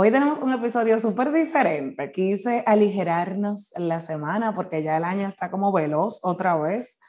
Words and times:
Hoy 0.00 0.12
tenemos 0.12 0.38
un 0.38 0.52
episodio 0.52 0.96
súper 1.00 1.32
diferente. 1.32 2.12
Quise 2.12 2.62
aligerarnos 2.64 3.72
la 3.76 3.98
semana 3.98 4.54
porque 4.54 4.84
ya 4.84 4.96
el 4.96 5.02
año 5.02 5.26
está 5.26 5.50
como 5.50 5.72
veloz 5.72 6.20
otra 6.22 6.54
vez 6.54 7.00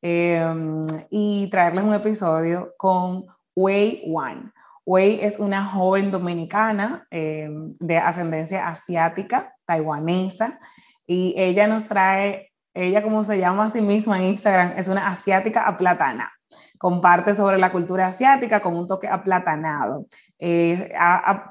em, 0.00 0.86
y 1.10 1.50
traerles 1.50 1.82
un 1.82 1.94
episodio 1.94 2.72
con 2.78 3.26
Wei 3.56 4.04
Wan. 4.06 4.52
Wei 4.84 5.18
es 5.24 5.40
una 5.40 5.64
joven 5.64 6.12
dominicana 6.12 7.08
em, 7.10 7.74
de 7.80 7.98
ascendencia 7.98 8.68
asiática, 8.68 9.52
taiwanesa, 9.64 10.60
y 11.04 11.34
ella 11.36 11.66
nos 11.66 11.88
trae, 11.88 12.52
ella 12.74 13.02
como 13.02 13.24
se 13.24 13.40
llama 13.40 13.64
a 13.64 13.70
sí 13.70 13.80
misma 13.80 14.18
en 14.18 14.28
Instagram, 14.28 14.74
es 14.76 14.86
una 14.86 15.08
asiática 15.08 15.66
aplatana 15.66 16.30
comparte 16.78 17.34
sobre 17.34 17.58
la 17.58 17.72
cultura 17.72 18.06
asiática 18.06 18.60
con 18.60 18.76
un 18.76 18.86
toque 18.86 19.08
aplatanado. 19.08 20.06
Eh, 20.38 20.92
a, 20.98 21.50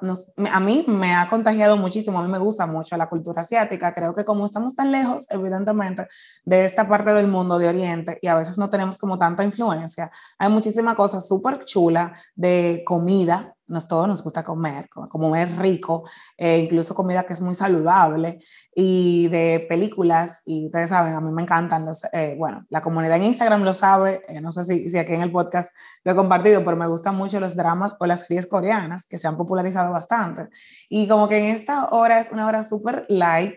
a, 0.51 0.59
mí 0.59 0.85
me 0.87 1.15
ha 1.15 1.27
contagiado 1.27 1.75
muchísimo, 1.77 2.19
a 2.19 2.23
mí 2.23 2.31
me 2.31 2.37
gusta 2.37 2.67
mucho 2.67 2.95
la 2.97 3.09
cultura 3.09 3.41
asiática, 3.41 3.93
creo 3.93 4.13
que 4.13 4.25
como 4.25 4.45
estamos 4.45 4.75
tan 4.75 4.91
lejos, 4.91 5.25
evidentemente, 5.31 6.07
de 6.43 6.65
esta 6.65 6.87
parte 6.87 7.13
del 7.13 7.27
mundo 7.27 7.57
de 7.57 7.67
Oriente 7.67 8.19
y 8.21 8.27
a 8.27 8.35
veces 8.35 8.57
no 8.57 8.69
tenemos 8.69 8.97
como 8.97 9.17
tanta 9.17 9.43
influencia, 9.43 10.11
hay 10.37 10.49
muchísimas 10.49 10.95
cosas 10.95 11.27
súper 11.27 11.65
chulas 11.65 12.11
de 12.35 12.83
comida 12.85 13.54
nos, 13.67 13.87
todos 13.87 14.07
nos 14.07 14.23
gusta 14.23 14.43
comer, 14.43 14.89
comer 14.89 15.57
rico, 15.57 16.03
eh, 16.37 16.59
incluso 16.59 16.95
comida 16.95 17.23
que 17.23 17.33
es 17.33 17.41
muy 17.41 17.55
saludable, 17.55 18.39
y 18.75 19.27
de 19.29 19.65
películas, 19.67 20.41
y 20.45 20.65
ustedes 20.67 20.89
saben, 20.89 21.13
a 21.13 21.21
mí 21.21 21.31
me 21.31 21.41
encantan 21.41 21.85
los, 21.85 22.03
eh, 22.13 22.35
bueno, 22.37 22.65
la 22.69 22.81
comunidad 22.81 23.17
en 23.17 23.23
Instagram 23.23 23.63
lo 23.63 23.73
sabe, 23.73 24.21
eh, 24.27 24.41
no 24.41 24.51
sé 24.51 24.63
si, 24.63 24.89
si, 24.89 24.97
aquí 24.97 25.13
en 25.13 25.21
el 25.21 25.31
podcast 25.31 25.71
lo 26.03 26.11
he 26.11 26.15
compartido, 26.15 26.63
pero 26.63 26.77
me 26.77 26.87
gustan 26.87 27.15
mucho 27.15 27.39
los 27.39 27.55
dramas 27.55 27.95
o 27.99 28.05
las 28.05 28.21
series 28.21 28.47
coreanas, 28.47 29.05
que 29.05 29.17
se 29.17 29.27
han 29.27 29.37
popularizado 29.37 29.91
bastante, 29.91 30.47
y 30.89 31.07
como 31.07 31.27
que 31.27 31.37
en 31.37 31.55
esta 31.55 31.89
hora 31.89 32.19
es 32.19 32.31
una 32.31 32.47
hora 32.47 32.63
súper 32.63 33.05
light, 33.09 33.55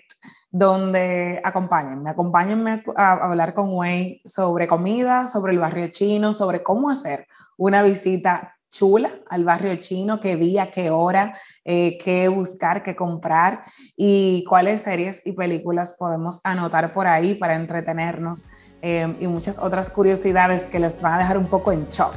donde 0.50 1.40
acompáñenme, 1.44 2.10
acompáñenme 2.10 2.74
a, 2.96 3.12
hablar 3.12 3.52
con 3.52 3.68
Wei 3.70 4.22
sobre 4.24 4.66
comida, 4.66 5.26
sobre 5.26 5.52
el 5.52 5.58
barrio 5.58 5.88
chino, 5.88 6.32
sobre 6.32 6.62
cómo 6.62 6.90
hacer 6.90 7.26
una 7.58 7.82
visita 7.82 8.57
chula 8.68 9.10
al 9.28 9.44
barrio 9.44 9.74
chino, 9.76 10.20
qué 10.20 10.36
día, 10.36 10.70
qué 10.70 10.90
hora, 10.90 11.34
eh, 11.64 11.98
qué 11.98 12.28
buscar, 12.28 12.82
qué 12.82 12.94
comprar 12.94 13.62
y 13.96 14.44
cuáles 14.48 14.82
series 14.82 15.22
y 15.24 15.32
películas 15.32 15.94
podemos 15.98 16.40
anotar 16.44 16.92
por 16.92 17.06
ahí 17.06 17.34
para 17.34 17.56
entretenernos 17.56 18.46
eh, 18.82 19.16
y 19.18 19.26
muchas 19.26 19.58
otras 19.58 19.90
curiosidades 19.90 20.66
que 20.66 20.78
les 20.78 21.00
van 21.00 21.14
a 21.14 21.18
dejar 21.18 21.38
un 21.38 21.46
poco 21.46 21.72
en 21.72 21.88
shock 21.88 22.14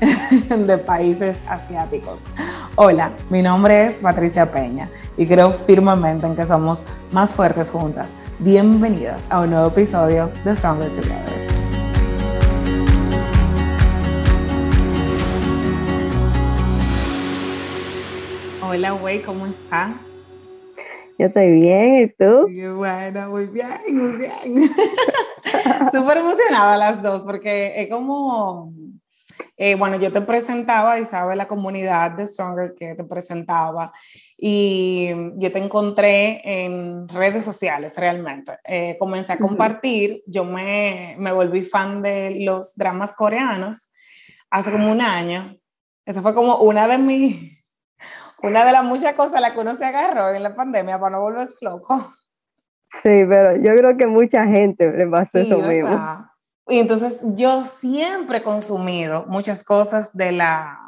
de 0.48 0.78
países 0.78 1.40
asiáticos. 1.48 2.20
Hola, 2.76 3.12
mi 3.30 3.42
nombre 3.42 3.86
es 3.86 4.00
Patricia 4.00 4.50
Peña 4.50 4.90
y 5.16 5.26
creo 5.26 5.50
firmemente 5.50 6.26
en 6.26 6.36
que 6.36 6.46
somos 6.46 6.82
más 7.12 7.34
fuertes 7.34 7.70
juntas. 7.70 8.14
Bienvenidas 8.38 9.26
a 9.30 9.40
un 9.40 9.50
nuevo 9.50 9.68
episodio 9.68 10.30
de 10.44 10.54
Stronger 10.54 10.90
Together. 10.90 11.53
Hola, 18.66 18.92
güey, 18.92 19.20
¿cómo 19.20 19.46
estás? 19.46 20.16
Yo 21.18 21.26
estoy 21.26 21.50
bien, 21.50 21.96
¿y 21.98 22.08
tú? 22.08 22.48
Muy 22.48 22.68
bueno, 22.68 23.28
muy 23.28 23.46
bien, 23.46 23.68
muy 23.90 24.16
bien. 24.16 24.70
Súper 25.92 26.16
emocionada 26.16 26.78
las 26.78 27.02
dos, 27.02 27.24
porque 27.24 27.74
es 27.76 27.90
como, 27.90 28.72
eh, 29.58 29.74
bueno, 29.74 29.98
yo 29.98 30.10
te 30.10 30.22
presentaba 30.22 30.98
y 30.98 31.04
sabe 31.04 31.36
la 31.36 31.46
comunidad 31.46 32.12
de 32.12 32.26
Stronger 32.26 32.74
que 32.74 32.94
te 32.94 33.04
presentaba 33.04 33.92
y 34.34 35.10
yo 35.36 35.52
te 35.52 35.58
encontré 35.58 36.40
en 36.42 37.06
redes 37.08 37.44
sociales 37.44 37.94
realmente. 37.98 38.52
Eh, 38.64 38.96
comencé 38.98 39.34
a 39.34 39.38
compartir, 39.38 40.22
yo 40.26 40.46
me, 40.46 41.16
me 41.18 41.32
volví 41.32 41.62
fan 41.62 42.00
de 42.00 42.38
los 42.40 42.74
dramas 42.76 43.12
coreanos 43.12 43.92
hace 44.48 44.72
como 44.72 44.90
un 44.90 45.02
año. 45.02 45.54
Esa 46.06 46.22
fue 46.22 46.34
como 46.34 46.56
una 46.56 46.88
de 46.88 46.98
mis 46.98 47.53
una 48.44 48.64
de 48.64 48.72
las 48.72 48.84
muchas 48.84 49.14
cosas 49.14 49.36
a 49.36 49.40
las 49.40 49.52
que 49.52 49.60
uno 49.60 49.74
se 49.74 49.86
agarró 49.86 50.34
en 50.34 50.42
la 50.42 50.54
pandemia 50.54 50.98
para 50.98 51.16
no 51.16 51.22
volverse 51.22 51.56
loco. 51.62 52.14
Sí, 53.02 53.24
pero 53.28 53.56
yo 53.56 53.74
creo 53.74 53.96
que 53.96 54.06
mucha 54.06 54.44
gente 54.44 54.92
le 54.92 55.06
pasó 55.06 55.38
eso 55.38 55.58
mismo. 55.58 55.98
Y 56.68 56.78
entonces 56.78 57.20
yo 57.22 57.64
siempre 57.64 58.38
he 58.38 58.42
consumido 58.42 59.24
muchas 59.26 59.64
cosas 59.64 60.14
de 60.14 60.32
la 60.32 60.78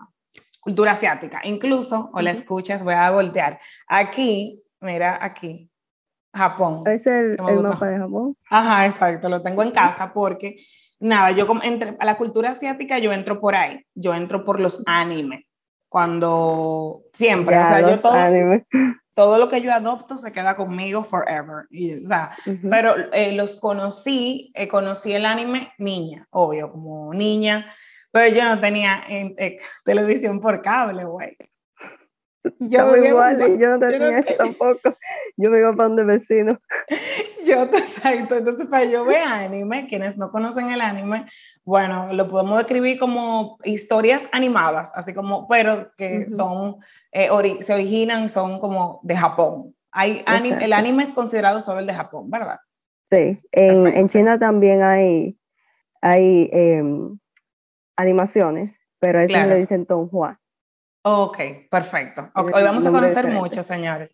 cultura 0.60 0.92
asiática, 0.92 1.40
incluso, 1.44 2.10
o 2.12 2.20
la 2.20 2.30
escuchas, 2.30 2.84
voy 2.84 2.94
a 2.94 3.10
voltear. 3.10 3.58
Aquí, 3.88 4.62
mira, 4.80 5.18
aquí, 5.20 5.70
Japón. 6.34 6.82
Es 6.86 7.06
el, 7.06 7.36
el 7.48 7.62
mapa 7.62 7.86
de 7.86 7.98
Japón. 7.98 8.36
Ajá, 8.50 8.86
exacto, 8.86 9.28
lo 9.28 9.42
tengo 9.42 9.62
en 9.62 9.70
casa 9.70 10.12
porque, 10.12 10.56
nada, 11.00 11.30
yo 11.30 11.46
entre, 11.62 11.96
a 11.98 12.04
la 12.04 12.16
cultura 12.16 12.50
asiática 12.50 12.98
yo 12.98 13.12
entro 13.12 13.40
por 13.40 13.54
ahí, 13.54 13.84
yo 13.94 14.14
entro 14.14 14.44
por 14.44 14.60
los 14.60 14.82
animes 14.86 15.45
cuando 15.96 17.04
siempre, 17.14 17.58
o 17.58 17.64
sea, 17.64 17.80
yo 17.80 18.00
todo, 18.00 18.12
todo 19.14 19.38
lo 19.38 19.48
que 19.48 19.62
yo 19.62 19.72
adopto 19.72 20.18
se 20.18 20.30
queda 20.30 20.54
conmigo 20.54 21.02
forever. 21.02 21.64
Y, 21.70 22.04
o 22.04 22.06
sea, 22.06 22.32
Pero 22.70 22.94
eh, 23.14 23.32
los 23.32 23.56
conocí, 23.56 24.52
eh, 24.54 24.68
conocí 24.68 25.14
el 25.14 25.24
anime 25.24 25.72
niña, 25.78 26.26
obvio, 26.28 26.70
como 26.70 27.14
niña, 27.14 27.72
pero 28.12 28.28
yo 28.28 28.44
no 28.44 28.60
tenía 28.60 29.04
eh, 29.08 29.56
televisión 29.86 30.38
por 30.38 30.60
cable, 30.60 31.06
güey. 31.06 31.34
Yo, 32.60 32.96
igual, 32.96 33.58
yo 33.58 33.70
no 33.70 33.78
tenía 33.78 34.18
eso 34.18 34.34
tampoco. 34.36 34.96
Yo 35.36 35.50
me 35.50 35.58
iba 35.58 35.72
para 35.74 35.88
donde 35.88 36.04
vecino. 36.04 36.58
Yo, 37.46 37.62
exacto. 37.72 38.36
Entonces, 38.36 38.66
para 38.66 38.84
yo 38.84 39.04
ver 39.04 39.22
anime, 39.22 39.86
quienes 39.86 40.18
no 40.18 40.30
conocen 40.30 40.70
el 40.70 40.80
anime, 40.80 41.26
bueno, 41.64 42.12
lo 42.12 42.28
podemos 42.28 42.58
describir 42.58 42.98
como 42.98 43.58
historias 43.64 44.28
animadas, 44.32 44.92
así 44.94 45.14
como, 45.14 45.46
pero 45.46 45.92
que 45.96 46.28
son, 46.28 46.76
eh, 47.12 47.28
se 47.60 47.74
originan, 47.74 48.28
son 48.28 48.58
como 48.58 49.00
de 49.04 49.16
Japón. 49.16 49.74
Hay 49.92 50.22
el 50.26 50.72
anime 50.72 51.04
es 51.04 51.12
considerado 51.12 51.60
solo 51.60 51.80
el 51.80 51.86
de 51.86 51.94
Japón, 51.94 52.30
¿verdad? 52.30 52.58
Sí, 53.10 53.40
en, 53.52 53.86
en 53.86 54.08
China 54.08 54.38
también 54.38 54.82
hay, 54.82 55.38
hay 56.02 56.50
em, 56.52 57.18
animaciones, 57.96 58.74
pero 58.98 59.20
a 59.20 59.24
eso 59.24 59.46
le 59.46 59.56
dicen 59.56 59.86
Tonghua. 59.86 60.40
Ok, 61.08 61.38
perfecto. 61.70 62.28
Hoy 62.34 62.64
vamos 62.64 62.84
a 62.84 62.90
conocer 62.90 63.28
mucho, 63.28 63.62
señores. 63.62 64.10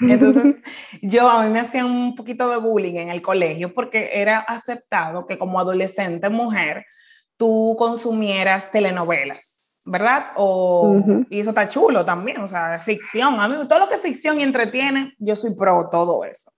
Entonces, 0.00 0.56
yo 1.00 1.30
a 1.30 1.44
mí 1.44 1.50
me 1.50 1.60
hacían 1.60 1.86
un 1.86 2.16
poquito 2.16 2.50
de 2.50 2.56
bullying 2.56 2.96
en 2.96 3.10
el 3.10 3.22
colegio 3.22 3.72
porque 3.72 4.10
era 4.14 4.40
aceptado 4.40 5.24
que 5.24 5.38
como 5.38 5.60
adolescente 5.60 6.28
mujer 6.30 6.84
tú 7.36 7.76
consumieras 7.78 8.72
telenovelas, 8.72 9.62
¿verdad? 9.86 10.32
O, 10.34 10.96
Y 11.30 11.38
eso 11.38 11.50
está 11.50 11.68
chulo 11.68 12.04
también, 12.04 12.40
o 12.40 12.48
sea, 12.48 12.76
ficción. 12.80 13.38
A 13.38 13.46
mí 13.46 13.54
todo 13.68 13.78
lo 13.78 13.88
que 13.88 13.94
es 13.94 14.02
ficción 14.02 14.40
y 14.40 14.42
entretiene, 14.42 15.14
yo 15.18 15.36
soy 15.36 15.54
pro 15.54 15.90
todo 15.92 16.24
eso. 16.24 16.50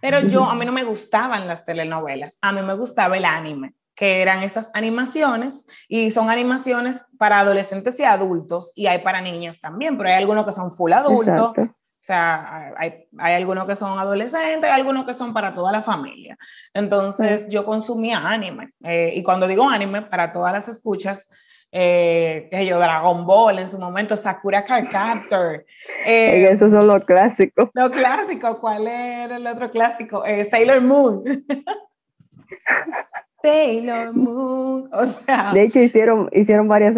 Pero 0.00 0.18
yo, 0.18 0.42
a 0.42 0.56
mí 0.56 0.66
no 0.66 0.72
me 0.72 0.82
gustaban 0.82 1.46
las 1.46 1.64
telenovelas, 1.64 2.38
a 2.42 2.50
mí 2.50 2.60
me 2.62 2.74
gustaba 2.74 3.16
el 3.16 3.24
anime 3.24 3.74
que 3.98 4.22
eran 4.22 4.44
estas 4.44 4.70
animaciones 4.74 5.66
y 5.88 6.12
son 6.12 6.30
animaciones 6.30 7.04
para 7.18 7.40
adolescentes 7.40 7.98
y 7.98 8.04
adultos 8.04 8.72
y 8.76 8.86
hay 8.86 9.00
para 9.00 9.20
niños 9.20 9.60
también, 9.60 9.96
pero 9.96 10.08
hay 10.08 10.14
algunos 10.14 10.46
que 10.46 10.52
son 10.52 10.70
full 10.70 10.92
adultos, 10.92 11.58
o 11.58 12.00
sea, 12.00 12.72
hay, 12.76 13.08
hay, 13.18 13.34
algunos 13.34 13.66
que 13.66 13.74
son 13.74 13.98
adolescentes, 13.98 14.70
hay 14.70 14.80
algunos 14.80 15.04
que 15.04 15.12
son 15.12 15.34
para 15.34 15.52
toda 15.52 15.72
la 15.72 15.82
familia. 15.82 16.38
Entonces 16.72 17.48
yo 17.50 17.64
consumía 17.64 18.26
anime 18.26 18.70
eh, 18.84 19.12
y 19.14 19.22
cuando 19.24 19.48
digo 19.48 19.68
anime, 19.68 20.02
para 20.02 20.32
todas 20.32 20.52
las 20.52 20.68
escuchas, 20.68 21.28
eh, 21.70 22.48
yo, 22.66 22.78
Dragon 22.78 23.26
Ball 23.26 23.58
en 23.58 23.68
su 23.68 23.78
momento, 23.78 24.16
Sakura 24.16 24.64
Card 24.64 24.88
Captor. 24.90 25.64
Eh, 26.06 26.48
esos 26.50 26.70
son 26.70 26.86
los 26.86 27.04
clásicos. 27.04 27.68
Los 27.74 27.90
clásicos, 27.90 28.58
¿cuál 28.58 28.86
era 28.86 29.36
el 29.36 29.46
otro 29.46 29.70
clásico? 29.70 30.24
Eh, 30.24 30.44
Sailor 30.44 30.80
Moon. 30.80 31.24
Sailor 33.42 34.14
Moon, 34.14 34.90
o 34.92 35.06
sea. 35.06 35.52
De 35.52 35.62
hecho, 35.62 35.80
hicieron, 35.80 36.28
hicieron 36.32 36.68
varias 36.68 36.96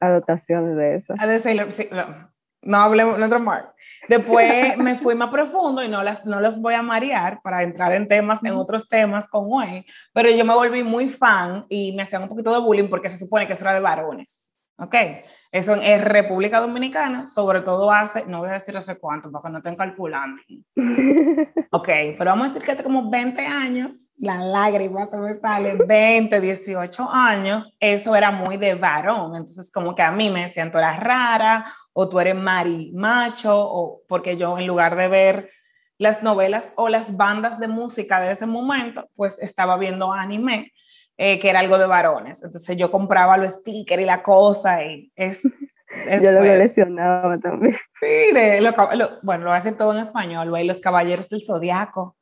adaptaciones 0.00 0.76
de 0.76 0.96
eso. 0.96 1.14
A 1.18 1.26
de 1.26 1.38
Sailor, 1.38 1.72
sí, 1.72 1.88
no, 2.62 2.76
hablemos, 2.76 3.18
no 3.18 3.40
más. 3.40 3.64
Después 4.08 4.76
me 4.78 4.94
fui 4.94 5.14
más 5.14 5.30
profundo 5.30 5.82
y 5.82 5.88
no, 5.88 6.02
las, 6.02 6.26
no 6.26 6.40
los 6.40 6.60
voy 6.60 6.74
a 6.74 6.82
marear 6.82 7.40
para 7.42 7.62
entrar 7.62 7.92
en 7.92 8.06
temas, 8.06 8.44
en 8.44 8.52
otros 8.52 8.88
temas 8.88 9.28
con 9.28 9.44
Wayne, 9.46 9.86
pero 10.12 10.30
yo 10.30 10.44
me 10.44 10.54
volví 10.54 10.82
muy 10.82 11.08
fan 11.08 11.64
y 11.68 11.92
me 11.96 12.02
hacían 12.02 12.22
un 12.22 12.28
poquito 12.28 12.52
de 12.52 12.60
bullying 12.60 12.88
porque 12.88 13.08
se 13.08 13.18
supone 13.18 13.46
que 13.46 13.54
eso 13.54 13.64
era 13.64 13.74
de 13.74 13.80
varones, 13.80 14.52
¿ok? 14.78 14.94
Eso 15.52 15.74
en 15.74 16.02
República 16.02 16.60
Dominicana, 16.60 17.26
sobre 17.26 17.62
todo 17.62 17.90
hace, 17.90 18.24
no 18.26 18.38
voy 18.38 18.50
a 18.50 18.52
decir 18.52 18.76
hace 18.76 18.98
cuánto, 18.98 19.32
porque 19.32 19.48
no 19.48 19.58
estén 19.58 19.74
calculando. 19.74 20.40
ok, 21.72 21.88
pero 22.16 22.30
vamos 22.30 22.44
a 22.44 22.48
decir 22.50 22.62
que 22.62 22.72
hace 22.72 22.84
como 22.84 23.10
20 23.10 23.44
años, 23.44 23.96
la 24.16 24.36
lágrima 24.36 25.06
se 25.06 25.18
me 25.18 25.34
sale, 25.34 25.74
20, 25.74 26.40
18 26.40 27.10
años, 27.10 27.76
eso 27.80 28.14
era 28.14 28.30
muy 28.30 28.58
de 28.58 28.76
varón. 28.76 29.34
Entonces, 29.34 29.72
como 29.72 29.96
que 29.96 30.02
a 30.02 30.12
mí 30.12 30.30
me 30.30 30.42
decían, 30.42 30.70
tú 30.70 30.78
eras 30.78 31.00
rara, 31.00 31.66
o 31.94 32.08
tú 32.08 32.20
eres 32.20 32.36
mari 32.36 32.92
macho, 32.94 33.52
o 33.52 34.02
porque 34.06 34.36
yo 34.36 34.56
en 34.56 34.68
lugar 34.68 34.94
de 34.94 35.08
ver 35.08 35.50
las 35.98 36.22
novelas 36.22 36.72
o 36.76 36.88
las 36.88 37.16
bandas 37.16 37.58
de 37.58 37.66
música 37.66 38.20
de 38.20 38.30
ese 38.30 38.46
momento, 38.46 39.08
pues 39.16 39.40
estaba 39.40 39.76
viendo 39.76 40.12
anime 40.12 40.72
eh, 41.22 41.38
que 41.38 41.50
era 41.50 41.60
algo 41.60 41.76
de 41.76 41.86
varones. 41.86 42.42
Entonces 42.42 42.78
yo 42.78 42.90
compraba 42.90 43.36
los 43.36 43.52
stickers 43.52 44.02
y 44.02 44.06
la 44.06 44.22
cosa 44.22 44.82
y 44.86 45.12
es... 45.14 45.42
yo 46.22 46.32
lo 46.32 46.38
coleccionaba 46.38 47.38
también. 47.38 47.74
Sí, 48.00 48.30
bueno, 49.20 49.44
lo 49.44 49.50
voy 49.50 49.52
a 49.52 49.56
decir 49.56 49.76
todo 49.76 49.92
en 49.92 49.98
español, 49.98 50.50
los 50.66 50.80
caballeros 50.80 51.28
del 51.28 51.44
zodiaco. 51.44 52.16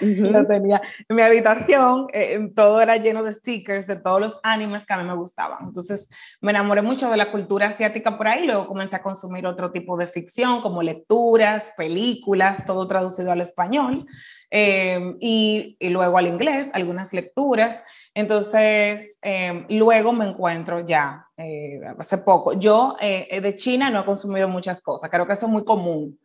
Lo 0.00 0.46
tenía 0.46 0.80
en 1.06 1.16
mi 1.16 1.22
habitación, 1.22 2.06
eh, 2.14 2.50
todo 2.56 2.80
era 2.80 2.96
lleno 2.96 3.22
de 3.22 3.32
stickers 3.32 3.86
de 3.86 3.96
todos 3.96 4.20
los 4.20 4.40
animes 4.42 4.86
que 4.86 4.94
a 4.94 4.96
mí 4.96 5.04
me 5.04 5.14
gustaban. 5.14 5.58
Entonces 5.66 6.08
me 6.40 6.50
enamoré 6.50 6.80
mucho 6.80 7.10
de 7.10 7.18
la 7.18 7.30
cultura 7.30 7.68
asiática 7.68 8.16
por 8.16 8.26
ahí, 8.26 8.46
luego 8.46 8.66
comencé 8.66 8.96
a 8.96 9.02
consumir 9.02 9.46
otro 9.46 9.70
tipo 9.70 9.98
de 9.98 10.06
ficción 10.06 10.62
como 10.62 10.82
lecturas, 10.82 11.70
películas, 11.76 12.64
todo 12.64 12.88
traducido 12.88 13.30
al 13.30 13.42
español 13.42 14.06
eh, 14.50 15.14
y, 15.20 15.76
y, 15.78 15.90
luego 15.90 16.18
al 16.18 16.26
inglés, 16.26 16.70
algunas 16.74 17.12
lecturas. 17.12 17.84
Entonces, 18.14 19.18
em, 19.22 19.66
luego 19.68 20.12
me 20.12 20.24
encuentro 20.24 20.80
ya, 20.80 21.26
eh, 21.36 21.80
hace 21.98 22.18
poco, 22.18 22.52
yo 22.52 22.96
eh, 23.00 23.40
de 23.40 23.56
China 23.56 23.90
no 23.90 24.00
he 24.00 24.04
consumido 24.04 24.48
muchas 24.48 24.80
cosas, 24.80 25.10
creo 25.10 25.26
que 25.26 25.32
eso 25.32 25.46
es 25.46 25.52
muy 25.52 25.64
común. 25.64 26.18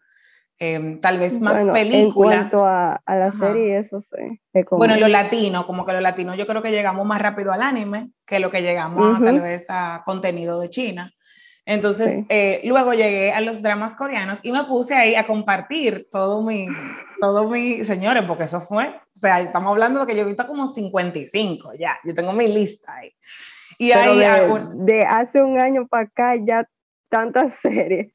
Em, 0.62 1.00
tal 1.00 1.18
vez 1.20 1.40
más 1.40 1.64
películas. 1.64 2.04
En 2.36 2.50
cuanto 2.50 2.66
a, 2.66 3.02
a 3.06 3.16
la 3.16 3.32
serie, 3.32 3.80
eso 3.80 4.02
sí. 4.02 4.42
Bueno, 4.72 4.98
lo 4.98 5.08
latino, 5.08 5.66
como 5.66 5.86
que 5.86 5.94
lo 5.94 6.02
latino, 6.02 6.36
yo 6.36 6.46
creo 6.46 6.62
que 6.62 6.72
llegamos 6.72 7.06
más 7.08 7.22
rápido 7.22 7.54
al 7.54 7.62
anime 7.62 8.12
que 8.26 8.40
lo 8.40 8.52
que 8.52 8.62
llegamos 8.62 9.24
tal 9.24 9.40
vez 9.40 9.68
a 9.70 10.04
contenido 10.06 10.60
de 10.60 10.70
China. 10.70 11.14
Entonces, 11.70 12.26
eh, 12.30 12.62
luego 12.64 12.96
llegué 12.96 13.32
a 13.32 13.42
los 13.42 13.62
dramas 13.62 13.94
coreanos 13.94 14.40
y 14.42 14.52
me 14.52 14.64
puse 14.64 14.96
ahí 14.96 15.14
a 15.14 15.28
compartir 15.28 16.08
todo 16.12 16.42
mi, 16.42 16.68
todo 17.22 17.48
mi, 17.48 17.86
señores, 17.86 18.24
porque 18.28 18.46
eso 18.46 18.60
fue, 18.60 18.88
o 18.88 19.02
sea, 19.14 19.40
estamos 19.40 19.70
hablando 19.70 20.00
de 20.00 20.08
que 20.08 20.18
yo 20.18 20.24
he 20.24 20.26
visto 20.26 20.48
como 20.48 20.66
55 20.66 21.74
ya, 21.78 22.00
yo 22.04 22.16
tengo 22.16 22.34
mi 22.34 22.48
lista 22.48 22.96
ahí. 22.96 23.12
Y 23.78 23.92
ahí 23.92 24.18
de, 24.18 24.68
de 24.78 25.04
hace 25.04 25.44
un 25.44 25.62
año 25.62 25.88
para 25.88 26.06
acá 26.06 26.36
ya 26.44 26.68
tantas 27.08 27.54
series. 27.62 28.14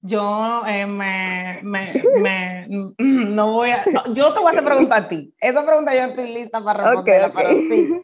Yo 0.00 0.62
eh, 0.68 0.86
me, 0.86 1.58
me, 1.64 2.04
me, 2.20 2.66
no 2.98 3.50
voy 3.50 3.70
a, 3.70 3.84
yo 4.12 4.32
te 4.32 4.38
voy 4.38 4.46
a 4.46 4.50
hacer 4.52 4.64
pregunta 4.64 4.96
a 4.96 5.08
ti. 5.08 5.34
Esa 5.40 5.66
pregunta 5.66 5.92
yo 5.92 6.02
estoy 6.02 6.32
lista 6.32 6.62
para 6.62 6.86
responderla, 6.86 7.32
pero 7.32 7.50
sí, 7.50 8.02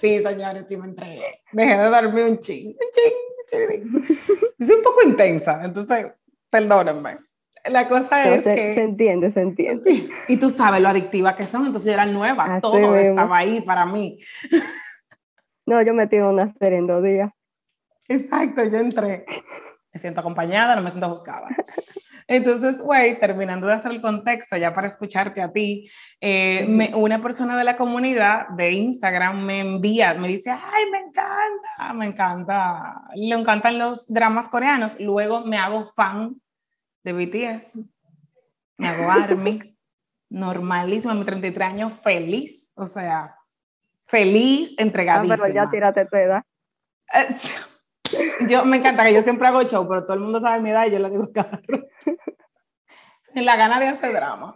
sí, 0.00 0.22
señores, 0.24 0.66
sí 0.68 0.76
me 0.76 0.88
entregué. 0.88 1.42
Dejé 1.52 1.78
de 1.78 1.88
darme 1.88 2.24
un 2.24 2.36
ching, 2.40 2.70
un 2.70 2.90
ching 2.92 3.30
es 4.58 4.70
un 4.70 4.82
poco 4.82 5.02
intensa, 5.04 5.64
entonces, 5.64 6.06
perdónenme. 6.50 7.18
La 7.66 7.86
cosa 7.86 8.24
es 8.24 8.44
que... 8.44 8.74
Se 8.74 8.82
entiende, 8.82 9.30
se 9.30 9.40
entiende. 9.40 10.08
Y 10.28 10.36
tú 10.38 10.48
sabes 10.48 10.80
lo 10.80 10.88
adictiva 10.88 11.36
que 11.36 11.46
son, 11.46 11.66
entonces 11.66 11.88
yo 11.88 11.92
era 11.92 12.06
nueva, 12.06 12.58
todo 12.60 12.96
estaba 12.96 13.36
ahí 13.36 13.60
para 13.60 13.84
mí. 13.84 14.18
No, 15.66 15.82
yo 15.82 15.92
metí 15.92 16.18
una 16.18 16.48
serie 16.54 16.78
en 16.78 16.86
dos 16.86 17.02
días. 17.02 17.30
Exacto, 18.08 18.64
yo 18.64 18.78
entré. 18.78 19.24
Me 19.92 20.00
siento 20.00 20.20
acompañada, 20.20 20.74
no 20.74 20.82
me 20.82 20.90
siento 20.90 21.08
buscada. 21.08 21.48
Entonces, 22.30 22.80
güey, 22.80 23.18
terminando 23.18 23.66
de 23.66 23.72
hacer 23.72 23.90
el 23.90 24.00
contexto, 24.00 24.56
ya 24.56 24.72
para 24.72 24.86
escucharte 24.86 25.42
a 25.42 25.50
ti, 25.50 25.90
eh, 26.20 26.92
una 26.94 27.20
persona 27.20 27.58
de 27.58 27.64
la 27.64 27.76
comunidad 27.76 28.50
de 28.50 28.70
Instagram 28.70 29.44
me 29.44 29.58
envía, 29.58 30.14
me 30.14 30.28
dice, 30.28 30.50
ay, 30.50 30.84
me 30.92 30.98
encanta, 30.98 31.92
me 31.92 32.06
encanta, 32.06 33.02
le 33.16 33.34
encantan 33.34 33.80
los 33.80 34.06
dramas 34.06 34.48
coreanos. 34.48 35.00
Luego 35.00 35.44
me 35.44 35.58
hago 35.58 35.86
fan 35.86 36.40
de 37.02 37.12
BTS, 37.14 37.80
me 38.78 38.86
hago 38.86 39.10
ARMY, 39.10 39.76
normalísimo, 40.30 41.10
a 41.10 41.16
mis 41.16 41.26
33 41.26 41.68
años, 41.68 41.92
feliz, 42.00 42.72
o 42.76 42.86
sea, 42.86 43.34
feliz, 44.06 44.78
entregadísima. 44.78 45.36
pero 45.36 45.52
ya 45.52 45.68
tírate 45.68 46.06
tu 46.06 46.14
edad. 46.14 46.44
Yo 48.48 48.64
me 48.64 48.78
encanta 48.78 49.04
que 49.04 49.14
yo 49.14 49.22
siempre 49.22 49.48
hago 49.48 49.62
show, 49.62 49.86
pero 49.88 50.04
todo 50.04 50.14
el 50.14 50.20
mundo 50.20 50.40
sabe 50.40 50.62
mi 50.62 50.70
edad 50.70 50.86
y 50.86 50.90
yo 50.90 50.98
le 50.98 51.10
digo 51.10 51.28
En 53.34 53.44
la 53.44 53.56
gana 53.56 53.78
de 53.78 53.88
hacer 53.88 54.12
drama. 54.12 54.54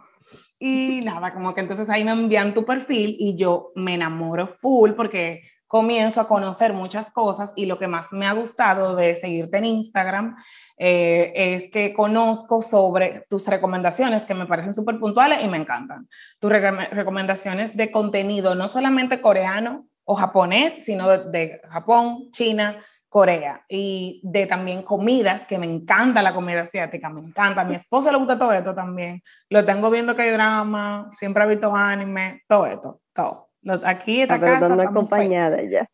Y 0.59 1.01
nada, 1.03 1.33
como 1.33 1.53
que 1.53 1.61
entonces 1.61 1.89
ahí 1.89 2.03
me 2.03 2.11
envían 2.11 2.53
tu 2.53 2.65
perfil 2.65 3.15
y 3.19 3.35
yo 3.35 3.71
me 3.75 3.95
enamoro 3.95 4.47
full 4.47 4.91
porque 4.91 5.43
comienzo 5.67 6.21
a 6.21 6.27
conocer 6.27 6.73
muchas 6.73 7.11
cosas 7.11 7.53
y 7.55 7.65
lo 7.65 7.77
que 7.77 7.87
más 7.87 8.13
me 8.13 8.25
ha 8.25 8.33
gustado 8.33 8.95
de 8.95 9.15
seguirte 9.15 9.57
en 9.57 9.65
Instagram 9.65 10.35
eh, 10.77 11.33
es 11.35 11.69
que 11.69 11.93
conozco 11.93 12.61
sobre 12.61 13.25
tus 13.29 13.47
recomendaciones 13.47 14.25
que 14.25 14.33
me 14.33 14.45
parecen 14.45 14.73
súper 14.73 14.99
puntuales 14.99 15.39
y 15.43 15.47
me 15.49 15.57
encantan. 15.57 16.07
Tus 16.39 16.51
recomendaciones 16.51 17.75
de 17.75 17.91
contenido, 17.91 18.55
no 18.55 18.67
solamente 18.67 19.21
coreano 19.21 19.87
o 20.05 20.15
japonés, 20.15 20.85
sino 20.85 21.09
de 21.09 21.59
Japón, 21.69 22.29
China, 22.31 22.79
Corea 23.15 23.63
y 23.69 24.19
de 24.25 24.45
también 24.45 24.83
comidas, 24.83 25.47
que 25.47 25.57
me 25.57 25.65
encanta 25.65 26.21
la 26.21 26.33
comida 26.33 26.63
asiática, 26.63 27.09
me 27.09 27.21
encanta. 27.21 27.61
A 27.61 27.63
mi 27.63 27.73
esposo 27.73 28.11
le 28.11 28.17
gusta 28.17 28.37
todo 28.37 28.51
esto 28.51 28.75
también. 28.75 29.23
Lo 29.49 29.63
tengo 29.63 29.89
viendo 29.89 30.17
que 30.17 30.23
hay 30.23 30.31
drama, 30.31 31.09
siempre 31.17 31.41
ha 31.41 31.45
visto 31.45 31.73
anime, 31.73 32.43
todo 32.45 32.65
esto, 32.65 32.99
todo. 33.13 33.51
Aquí 33.85 34.21
esta 34.21 34.37
casa. 34.37 34.73
acompañada 34.83 35.59
ya. 35.63 35.89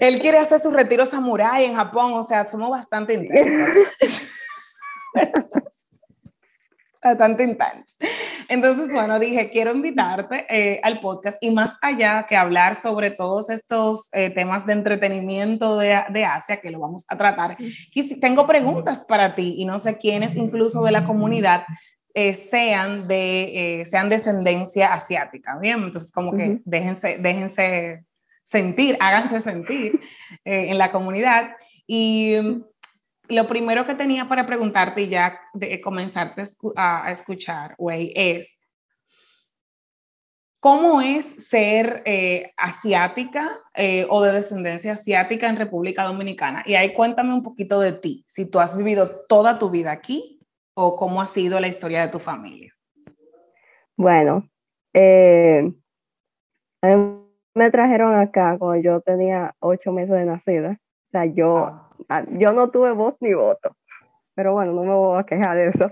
Él 0.00 0.18
quiere 0.18 0.38
hacer 0.38 0.58
su 0.58 0.72
retiro 0.72 1.06
samurái 1.06 1.66
en 1.66 1.76
Japón, 1.76 2.12
o 2.14 2.24
sea, 2.24 2.44
somos 2.44 2.70
bastante 2.70 3.14
intensos. 3.14 3.68
bastante 7.04 7.44
intensos. 7.44 7.96
Entonces, 8.50 8.92
bueno, 8.92 9.20
dije, 9.20 9.48
quiero 9.50 9.72
invitarte 9.72 10.44
eh, 10.50 10.80
al 10.82 10.98
podcast 10.98 11.40
y 11.40 11.52
más 11.52 11.76
allá 11.80 12.26
que 12.28 12.36
hablar 12.36 12.74
sobre 12.74 13.12
todos 13.12 13.48
estos 13.48 14.08
eh, 14.12 14.28
temas 14.28 14.66
de 14.66 14.72
entretenimiento 14.72 15.78
de, 15.78 16.02
de, 16.10 16.24
Asia, 16.24 16.60
que 16.60 16.72
lo 16.72 16.80
vamos 16.80 17.06
a 17.08 17.16
tratar, 17.16 17.56
y 17.60 18.18
tengo 18.18 18.48
preguntas 18.48 19.04
para 19.04 19.36
ti 19.36 19.54
y 19.56 19.66
no 19.66 19.78
sé 19.78 19.98
quiénes 19.98 20.34
incluso 20.34 20.82
de 20.82 20.90
la 20.90 21.04
comunidad 21.04 21.62
eh, 22.12 22.34
sean, 22.34 23.06
de, 23.06 23.86
sean 23.88 24.08
descendencia 24.08 24.92
asiática, 24.94 25.56
¿bien? 25.60 25.84
Entonces, 25.84 26.10
como 26.10 26.36
que 26.36 26.60
déjense, 26.64 27.18
déjense 27.20 28.04
sentir, 28.42 28.96
háganse 28.98 29.40
sentir 29.40 30.00
en 30.44 30.76
la 30.76 30.90
comunidad. 30.90 31.50
Y 31.86 32.34
lo 33.30 33.46
primero 33.46 33.86
que 33.86 33.94
tenía 33.94 34.28
para 34.28 34.46
preguntarte 34.46 35.02
y 35.02 35.08
ya 35.08 35.40
de 35.54 35.80
comenzarte 35.80 36.42
a, 36.76 37.10
escuchar, 37.10 37.74
güey, 37.78 38.12
es, 38.14 38.60
¿cómo 40.58 41.00
es 41.00 41.24
ser 41.24 42.02
eh, 42.04 42.52
asiática 42.56 43.48
eh, 43.74 44.06
o 44.10 44.22
de 44.22 44.32
descendencia 44.32 44.92
asiática 44.92 45.48
en 45.48 45.56
República 45.56 46.04
Dominicana? 46.04 46.62
Y 46.66 46.74
ahí 46.74 46.92
cuéntame 46.92 47.32
un 47.32 47.42
poquito 47.42 47.80
de 47.80 47.92
ti, 47.92 48.24
si 48.26 48.44
tú 48.46 48.60
has 48.60 48.76
vivido 48.76 49.24
toda 49.28 49.58
tu 49.58 49.70
vida 49.70 49.92
aquí 49.92 50.40
o 50.74 50.96
cómo 50.96 51.22
ha 51.22 51.26
sido 51.26 51.60
la 51.60 51.68
historia 51.68 52.02
de 52.02 52.08
tu 52.08 52.18
familia. 52.18 52.74
Bueno, 53.96 54.48
eh, 54.92 55.72
me 57.54 57.70
trajeron 57.70 58.14
acá 58.14 58.56
cuando 58.58 58.82
yo 58.82 59.00
tenía 59.00 59.54
ocho 59.60 59.92
meses 59.92 60.10
de 60.10 60.24
nacida. 60.24 60.80
O 61.08 61.10
sea, 61.10 61.24
yo... 61.26 61.66
Ah. 61.66 61.89
Ah, 62.08 62.24
yo 62.30 62.52
no 62.52 62.70
tuve 62.70 62.92
voz 62.92 63.16
ni 63.20 63.34
voto, 63.34 63.76
pero 64.34 64.52
bueno, 64.52 64.72
no 64.72 64.84
me 64.84 64.94
voy 64.94 65.20
a 65.20 65.24
quejar 65.24 65.56
de 65.56 65.66
eso. 65.66 65.90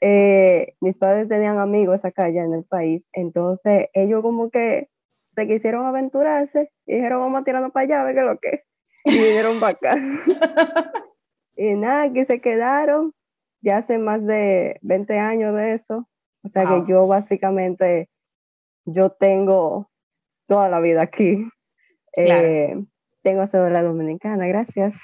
Eh, 0.00 0.74
mis 0.80 0.96
padres 0.96 1.28
tenían 1.28 1.58
amigos 1.58 2.04
acá 2.04 2.28
ya 2.30 2.42
en 2.42 2.54
el 2.54 2.64
país, 2.64 3.08
entonces 3.12 3.88
ellos 3.92 4.22
como 4.22 4.50
que 4.50 4.88
se 5.32 5.46
quisieron 5.46 5.86
aventurarse 5.86 6.70
y 6.86 6.94
dijeron 6.94 7.20
vamos 7.20 7.42
a 7.42 7.44
tirarnos 7.44 7.72
para 7.72 7.84
allá, 7.84 8.00
a 8.00 8.04
ver 8.04 8.14
qué 8.14 8.20
es 8.20 8.26
lo 8.26 8.38
que 8.38 8.64
y 9.04 9.18
vinieron 9.18 9.60
para 9.60 9.72
acá. 9.72 9.96
y 11.56 11.74
nada, 11.74 12.04
aquí 12.04 12.24
se 12.24 12.40
quedaron, 12.40 13.12
ya 13.60 13.78
hace 13.78 13.98
más 13.98 14.24
de 14.24 14.78
20 14.82 15.18
años 15.18 15.54
de 15.54 15.74
eso, 15.74 16.08
o 16.42 16.48
sea 16.48 16.64
que 16.66 16.90
yo 16.90 17.06
básicamente, 17.06 18.08
yo 18.86 19.10
tengo 19.10 19.90
toda 20.46 20.68
la 20.68 20.80
vida 20.80 21.02
aquí. 21.02 21.46
Eh, 22.16 22.82
tengo 23.22 23.46
cédula 23.46 23.82
dominicana, 23.82 24.46
gracias. 24.46 25.02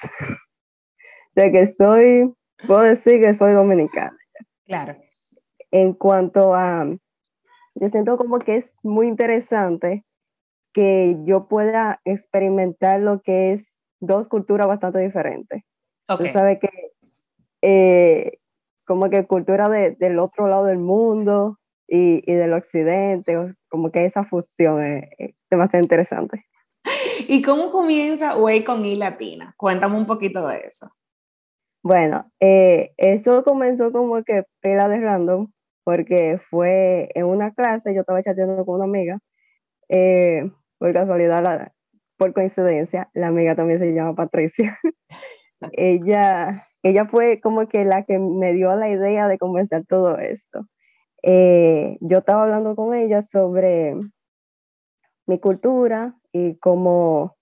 de 1.34 1.52
que 1.52 1.66
soy, 1.66 2.34
puedo 2.66 2.82
decir 2.82 3.22
que 3.22 3.34
soy 3.34 3.52
dominicana. 3.52 4.16
Claro. 4.66 4.96
En 5.70 5.92
cuanto 5.92 6.54
a, 6.54 6.86
yo 7.74 7.88
siento 7.88 8.16
como 8.16 8.38
que 8.38 8.56
es 8.56 8.74
muy 8.82 9.06
interesante 9.08 10.04
que 10.72 11.16
yo 11.24 11.48
pueda 11.48 12.00
experimentar 12.04 13.00
lo 13.00 13.20
que 13.20 13.52
es 13.52 13.78
dos 14.00 14.28
culturas 14.28 14.66
bastante 14.66 14.98
diferentes. 14.98 15.62
Okay. 16.08 16.26
Tú 16.26 16.32
sabes 16.32 16.58
que 16.58 16.70
eh, 17.62 18.38
como 18.84 19.10
que 19.10 19.26
cultura 19.26 19.68
del 19.68 20.18
otro 20.18 20.48
lado 20.48 20.66
del 20.66 20.78
mundo 20.78 21.58
y, 21.88 22.22
y, 22.30 22.34
del 22.34 22.52
occidente, 22.52 23.54
como 23.68 23.90
que 23.90 24.04
esa 24.04 24.24
fusión 24.24 24.84
es, 24.84 25.34
demasiado 25.50 25.82
interesante. 25.82 26.44
¿Y 27.28 27.42
cómo 27.42 27.70
comienza 27.70 28.36
Way 28.36 28.64
con 28.64 28.84
I 28.84 28.96
Latina? 28.96 29.54
Cuéntame 29.56 29.96
un 29.96 30.06
poquito 30.06 30.46
de 30.46 30.60
eso. 30.60 30.90
Bueno, 31.82 32.30
eh, 32.40 32.92
eso 32.96 33.44
comenzó 33.44 33.92
como 33.92 34.22
que 34.24 34.44
pela 34.60 34.88
de 34.88 35.00
random, 35.00 35.52
porque 35.84 36.40
fue 36.50 37.10
en 37.14 37.26
una 37.26 37.52
clase, 37.52 37.94
yo 37.94 38.00
estaba 38.00 38.22
chateando 38.22 38.64
con 38.64 38.76
una 38.76 38.84
amiga, 38.84 39.18
eh, 39.88 40.50
por 40.78 40.92
casualidad, 40.92 41.72
por 42.16 42.32
coincidencia, 42.32 43.08
la 43.14 43.28
amiga 43.28 43.54
también 43.54 43.78
se 43.78 43.92
llama 43.92 44.14
Patricia. 44.14 44.78
ella, 45.72 46.66
ella 46.82 47.06
fue 47.06 47.40
como 47.40 47.68
que 47.68 47.84
la 47.84 48.04
que 48.04 48.18
me 48.18 48.52
dio 48.52 48.74
la 48.74 48.90
idea 48.90 49.28
de 49.28 49.38
comenzar 49.38 49.84
todo 49.86 50.18
esto. 50.18 50.66
Eh, 51.22 51.98
yo 52.00 52.18
estaba 52.18 52.44
hablando 52.44 52.76
con 52.76 52.94
ella 52.94 53.22
sobre 53.22 53.94
mi 55.26 55.38
cultura 55.40 56.14
y 56.36 56.56
como 56.58 57.36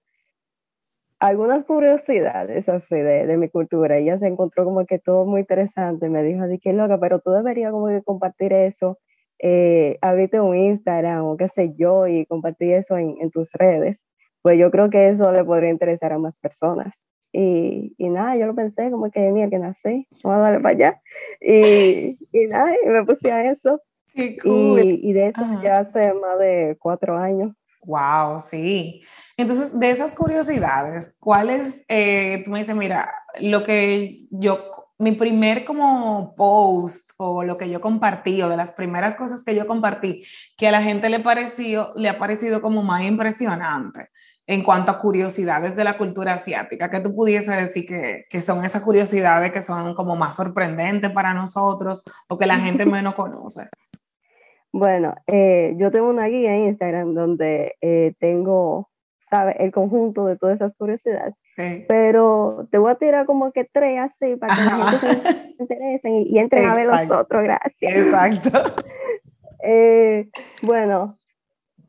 algunas 1.19 1.65
curiosidades 1.65 2.69
así 2.69 2.97
de, 2.97 3.27
de, 3.27 3.37
mi 3.37 3.49
cultura. 3.49 3.97
Ella 3.99 4.19
se 4.19 4.27
encontró 4.27 4.65
como 4.65 4.85
que 4.87 4.99
todo 4.99 5.25
muy 5.25 5.41
interesante. 5.41 6.09
Me 6.09 6.23
dijo 6.23 6.43
así 6.45 6.59
que 6.59 6.73
loca, 6.73 6.99
pero 6.99 7.21
tú 7.21 7.31
deberías 7.31 7.73
como 7.73 7.89
que 7.89 8.03
compartir 8.03 8.53
eso, 8.53 8.99
eh, 9.39 9.99
abrirte 10.03 10.41
un 10.41 10.57
Instagram 10.57 11.25
o 11.25 11.37
qué 11.37 11.49
sé 11.49 11.75
yo 11.77 12.07
y 12.09 12.27
compartir 12.27 12.75
eso 12.75 12.99
en, 12.99 13.17
en 13.21 13.31
tus 13.31 13.53
redes 13.53 14.05
pues 14.45 14.59
yo 14.59 14.71
creo 14.71 14.91
que 14.91 15.09
eso 15.09 15.33
le 15.33 15.43
podría 15.43 15.71
interesar 15.71 16.13
a 16.13 16.19
más 16.19 16.39
personas. 16.39 17.03
Y, 17.33 17.95
y 17.97 18.11
nada, 18.11 18.37
yo 18.37 18.47
lo 18.47 18.55
pensé 18.55 18.91
como 18.91 19.11
que 19.11 19.33
mira 19.33 19.49
que 19.49 19.59
nací, 19.59 20.07
vamos 20.23 20.39
a 20.39 20.43
darle 20.43 20.61
para 20.61 20.75
allá. 20.75 21.03
Y, 21.41 22.19
y 22.31 22.47
nada, 22.49 22.75
y 22.85 22.89
me 22.91 23.07
puse 23.07 23.33
a 23.33 23.51
eso. 23.51 23.81
Qué 24.13 24.37
cool. 24.37 24.85
y, 24.85 25.01
y, 25.03 25.13
de 25.15 25.29
eso 25.29 25.41
ya 25.63 25.79
hace 25.79 26.13
más 26.13 26.39
de 26.39 26.77
cuatro 26.79 27.17
años. 27.17 27.57
Wow, 27.87 28.41
sí. 28.41 29.03
Entonces, 29.37 29.79
de 29.79 29.91
esas 29.91 30.13
curiosidades, 30.13 31.17
¿cuáles, 31.21 31.85
eh, 31.89 32.43
tú 32.45 32.51
me 32.51 32.61
dices, 32.61 32.75
mira, 32.75 33.13
lo 33.41 33.63
que 33.65 34.27
yo, 34.31 34.71
mi 34.99 35.13
primer 35.13 35.65
como 35.65 36.35
post 36.37 37.11
o 37.19 37.43
lo 37.43 37.59
que 37.59 37.69
yo 37.69 37.81
compartí 37.81 38.41
o 38.43 38.49
de 38.49 38.57
las 38.57 38.73
primeras 38.73 39.17
cosas 39.17 39.45
que 39.45 39.55
yo 39.55 39.67
compartí 39.67 40.25
que 40.57 40.69
a 40.69 40.73
la 40.73 40.83
gente 40.83 41.09
le 41.11 41.21
pareció, 41.21 41.93
le 41.97 42.09
ha 42.09 42.19
parecido 42.19 42.63
como 42.63 42.83
más 42.83 43.03
impresionante? 43.03 44.09
en 44.47 44.63
cuanto 44.63 44.91
a 44.91 44.99
curiosidades 44.99 45.75
de 45.75 45.85
la 45.85 45.97
cultura 45.97 46.35
asiática, 46.35 46.91
que 46.91 47.01
tú 47.01 47.15
pudiese 47.15 47.53
decir 47.53 47.87
que, 47.87 48.27
que, 48.29 48.41
son 48.43 48.65
esas 48.65 48.83
curiosidades 48.83 49.53
que 49.53 49.63
son 49.63 49.95
como 49.95 50.17
más 50.17 50.37
sorprendentes 50.37 51.11
para 51.13 51.33
nosotros 51.33 52.05
o 52.29 52.37
que 52.37 52.45
la 52.47 52.59
gente 52.59 52.85
menos 52.87 53.15
conoce? 53.15 53.69
Bueno, 54.77 55.15
eh, 55.29 55.77
yo 55.77 55.93
tengo 55.93 56.09
una 56.09 56.27
guía 56.27 56.57
en 56.57 56.65
Instagram 56.65 57.15
donde 57.15 57.77
eh, 57.81 58.13
tengo, 58.19 58.91
¿sabes? 59.21 59.55
El 59.61 59.71
conjunto 59.71 60.27
de 60.27 60.37
todas 60.37 60.57
esas 60.57 60.75
curiosidades. 60.75 61.37
Sí. 61.55 61.85
Pero 61.87 62.67
te 62.73 62.79
voy 62.79 62.91
a 62.91 62.97
tirar 62.97 63.25
como 63.25 63.53
que 63.53 63.65
tres 63.73 64.01
así 64.01 64.35
para 64.35 64.57
que 64.57 64.63
la 64.65 64.91
gente 64.91 65.33
se 65.33 65.55
interesen 65.61 66.17
y, 66.17 66.23
y 66.25 66.39
entren 66.41 66.65
Exacto. 66.65 66.91
a 66.91 66.97
ver 66.97 67.09
los 67.09 67.19
otros, 67.21 67.43
gracias. 67.45 67.95
Exacto. 67.95 68.75
eh, 69.63 70.29
bueno, 70.63 71.21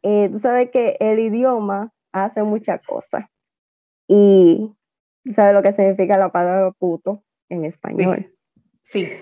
eh, 0.03 0.29
tú 0.31 0.37
sabes 0.37 0.69
que 0.69 0.95
el 0.99 1.17
idioma 1.17 1.91
hace 2.11 2.43
muchas 2.43 2.85
cosas. 2.85 3.25
Y 4.07 4.75
sabe 5.25 5.53
lo 5.53 5.63
que 5.63 5.73
significa 5.73 6.19
la 6.19 6.31
palabra 6.31 6.69
puto 6.69 7.23
en 7.49 7.65
español. 7.65 8.31
Sí. 8.83 9.07
sí. 9.07 9.13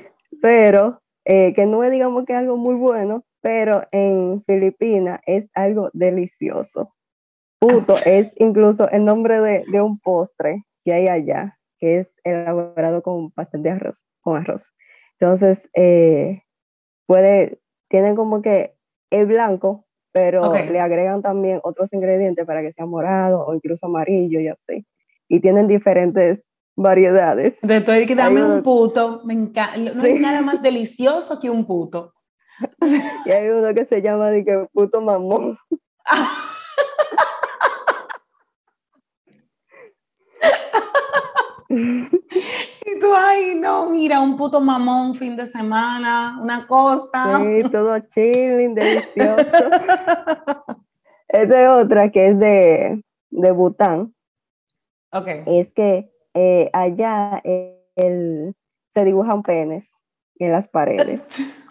Pero, 0.42 1.02
eh, 1.24 1.54
que 1.54 1.66
no 1.66 1.82
es 1.86 1.92
digamos 1.94 2.26
que 2.26 2.34
algo 2.34 2.58
muy 2.58 2.76
bueno, 2.76 3.24
pero 3.44 3.84
en 3.92 4.44
Filipinas 4.46 5.22
es 5.28 5.52
algo 5.54 5.92
delicioso. 5.94 6.96
Puto 7.60 7.94
es 8.06 8.34
incluso 8.40 8.90
el 8.90 9.06
nombre 9.06 9.40
de, 9.40 9.64
de, 9.72 9.82
un 9.82 10.00
postre 10.00 10.64
que 10.84 10.94
hay 10.94 11.08
allá, 11.08 11.60
que 11.78 12.00
es 12.00 12.20
elaborado 12.24 13.04
con 13.04 13.30
pastel 13.32 13.62
de 13.62 13.70
arroz, 13.70 14.04
con 14.22 14.38
arroz. 14.38 14.72
Entonces, 15.20 15.70
eh, 15.76 16.42
puede, 17.06 17.60
tienen 17.90 18.16
como 18.16 18.42
que 18.42 18.76
el 19.12 19.28
blanco 19.28 19.86
pero 20.14 20.48
okay. 20.48 20.70
le 20.70 20.80
agregan 20.80 21.22
también 21.22 21.60
otros 21.64 21.92
ingredientes 21.92 22.46
para 22.46 22.62
que 22.62 22.72
sea 22.72 22.86
morado 22.86 23.46
o 23.46 23.54
incluso 23.56 23.88
amarillo 23.88 24.40
y 24.40 24.48
así. 24.48 24.86
Y 25.28 25.42
tienen 25.42 25.68
diferentes 25.68 26.52
variedades. 26.76 27.60
De 27.62 27.82
todo 27.82 27.96
que 28.08 28.16
dame 28.16 28.46
un 28.46 28.62
puto, 28.62 29.22
me 29.26 29.34
encanta. 29.34 29.92
No 29.96 30.04
sí. 30.04 30.12
hay 30.12 30.20
nada 30.20 30.42
más 30.42 30.62
delicioso 30.62 31.40
que 31.40 31.50
un 31.50 31.66
puto. 31.66 32.14
y 33.26 33.32
hay 33.32 33.50
uno 33.50 33.74
que 33.74 33.86
se 33.86 34.02
llama 34.02 34.30
de 34.30 34.44
que 34.46 34.68
puto 34.74 35.02
mamón. 35.02 35.58
Y 42.86 43.00
tú, 43.00 43.08
ay, 43.16 43.56
no, 43.56 43.90
mira, 43.90 44.20
un 44.20 44.38
puto 44.38 44.62
mamón 44.62 45.16
fin 45.16 45.36
de 45.36 45.46
semana, 45.46 46.38
una 46.42 46.68
cosa. 46.68 47.40
Sí, 47.40 47.68
todo 47.72 47.98
chilling, 48.00 48.76
delicioso. 48.76 49.42
Esta 51.28 51.64
es 51.64 51.70
otra 51.70 52.12
que 52.12 52.28
es 52.28 52.40
de, 52.40 53.04
de 53.32 53.52
Bután. 53.52 54.14
Ok. 55.12 55.28
Es 55.48 55.72
que 55.72 56.12
eh, 56.34 56.70
allá 56.74 57.42
el, 57.96 58.56
se 58.94 59.04
dibujan 59.04 59.42
penes 59.44 59.94
en 60.38 60.52
las 60.52 60.68
paredes. 60.68 61.22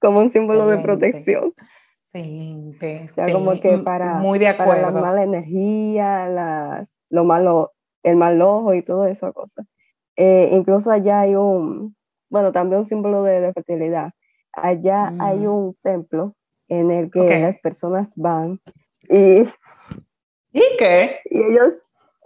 como 0.00 0.20
un 0.20 0.30
símbolo 0.30 0.72
Excelente. 0.72 0.76
de 0.76 0.82
protección. 0.82 1.54
Excelente. 2.02 3.08
O 3.10 3.14
sea, 3.14 3.32
como 3.32 3.52
que 3.60 3.78
para, 3.78 4.14
muy 4.14 4.38
de 4.38 4.48
acuerdo. 4.48 4.82
para 4.82 4.92
la 4.92 5.00
mala 5.00 5.22
energía, 5.22 6.28
las, 6.28 6.96
lo 7.08 7.24
malo, 7.24 7.72
el 8.02 8.16
mal 8.16 8.40
ojo 8.42 8.74
y 8.74 8.82
toda 8.82 9.10
esa 9.10 9.32
cosa. 9.32 9.64
Eh, 10.16 10.50
incluso 10.52 10.90
allá 10.90 11.20
hay 11.20 11.34
un, 11.36 11.94
bueno, 12.28 12.52
también 12.52 12.80
un 12.80 12.86
símbolo 12.86 13.22
de, 13.22 13.40
de 13.40 13.52
fertilidad. 13.52 14.10
Allá 14.52 15.10
mm. 15.10 15.20
hay 15.20 15.46
un 15.46 15.76
templo 15.82 16.34
en 16.68 16.90
el 16.90 17.10
que 17.10 17.20
okay. 17.20 17.42
las 17.42 17.58
personas 17.58 18.10
van 18.16 18.60
y... 19.08 19.44
¿Y 20.52 20.62
qué? 20.78 21.20
Y 21.26 21.38
ellos, 21.38 21.74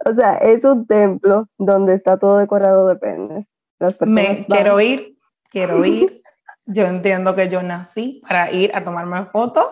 o 0.03 0.13
sea, 0.13 0.37
es 0.37 0.63
un 0.63 0.87
templo 0.87 1.47
donde 1.59 1.93
está 1.93 2.17
todo 2.17 2.39
decorado 2.39 2.87
de 2.87 2.95
penes. 2.95 3.51
Las 3.79 3.99
Me 4.01 4.23
van. 4.23 4.43
quiero 4.45 4.81
ir, 4.81 5.17
quiero 5.51 5.85
ir. 5.85 6.21
yo 6.65 6.87
entiendo 6.87 7.35
que 7.35 7.49
yo 7.49 7.61
nací 7.61 8.21
para 8.27 8.51
ir 8.51 8.71
a 8.75 8.83
tomarme 8.83 9.25
fotos 9.25 9.65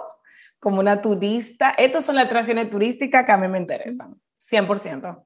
como 0.59 0.79
una 0.79 1.01
turista. 1.01 1.71
Estas 1.77 2.05
son 2.05 2.15
las 2.15 2.25
atracciones 2.25 2.69
turísticas 2.69 3.25
que 3.25 3.31
a 3.31 3.37
mí 3.37 3.47
me 3.47 3.59
interesan, 3.59 4.15
100%. 4.49 5.25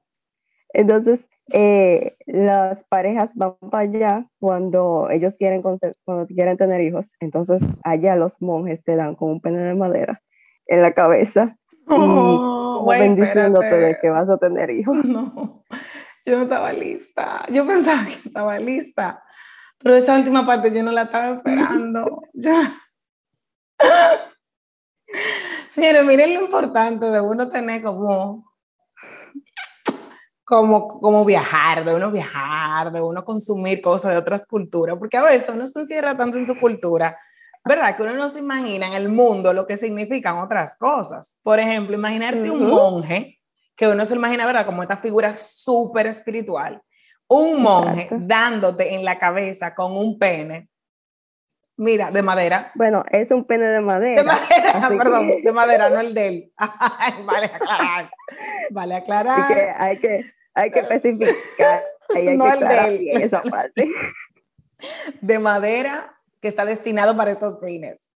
Entonces, 0.72 1.28
eh, 1.52 2.16
las 2.26 2.84
parejas 2.84 3.30
van 3.34 3.56
para 3.70 3.84
allá 3.84 4.26
cuando 4.38 5.08
ellos 5.10 5.34
quieren, 5.38 5.62
cuando 5.62 6.26
quieren 6.26 6.56
tener 6.56 6.80
hijos. 6.82 7.12
Entonces, 7.20 7.62
allá 7.84 8.16
los 8.16 8.32
monjes 8.40 8.82
te 8.84 8.96
dan 8.96 9.14
con 9.14 9.30
un 9.30 9.40
pene 9.40 9.58
de 9.58 9.74
madera 9.74 10.20
en 10.66 10.82
la 10.82 10.92
cabeza 10.92 11.56
oh, 11.86 12.92
y 12.94 12.98
bendiciéndote 12.98 13.78
de 13.78 13.98
que 14.00 14.10
vas 14.10 14.28
a 14.28 14.38
tener 14.38 14.70
hijos. 14.70 14.96
No, 15.04 15.64
yo 16.26 16.36
no 16.36 16.42
estaba 16.42 16.72
lista. 16.74 17.46
Yo 17.50 17.66
pensaba 17.66 18.04
que 18.04 18.28
estaba 18.28 18.58
lista, 18.58 19.22
pero 19.78 19.96
esa 19.96 20.16
última 20.16 20.44
parte 20.44 20.72
yo 20.72 20.82
no 20.82 20.92
la 20.92 21.02
estaba 21.02 21.36
esperando. 21.36 22.22
ya. 22.32 22.74
Señores, 25.70 26.04
miren 26.04 26.34
lo 26.34 26.42
importante 26.42 27.06
de 27.06 27.20
uno 27.20 27.48
tener 27.48 27.82
como 27.82 28.48
como, 30.48 30.88
como 30.88 31.26
viajar, 31.26 31.84
de 31.84 31.94
uno 31.94 32.10
viajar, 32.10 32.90
de 32.90 33.02
uno 33.02 33.22
consumir 33.22 33.82
cosas 33.82 34.12
de 34.12 34.16
otras 34.16 34.46
culturas, 34.46 34.96
porque 34.98 35.18
a 35.18 35.22
veces 35.22 35.50
uno 35.50 35.66
se 35.66 35.80
encierra 35.80 36.16
tanto 36.16 36.38
en 36.38 36.46
su 36.46 36.58
cultura, 36.58 37.18
¿verdad? 37.66 37.94
Que 37.94 38.02
uno 38.02 38.14
no 38.14 38.30
se 38.30 38.38
imagina 38.38 38.86
en 38.86 38.94
el 38.94 39.10
mundo 39.10 39.52
lo 39.52 39.66
que 39.66 39.76
significan 39.76 40.38
otras 40.38 40.74
cosas. 40.78 41.36
Por 41.42 41.60
ejemplo, 41.60 41.94
imaginarte 41.94 42.50
uh 42.50 42.54
-huh. 42.54 42.60
un 42.62 42.70
monje, 42.70 43.38
que 43.76 43.86
uno 43.88 44.06
se 44.06 44.14
imagina, 44.14 44.46
¿verdad? 44.46 44.64
Como 44.64 44.82
esta 44.82 44.96
figura 44.96 45.34
súper 45.34 46.06
espiritual. 46.06 46.80
Un 47.28 47.62
monje 47.62 48.02
Exacto. 48.02 48.24
dándote 48.26 48.94
en 48.94 49.04
la 49.04 49.18
cabeza 49.18 49.74
con 49.74 49.96
un 49.96 50.18
pene. 50.18 50.68
Mira, 51.76 52.10
de 52.10 52.22
madera. 52.22 52.72
Bueno, 52.74 53.04
es 53.10 53.30
un 53.30 53.44
pene 53.44 53.66
de 53.66 53.80
madera. 53.80 54.22
De 54.22 54.24
madera, 54.24 54.88
perdón, 54.98 55.28
que... 55.28 55.42
de 55.42 55.52
madera, 55.52 55.90
no 55.90 56.00
el 56.00 56.14
de 56.14 56.26
él. 56.26 56.52
vale 57.24 57.46
aclarar. 57.46 58.10
Vale 58.70 58.94
aclarar. 58.96 59.46
Que 59.46 59.70
hay 59.78 59.98
que 59.98 60.32
hay 60.54 60.70
que 60.72 60.80
especificar. 60.80 61.84
Hay 62.16 62.36
no 62.36 62.44
que 62.46 62.50
el 62.50 62.58
de 62.68 63.12
él. 63.12 63.22
esa 63.22 63.42
parte. 63.42 63.88
De 65.20 65.40
madera 65.40 66.14
que 66.40 66.46
está 66.46 66.64
destinado 66.64 67.16
para 67.16 67.32
estos 67.32 67.58
fines. 67.60 68.07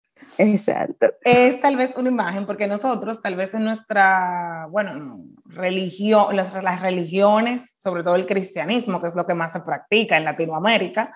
Exacto. 0.41 1.07
Es 1.23 1.61
tal 1.61 1.75
vez 1.75 1.95
una 1.95 2.09
imagen, 2.09 2.45
porque 2.45 2.67
nosotros, 2.67 3.21
tal 3.21 3.35
vez 3.35 3.53
en 3.53 3.63
nuestra, 3.63 4.67
bueno, 4.69 5.19
religión, 5.45 6.35
las, 6.35 6.51
las 6.63 6.81
religiones, 6.81 7.75
sobre 7.79 8.03
todo 8.03 8.15
el 8.15 8.25
cristianismo, 8.25 9.01
que 9.01 9.07
es 9.07 9.15
lo 9.15 9.27
que 9.27 9.35
más 9.35 9.51
se 9.51 9.59
practica 9.59 10.17
en 10.17 10.25
Latinoamérica, 10.25 11.15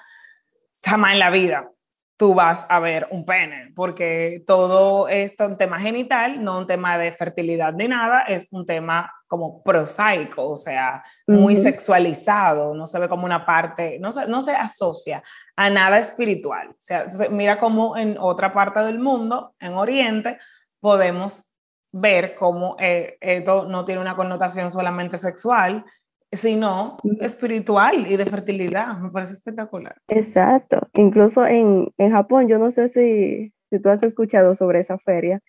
jamás 0.83 1.13
en 1.13 1.19
la 1.19 1.31
vida 1.31 1.71
tú 2.17 2.33
vas 2.33 2.65
a 2.69 2.79
ver 2.79 3.07
un 3.11 3.25
pene, 3.25 3.73
porque 3.75 4.43
todo 4.47 5.09
esto 5.09 5.45
un 5.45 5.57
tema 5.57 5.79
genital, 5.79 6.43
no 6.43 6.59
un 6.59 6.67
tema 6.67 6.97
de 6.97 7.11
fertilidad 7.11 7.73
ni 7.73 7.87
nada, 7.87 8.21
es 8.21 8.47
un 8.51 8.65
tema 8.65 9.11
como 9.27 9.61
prosaico, 9.63 10.47
o 10.47 10.55
sea, 10.55 11.03
muy 11.27 11.57
sexualizado, 11.57 12.73
no 12.73 12.87
se 12.87 12.99
ve 12.99 13.09
como 13.09 13.25
una 13.25 13.45
parte, 13.45 13.97
no 13.99 14.11
se, 14.11 14.27
no 14.27 14.41
se 14.41 14.55
asocia 14.55 15.23
a 15.57 15.69
nada 15.69 15.97
espiritual. 15.97 16.69
O 16.69 16.75
sea, 16.79 17.07
mira 17.31 17.59
cómo 17.59 17.97
en 17.97 18.17
otra 18.17 18.53
parte 18.53 18.79
del 18.81 18.99
mundo, 18.99 19.53
en 19.59 19.73
Oriente, 19.73 20.39
podemos 20.79 21.55
ver 21.91 22.35
cómo 22.35 22.75
eh, 22.79 23.17
esto 23.19 23.65
no 23.65 23.83
tiene 23.83 24.01
una 24.01 24.15
connotación 24.15 24.71
solamente 24.71 25.17
sexual, 25.17 25.85
sino 26.31 26.97
espiritual 27.21 28.07
y 28.07 28.17
de 28.17 28.25
fertilidad. 28.25 28.97
Me 28.97 29.09
parece 29.09 29.33
espectacular. 29.33 29.95
Exacto. 30.07 30.87
Incluso 30.93 31.45
en, 31.45 31.93
en 31.97 32.11
Japón, 32.11 32.47
yo 32.47 32.57
no 32.57 32.71
sé 32.71 32.89
si, 32.89 33.53
si, 33.69 33.79
tú 33.79 33.89
has 33.89 34.03
escuchado 34.03 34.55
sobre 34.55 34.79
esa 34.79 34.97
feria, 34.97 35.41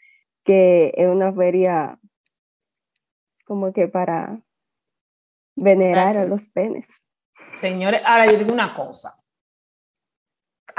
que 0.44 0.92
es 0.96 1.08
una 1.08 1.32
feria 1.32 1.98
como 3.44 3.72
que 3.72 3.88
para 3.88 4.40
venerar 5.56 6.18
a 6.18 6.26
los 6.26 6.46
penes. 6.48 6.86
Señores, 7.56 8.02
ahora 8.04 8.26
yo 8.26 8.38
digo 8.38 8.52
una 8.52 8.74
cosa 8.74 9.14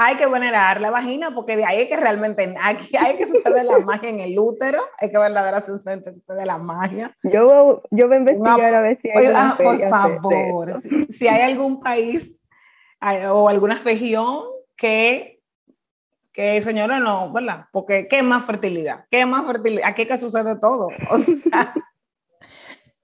hay 0.00 0.16
que 0.16 0.26
venerar 0.26 0.80
la 0.80 0.90
vagina 0.90 1.34
porque 1.34 1.56
de 1.56 1.64
ahí 1.64 1.80
es 1.80 1.88
que 1.88 1.96
realmente 1.96 2.54
aquí 2.62 2.96
hay 2.96 3.16
que 3.16 3.26
suceder 3.26 3.66
la 3.66 3.80
magia 3.80 4.08
en 4.08 4.20
el 4.20 4.38
útero, 4.38 4.80
hay 4.98 5.10
que 5.10 5.18
verdaderamente 5.18 6.12
sucede 6.12 6.46
la 6.46 6.56
magia. 6.56 7.14
Yo, 7.24 7.82
yo 7.90 8.06
voy 8.06 8.16
a 8.16 8.20
investigar 8.20 8.74
a 8.74 8.80
ver 8.80 8.96
si 8.96 9.10
hay 9.10 9.26
ah, 9.34 9.58
Por 9.60 9.78
favor, 9.88 10.72
si, 11.10 11.26
hay 11.26 11.42
algún 11.42 11.80
país 11.80 12.40
o 13.28 13.48
alguna 13.48 13.82
región 13.82 14.44
que, 14.76 15.40
que 16.32 16.60
señora 16.62 17.00
no, 17.00 17.32
¿verdad? 17.32 17.66
Porque 17.72 18.06
¿qué 18.06 18.22
más 18.22 18.46
fertilidad? 18.46 19.04
¿Qué 19.10 19.26
más 19.26 19.44
fertilidad? 19.46 19.88
Aquí 19.88 20.02
es 20.02 20.08
que 20.08 20.16
sucede 20.16 20.56
todo. 20.60 20.88
O 21.10 21.18
sea, 21.18 21.74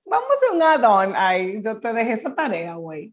vamos 0.06 0.36
a 0.48 0.54
un 0.54 0.62
add-on 0.62 1.16
ahí, 1.16 1.60
yo 1.60 1.80
te 1.80 1.92
dejé 1.92 2.12
esa 2.12 2.34
tarea, 2.36 2.74
güey. 2.74 3.12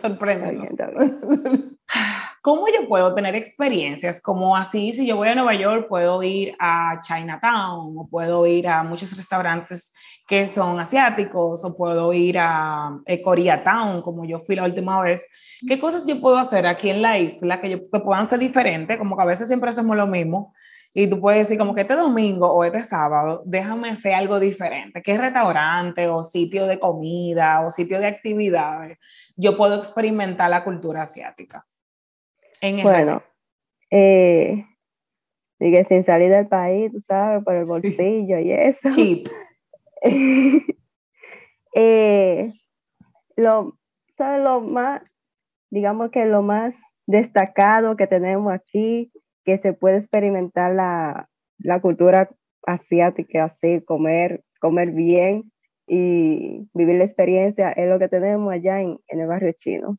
Sorpréndenos. 0.00 0.68
¿Cómo 2.42 2.68
yo 2.68 2.88
puedo 2.88 3.14
tener 3.14 3.34
experiencias 3.34 4.18
como 4.18 4.56
así? 4.56 4.94
Si 4.94 5.06
yo 5.06 5.16
voy 5.16 5.28
a 5.28 5.34
Nueva 5.34 5.54
York, 5.54 5.88
puedo 5.88 6.22
ir 6.22 6.54
a 6.58 6.98
Chinatown 7.02 7.94
o 7.98 8.08
puedo 8.10 8.46
ir 8.46 8.66
a 8.66 8.82
muchos 8.82 9.14
restaurantes 9.14 9.92
que 10.26 10.46
son 10.46 10.80
asiáticos 10.80 11.62
o 11.62 11.76
puedo 11.76 12.14
ir 12.14 12.38
a 12.38 12.98
eh, 13.04 13.20
Koreatown, 13.20 14.00
como 14.00 14.24
yo 14.24 14.38
fui 14.38 14.56
la 14.56 14.64
última 14.64 15.02
vez. 15.02 15.28
¿Qué 15.68 15.78
cosas 15.78 16.06
yo 16.06 16.18
puedo 16.18 16.38
hacer 16.38 16.66
aquí 16.66 16.88
en 16.88 17.02
la 17.02 17.18
isla 17.18 17.60
que, 17.60 17.68
yo, 17.68 17.90
que 17.90 18.00
puedan 18.00 18.26
ser 18.26 18.38
diferentes? 18.38 18.96
Como 18.96 19.18
que 19.18 19.22
a 19.22 19.26
veces 19.26 19.46
siempre 19.46 19.68
hacemos 19.68 19.94
lo 19.94 20.06
mismo 20.06 20.54
y 20.94 21.08
tú 21.08 21.20
puedes 21.20 21.46
decir 21.46 21.58
como 21.58 21.74
que 21.74 21.82
este 21.82 21.94
domingo 21.94 22.50
o 22.50 22.64
este 22.64 22.82
sábado, 22.82 23.42
déjame 23.44 23.90
hacer 23.90 24.14
algo 24.14 24.40
diferente. 24.40 25.02
¿Qué 25.02 25.18
restaurante 25.18 26.08
o 26.08 26.24
sitio 26.24 26.66
de 26.66 26.78
comida 26.78 27.60
o 27.60 27.70
sitio 27.70 28.00
de 28.00 28.06
actividades 28.06 28.98
yo 29.36 29.58
puedo 29.58 29.76
experimentar 29.76 30.48
la 30.48 30.64
cultura 30.64 31.02
asiática? 31.02 31.66
Bueno, 32.82 33.22
eh, 33.90 34.64
sin 35.88 36.04
salir 36.04 36.30
del 36.30 36.48
país, 36.48 36.92
tú 36.92 37.00
sabes, 37.06 37.44
por 37.44 37.54
el 37.54 37.64
bolsillo 37.64 38.38
y 38.38 38.52
eso. 38.52 38.88
eh, 41.74 42.50
lo, 43.36 43.76
¿sabes? 44.16 44.42
Lo 44.44 44.60
más, 44.60 45.02
digamos 45.70 46.10
que 46.10 46.24
lo 46.24 46.42
más 46.42 46.74
destacado 47.06 47.96
que 47.96 48.06
tenemos 48.06 48.52
aquí, 48.52 49.12
que 49.44 49.58
se 49.58 49.72
puede 49.72 49.98
experimentar 49.98 50.74
la, 50.74 51.28
la 51.58 51.80
cultura 51.80 52.30
asiática, 52.66 53.44
así, 53.44 53.82
comer, 53.82 54.42
comer 54.60 54.92
bien 54.92 55.50
y 55.86 56.68
vivir 56.72 56.96
la 56.96 57.04
experiencia, 57.04 57.72
es 57.72 57.88
lo 57.88 57.98
que 57.98 58.08
tenemos 58.08 58.52
allá 58.52 58.80
en, 58.80 58.98
en 59.08 59.20
el 59.20 59.26
barrio 59.26 59.52
chino. 59.58 59.98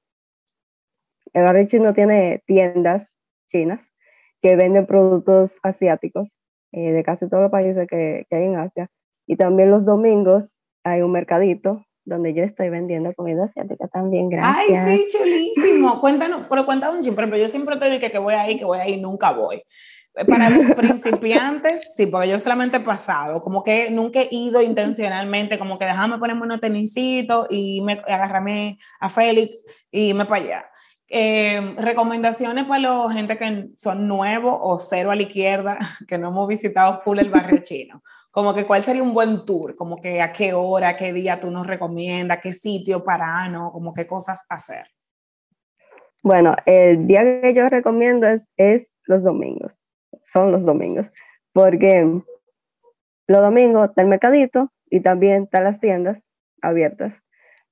El 1.34 1.44
barrio 1.44 1.68
chino 1.68 1.94
tiene 1.94 2.44
tiendas 2.46 3.16
chinas 3.52 3.92
que 4.42 4.56
venden 4.56 4.86
productos 4.86 5.58
asiáticos 5.64 6.34
eh, 6.72 6.92
de 6.92 7.04
casi 7.04 7.28
todos 7.30 7.44
los 7.44 7.52
países 7.52 7.88
que, 7.88 8.26
hay 8.30 8.44
en 8.44 8.56
Asia. 8.58 8.90
Y 9.28 9.36
también 9.36 9.70
los 9.70 9.86
domingos 9.86 10.60
hay 10.84 11.02
un 11.02 11.12
mercadito 11.12 11.86
donde 12.04 12.34
yo 12.34 12.44
estoy 12.44 12.70
vendiendo 12.70 13.14
comida 13.14 13.46
asiática 13.46 13.88
también, 13.88 14.30
gracias. 14.30 14.88
Ay, 14.88 14.98
sí, 14.98 15.18
chulísimo. 15.18 16.00
Cuéntanos, 16.02 16.48
pero 16.50 16.66
cuéntanos 16.66 16.96
un 16.96 17.02
chingo. 17.04 17.36
yo 17.36 17.48
siempre 17.48 17.78
te 17.78 17.90
digo 17.90 18.12
que 18.12 18.18
voy 18.18 18.34
ahí, 18.34 18.58
que 18.58 18.66
voy 18.66 18.80
ahí, 18.80 19.00
nunca 19.00 19.32
voy. 19.32 19.62
Para 20.28 20.50
los 20.50 20.66
principiantes, 20.76 21.94
sí, 21.96 22.08
porque 22.08 22.28
yo 22.28 22.40
solamente 22.40 22.78
he 22.78 22.82
pasado, 22.82 23.42
como 23.42 23.64
que 23.64 23.92
nunca 23.92 24.22
he 24.22 24.28
ido 24.32 24.62
intencionalmente, 24.62 25.60
como 25.60 25.78
que 25.78 25.86
déjame 25.86 26.18
ponerme 26.18 26.42
unos 26.42 26.60
tenisitos 26.60 27.48
y 27.50 27.82
me, 27.82 28.02
agarrarme 28.08 28.78
a 29.00 29.08
Félix 29.08 29.64
y 29.92 30.14
me 30.14 30.26
para 30.26 30.44
allá. 30.44 30.71
Eh, 31.14 31.76
recomendaciones 31.78 32.64
para 32.64 32.80
la 32.80 33.12
gente 33.12 33.38
que 33.38 33.68
son 33.76 34.08
nuevos 34.08 34.58
o 34.62 34.78
cero 34.78 35.12
a 35.12 35.16
la 35.16 35.24
izquierda, 35.24 35.78
que 36.08 36.18
no 36.18 36.30
hemos 36.30 36.48
visitado 36.48 37.02
full 37.02 37.20
el 37.20 37.30
barrio 37.30 37.58
chino. 37.64 38.02
Como 38.32 38.54
que 38.54 38.66
cuál 38.66 38.86
sería 38.86 39.04
un 39.04 39.14
buen 39.14 39.44
tour, 39.44 39.76
como 39.76 39.98
que 39.98 40.22
a 40.22 40.32
qué 40.32 40.54
hora, 40.54 40.96
qué 40.96 41.12
día 41.12 41.42
tú 41.42 41.52
nos 41.52 41.68
recomiendas, 41.68 42.40
qué 42.42 42.54
sitio 42.54 43.04
para, 43.04 43.50
¿no? 43.50 43.74
Como 43.74 43.94
qué 43.94 44.08
cosas 44.08 44.46
hacer. 44.50 44.86
Bueno, 46.24 46.56
el 46.66 47.06
día 47.08 47.42
que 47.42 47.54
yo 47.54 47.68
recomiendo 47.68 48.28
es, 48.28 48.48
es 48.56 48.98
los 49.04 49.22
domingos, 49.22 49.82
son 50.24 50.54
los 50.54 50.64
domingos, 50.64 51.08
porque 51.52 52.22
los 53.28 53.42
domingos 53.42 53.90
está 53.90 54.02
el 54.02 54.08
mercadito 54.08 54.72
y 54.90 55.02
también 55.02 55.44
están 55.44 55.66
las 55.66 55.82
tiendas 55.82 56.24
abiertas. 56.62 57.16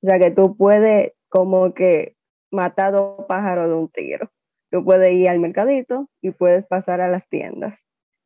O 0.03 0.07
sea 0.07 0.19
que 0.19 0.29
tú 0.29 0.57
puedes 0.57 1.13
como 1.29 1.73
que 1.73 2.17
matado 2.51 3.25
pájaro 3.27 3.67
de 3.67 3.75
un 3.75 3.89
tiro. 3.89 4.29
Tú 4.71 4.83
puedes 4.83 5.11
ir 5.13 5.29
al 5.29 5.39
mercadito 5.39 6.09
y 6.21 6.31
puedes 6.31 6.65
pasar 6.65 7.01
a 7.01 7.07
las 7.07 7.27
tiendas. 7.27 7.85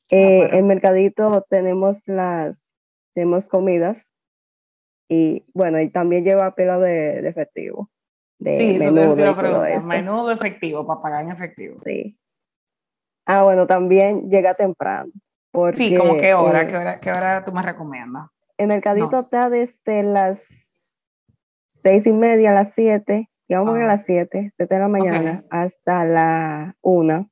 En 0.09 0.43
ah, 0.43 0.45
eh, 0.45 0.57
el 0.57 0.63
mercadito 0.63 1.45
tenemos 1.49 2.07
las, 2.07 2.73
tenemos 3.13 3.47
comidas 3.47 4.07
y 5.09 5.45
bueno, 5.53 5.79
y 5.79 5.89
también 5.89 6.23
lleva 6.23 6.55
pelo 6.55 6.79
de, 6.79 7.27
efectivo. 7.27 7.89
De 8.39 8.55
sí, 8.55 8.79
menudo, 8.79 9.65
eso 9.65 9.88
menudo 9.88 10.31
efectivo 10.31 10.86
para 10.86 11.01
pagar 11.01 11.23
en 11.23 11.31
efectivo. 11.31 11.79
Sí. 11.86 12.17
Ah, 13.25 13.43
bueno, 13.43 13.67
también 13.67 14.29
llega 14.29 14.53
temprano. 14.53 15.12
sí, 15.73 15.95
como 15.95 16.17
qué 16.17 16.33
hora, 16.33 16.67
qué 16.67 16.75
hora, 16.75 16.99
qué 16.99 17.12
hora 17.12 17.45
tú 17.45 17.53
me 17.53 17.62
recomiendas. 17.62 18.27
El 18.57 18.67
mercadito 18.67 19.19
está 19.19 19.49
desde 19.49 20.03
las 20.03 20.47
seis 21.71 22.05
y 22.05 22.12
media 22.12 22.51
a 22.51 22.53
las 22.53 22.73
siete 22.73 23.29
y 23.47 23.56
vamos 23.56 23.75
a 23.75 23.86
las 23.86 24.06
7, 24.06 24.53
7 24.56 24.73
de 24.73 24.79
la 24.79 24.88
mañana 24.88 25.43
hasta 25.49 26.06
la 26.06 26.75
1. 26.82 27.29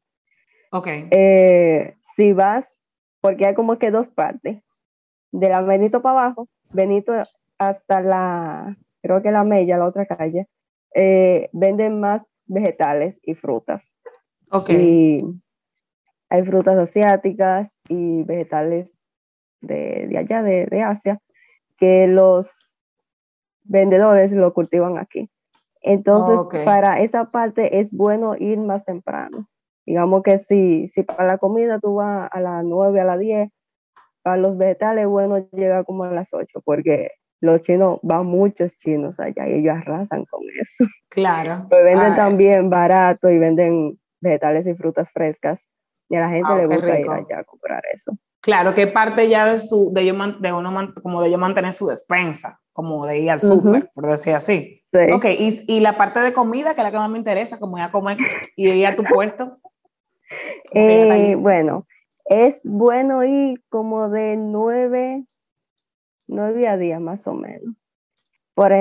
Ok. 0.72 0.88
Eh, 1.12 1.96
si 2.16 2.34
vas, 2.34 2.68
porque 3.22 3.48
hay 3.48 3.56
como 3.56 3.78
que 3.78 3.92
dos 3.92 4.10
partes, 4.10 4.62
de 5.32 5.50
la 5.50 5.62
Benito 5.62 6.02
para 6.02 6.20
abajo, 6.20 6.50
Benito 6.72 7.14
hasta 7.58 8.02
la, 8.02 8.78
creo 9.02 9.22
que 9.22 9.32
la 9.32 9.44
Mella, 9.44 9.78
la 9.78 9.86
otra 9.86 10.06
calle, 10.06 10.48
eh, 10.94 11.50
venden 11.54 12.00
más 12.00 12.24
vegetales 12.46 13.20
y 13.24 13.36
frutas. 13.36 13.96
Ok. 14.50 14.70
Y 14.72 15.22
hay 16.30 16.44
frutas 16.44 16.78
asiáticas 16.78 17.72
y 17.88 18.24
vegetales 18.24 18.90
de, 19.62 20.08
de 20.08 20.18
allá, 20.18 20.44
de, 20.44 20.66
de 20.66 20.82
Asia, 20.82 21.20
que 21.78 22.08
los 22.08 22.50
vendedores 23.64 24.32
lo 24.32 24.54
cultivan 24.54 24.98
aquí. 24.98 25.30
Entonces, 25.82 26.64
para 26.64 27.02
esa 27.02 27.32
parte 27.32 27.80
es 27.80 27.92
bueno 27.92 28.36
ir 28.38 28.60
más 28.60 28.86
temprano. 28.86 29.48
Digamos 29.86 30.22
que 30.24 30.38
si, 30.38 30.88
si 30.90 31.04
para 31.04 31.26
la 31.26 31.38
comida 31.38 31.80
tú 31.80 31.96
vas 31.96 32.30
a 32.32 32.40
las 32.40 32.64
9, 32.64 33.02
a 33.02 33.04
las 33.04 33.20
10, 33.20 33.50
para 34.22 34.38
los 34.38 34.58
vegetales 34.58 35.04
es 35.04 35.10
bueno 35.10 35.40
llegar 35.52 35.84
como 35.86 36.04
a 36.04 36.12
las 36.12 36.34
8, 36.34 36.62
porque 36.64 37.10
los 37.42 37.64
chinos, 37.64 38.00
van 38.04 38.28
muchos 38.28 38.78
chinos 38.78 39.20
allá 39.20 39.48
y 39.48 39.54
ellos 39.60 39.76
arrasan 39.76 40.26
con 40.26 40.44
eso. 40.60 40.86
Claro. 41.10 41.66
Pero 41.70 41.84
venden 41.84 42.16
también 42.16 42.70
barato 42.70 43.30
y 43.30 43.38
venden 43.38 44.00
vegetales 44.22 44.66
y 44.66 44.76
frutas 44.76 45.10
frescas. 45.12 45.68
Y 46.08 46.16
a 46.16 46.22
la 46.22 46.30
gente 46.30 46.50
ah, 46.52 46.58
le 46.58 46.68
gusta 46.68 47.00
ir 47.00 47.10
allá 47.10 47.40
a 47.40 47.44
comprar 47.44 47.84
eso. 47.92 48.14
Claro, 48.42 48.74
que 48.74 48.88
parte 48.88 49.30
ya 49.30 49.46
de 49.46 49.60
su, 49.60 49.92
de, 49.94 50.12
uno, 50.12 50.94
como 51.04 51.22
de 51.22 51.28
ellos 51.28 51.40
mantener 51.40 51.74
su 51.74 51.88
despensa, 51.88 52.60
como 52.74 53.06
de 53.06 53.20
ir 53.20 53.30
al 53.30 53.40
súper, 53.40 53.92
por 53.94 54.08
decir 54.08 54.34
así. 54.34 54.84
Sí. 54.92 55.14
Ok, 55.14 55.26
y, 55.38 55.64
y, 55.68 55.80
la 55.80 55.96
parte 55.96 56.20
de 56.20 56.34
comida, 56.34 56.74
que 56.74 56.82
es 56.82 56.84
la 56.84 56.92
que 56.92 56.98
más 56.98 57.10
me 57.10 57.20
interesa, 57.20 57.60
como 57.60 57.78
ir 57.78 57.84
a 57.84 57.92
comer 57.92 58.18
y 58.56 58.70
ir 58.70 58.88
a 58.88 58.96
tu 58.96 59.04
puesto. 59.04 59.60
Eh, 60.74 61.36
bueno, 61.38 61.86
es 62.26 62.62
bueno 62.64 63.24
ir 63.24 63.62
como 63.70 64.10
de 64.10 64.38
nueve, 64.38 65.26
nueve 66.28 66.68
a 66.68 66.78
día 66.78 67.00
más 67.00 67.28
o 67.28 67.34
menos. 67.34 67.76
Por 68.54 68.72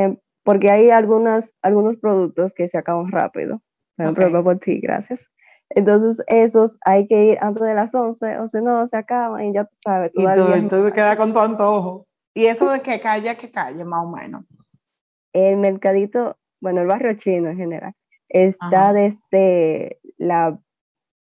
porque 0.42 0.70
hay 0.70 0.90
algunas, 0.90 1.55
algunos 1.62 1.96
productos 1.96 2.55
que 2.55 2.66
se 2.66 2.79
acaban 2.79 3.11
rápido. 3.11 3.61
Por 3.96 4.05
ejemplo, 4.05 4.27
el 4.27 4.33
bubble 4.33 4.59
tea, 4.59 4.79
gracias. 4.81 5.29
Entonces, 5.70 6.24
esos 6.26 6.76
hay 6.85 7.06
que 7.06 7.26
ir 7.26 7.38
antes 7.40 7.62
de 7.62 7.74
las 7.74 7.94
11, 7.94 8.38
o 8.38 8.48
si 8.48 8.61
no, 8.61 8.88
se 8.88 8.96
acaban 8.96 9.44
y 9.44 9.54
ya 9.54 9.64
tú 9.64 9.76
sabes. 9.85 10.11
Y 10.14 10.24
tú, 10.24 10.52
entonces 10.52 10.92
queda 10.92 11.16
con 11.16 11.33
tu 11.33 11.38
antojo. 11.38 12.06
Y 12.35 12.46
eso 12.46 12.70
de 12.70 12.83
que 12.83 13.00
calle, 13.00 13.37
que 13.37 13.50
calle, 13.50 13.85
más 13.85 14.04
o 14.04 14.09
menos. 14.09 14.44
El 15.33 15.59
mercadito, 15.59 16.37
bueno, 16.61 16.80
el 16.80 16.88
barrio 16.88 17.14
chino 17.14 17.50
en 17.50 17.56
general, 17.56 17.94
está 18.28 18.92
desde 18.92 20.00
la 20.18 20.59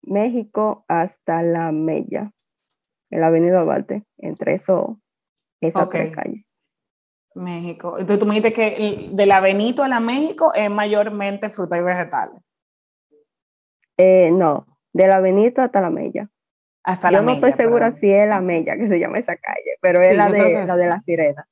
México 0.04 0.86
hasta 0.88 1.42
la 1.42 1.72
Mella, 1.72 2.32
en 3.10 3.22
la 3.22 3.28
Avenida 3.28 3.64
Duarte, 3.64 4.04
entre 4.18 4.54
eso, 4.54 5.00
esa 5.62 5.90
tres 5.90 6.16
calles. 6.16 6.46
México. 7.34 7.98
Entonces 8.00 8.20
tú 8.20 8.26
me 8.26 8.36
dijiste 8.36 8.54
que 8.54 9.10
de 9.12 9.26
la 9.26 9.40
Benito 9.40 9.84
a 9.84 9.88
la 9.88 10.00
México 10.00 10.54
es 10.56 10.70
mayormente 10.70 11.50
fruta 11.50 11.78
y 11.78 11.82
vegetales. 11.82 12.42
Eh, 13.98 14.32
no, 14.32 14.66
de 14.94 15.08
la 15.08 15.20
Benito 15.20 15.62
hasta 15.62 15.82
la 15.82 15.90
Mella. 15.90 16.30
Hasta 16.84 17.12
Yo 17.12 17.22
no 17.22 17.32
estoy 17.32 17.52
segura 17.54 17.94
si 17.94 18.12
es 18.12 18.28
la 18.28 18.40
Mella 18.40 18.78
que 18.78 18.88
se 18.88 19.00
llama 19.00 19.18
esa 19.18 19.36
calle, 19.36 19.78
pero 19.82 20.00
es 20.00 20.16
la 20.16 20.30
de, 20.30 20.66
la 20.66 20.76
de 20.76 20.88
la 20.88 21.02
Sirena. 21.02 21.48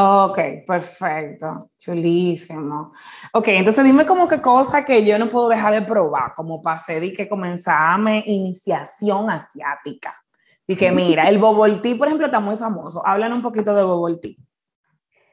Ok, 0.00 0.38
perfecto, 0.66 1.70
chulísimo. 1.76 2.92
Ok, 3.32 3.48
entonces 3.48 3.84
dime 3.84 4.06
como 4.06 4.28
qué 4.28 4.40
cosa 4.40 4.84
que 4.84 5.04
yo 5.04 5.18
no 5.18 5.28
puedo 5.28 5.48
dejar 5.48 5.72
de 5.72 5.82
probar, 5.82 6.34
como 6.34 6.62
pasé 6.62 7.00
de 7.00 7.12
que 7.12 7.28
comenzame 7.28 8.22
iniciación 8.26 9.28
asiática. 9.28 10.14
Y 10.68 10.76
que 10.76 10.92
mira, 10.92 11.28
el 11.28 11.40
tea, 11.80 11.96
por 11.96 12.06
ejemplo, 12.06 12.26
está 12.26 12.40
muy 12.40 12.56
famoso. 12.56 13.04
Hablan 13.04 13.32
un 13.32 13.42
poquito 13.42 13.74
de 13.74 14.16
tea. 14.18 14.36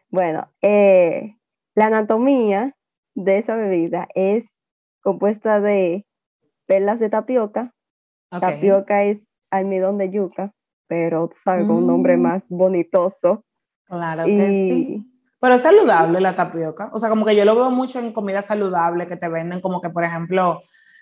Bueno, 0.10 0.50
eh, 0.62 1.36
la 1.76 1.86
anatomía 1.86 2.74
de 3.16 3.38
esa 3.38 3.56
bebida 3.56 4.08
es 4.16 4.46
compuesta 5.02 5.60
de 5.60 6.06
perlas 6.66 7.00
de 7.00 7.10
tapioca. 7.10 7.74
Tapioca 8.30 9.04
es 9.04 9.24
almidón 9.50 9.98
de 9.98 10.10
yuca, 10.10 10.54
pero 10.88 11.32
sabes, 11.44 11.66
con 11.68 11.78
un 11.78 11.88
nombre 11.88 12.18
mm. 12.18 12.22
más 12.22 12.44
bonitoso. 12.50 13.44
Claro 13.86 14.26
que 14.26 14.54
sí. 14.54 15.12
Pero 15.40 15.56
es 15.56 15.62
saludable 15.62 16.20
la 16.22 16.36
tapioca. 16.36 16.90
O 16.94 16.98
sea, 16.98 17.10
como 17.10 17.26
que 17.26 17.36
yo 17.36 17.46
lo 17.46 17.56
veo 17.56 17.72
mucho 17.72 18.00
en 18.00 18.12
comida 18.14 18.42
saludable 18.42 19.08
que 19.08 19.16
te 19.16 19.30
venden, 19.30 19.62
como 19.62 19.80
que, 19.80 19.90
por 19.90 20.04
ejemplo, 20.04 20.60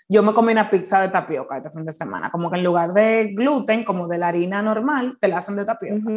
yo 0.08 0.22
me 0.22 0.34
comí 0.34 0.52
una 0.52 0.70
pizza 0.70 1.00
de 1.00 1.08
tapioca 1.08 1.56
este 1.56 1.70
fin 1.70 1.84
de 1.84 1.92
semana. 1.92 2.30
Como 2.30 2.50
que 2.50 2.58
en 2.58 2.64
lugar 2.64 2.92
de 2.92 3.32
gluten, 3.34 3.84
como 3.84 4.06
de 4.06 4.18
la 4.18 4.28
harina 4.28 4.60
normal, 4.62 5.16
te 5.20 5.28
la 5.28 5.38
hacen 5.38 5.56
de 5.56 5.64
tapioca. 5.64 6.10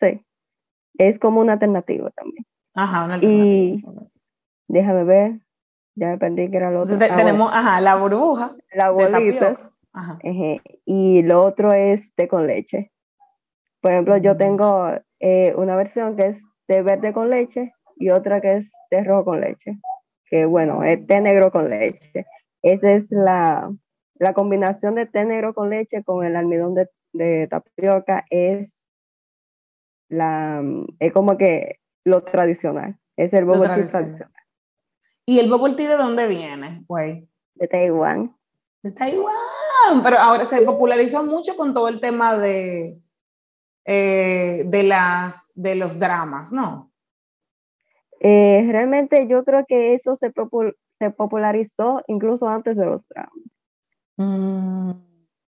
Sí. 0.00 0.24
Es 0.98 1.18
como 1.18 1.40
una 1.40 1.54
alternativa 1.54 2.10
también. 2.10 2.44
Ajá, 2.74 3.04
una 3.04 3.14
alternativa. 3.14 3.46
Y 3.46 3.84
déjame 4.68 5.04
ver. 5.04 5.40
Ya 5.94 6.16
perdí 6.16 6.50
que 6.50 6.56
era 6.56 6.70
lo 6.70 6.82
otro. 6.82 6.96
Ah, 7.00 7.16
tenemos, 7.16 7.52
ajá, 7.52 7.80
la 7.80 7.96
burbuja. 7.96 8.56
La 8.72 8.90
bolita. 8.90 9.56
Ajá. 9.92 10.18
Y 10.84 11.22
lo 11.22 11.44
otro 11.44 11.72
es 11.72 12.14
té 12.14 12.28
con 12.28 12.46
leche. 12.46 12.92
Por 13.80 13.92
ejemplo, 13.92 14.16
yo 14.16 14.34
mm. 14.34 14.38
tengo 14.38 14.90
eh, 15.20 15.54
una 15.56 15.76
versión 15.76 16.16
que 16.16 16.28
es 16.28 16.42
de 16.68 16.82
verde 16.82 17.12
con 17.12 17.30
leche 17.30 17.72
y 17.96 18.10
otra 18.10 18.40
que 18.40 18.56
es 18.56 18.72
de 18.90 19.04
rojo 19.04 19.24
con 19.26 19.40
leche, 19.40 19.78
que 20.26 20.46
bueno, 20.46 20.82
es 20.84 21.06
té 21.06 21.20
negro 21.20 21.50
con 21.50 21.68
leche. 21.68 22.26
Esa 22.62 22.92
es 22.92 23.10
la, 23.10 23.70
la 24.14 24.32
combinación 24.34 24.94
de 24.94 25.06
té 25.06 25.24
negro 25.24 25.52
con 25.52 25.70
leche 25.70 26.02
con 26.04 26.24
el 26.24 26.36
almidón 26.36 26.74
de, 26.74 26.88
de 27.12 27.48
tapioca, 27.48 28.24
es, 28.30 28.72
la, 30.08 30.62
es 31.00 31.12
como 31.12 31.36
que 31.36 31.80
lo 32.04 32.22
tradicional, 32.22 32.98
es 33.16 33.32
el 33.34 33.44
bubble 33.44 33.68
tea 33.68 33.86
tradicional. 33.86 34.32
¿Y 35.26 35.38
el 35.38 35.50
bubble 35.50 35.74
tea 35.74 35.90
de 35.90 35.96
dónde 35.96 36.26
viene, 36.26 36.84
güey? 36.88 37.28
De 37.54 37.68
Taiwán. 37.68 38.36
De 38.82 38.90
Taiwán, 38.90 40.02
pero 40.02 40.18
ahora 40.18 40.44
se 40.44 40.62
popularizó 40.62 41.24
mucho 41.24 41.56
con 41.56 41.72
todo 41.72 41.88
el 41.88 42.00
tema 42.00 42.36
de, 42.36 43.00
eh, 43.84 44.64
de, 44.66 44.82
las, 44.82 45.52
de 45.54 45.76
los 45.76 45.98
dramas, 45.98 46.52
¿no? 46.52 46.90
Eh, 48.20 48.66
realmente 48.70 49.26
yo 49.28 49.44
creo 49.44 49.64
que 49.66 49.94
eso 49.94 50.16
se, 50.16 50.32
se 50.98 51.10
popularizó 51.10 52.02
incluso 52.06 52.48
antes 52.48 52.76
de 52.76 52.86
los 52.86 53.06
dramas. 53.08 53.32
Mm, 54.16 54.92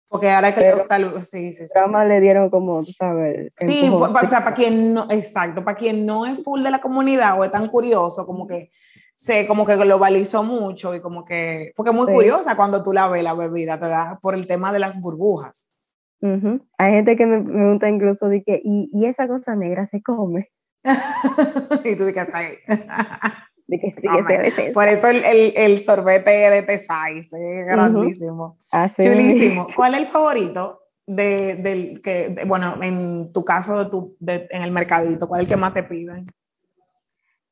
porque 0.08 0.30
ahora 0.30 0.54
que 0.54 0.74
tal, 0.88 1.20
sí, 1.22 1.52
sí, 1.52 1.66
sí, 1.66 1.72
dramas 1.74 2.08
le 2.08 2.20
dieron 2.20 2.48
como, 2.48 2.82
tú 2.82 2.92
sabes. 2.92 3.52
Sí, 3.56 3.90
o 3.90 4.26
sea, 4.26 4.44
para 4.44 4.54
quien 4.54 4.94
no, 4.94 5.06
exacto, 5.10 5.62
para 5.62 5.76
quien 5.76 6.06
no 6.06 6.24
es 6.26 6.42
full 6.42 6.62
de 6.62 6.70
la 6.70 6.80
comunidad 6.80 7.38
o 7.38 7.44
es 7.44 7.50
tan 7.50 7.68
curioso, 7.68 8.26
como 8.26 8.46
que 8.46 8.70
se 9.18 9.48
como 9.48 9.66
que 9.66 9.74
globalizó 9.74 10.44
mucho 10.44 10.94
y 10.94 11.00
como 11.00 11.24
que, 11.24 11.72
porque 11.74 11.90
es 11.90 11.96
muy 11.96 12.06
curiosa 12.06 12.54
cuando 12.54 12.84
tú 12.84 12.92
la 12.92 13.08
ves 13.08 13.24
la 13.24 13.34
bebida, 13.34 13.78
te 13.78 13.88
da 13.88 14.20
por 14.22 14.36
el 14.36 14.46
tema 14.46 14.72
de 14.72 14.78
las 14.78 15.00
burbujas. 15.00 15.74
Hay 16.20 16.92
gente 16.92 17.16
que 17.16 17.26
me 17.26 17.42
pregunta 17.42 17.88
incluso 17.88 18.28
de 18.28 18.44
que, 18.44 18.60
¿y, 18.62 18.88
y 18.92 19.06
esa 19.06 19.26
cosa 19.26 19.56
negra 19.56 19.88
se 19.88 20.02
come? 20.02 20.50
y 21.84 21.96
tú 21.96 22.06
dices, 22.06 22.28
ahí. 22.32 22.54
de 23.66 23.80
que 23.80 23.90
sí, 23.90 24.02
que 24.02 24.70
Por 24.70 24.86
eso 24.86 25.08
el, 25.08 25.24
el, 25.24 25.52
el, 25.56 25.82
sorbete 25.82 26.30
de 26.30 26.62
Tesais 26.62 27.32
es 27.32 27.66
grandísimo. 27.66 28.56
Chulísimo. 28.96 29.66
¿Cuál 29.74 29.94
es 29.94 30.00
el 30.00 30.06
favorito 30.06 30.80
de, 31.08 31.56
del 31.56 32.00
que, 32.02 32.44
bueno, 32.46 32.80
en 32.82 33.32
tu 33.32 33.44
caso, 33.44 33.82
de 33.82 33.90
tu, 33.90 34.16
de, 34.20 34.46
en 34.50 34.62
el 34.62 34.70
mercadito, 34.70 35.26
cuál 35.26 35.40
es 35.40 35.46
el 35.46 35.48
que 35.48 35.56
más 35.56 35.74
te 35.74 35.82
piden? 35.82 36.26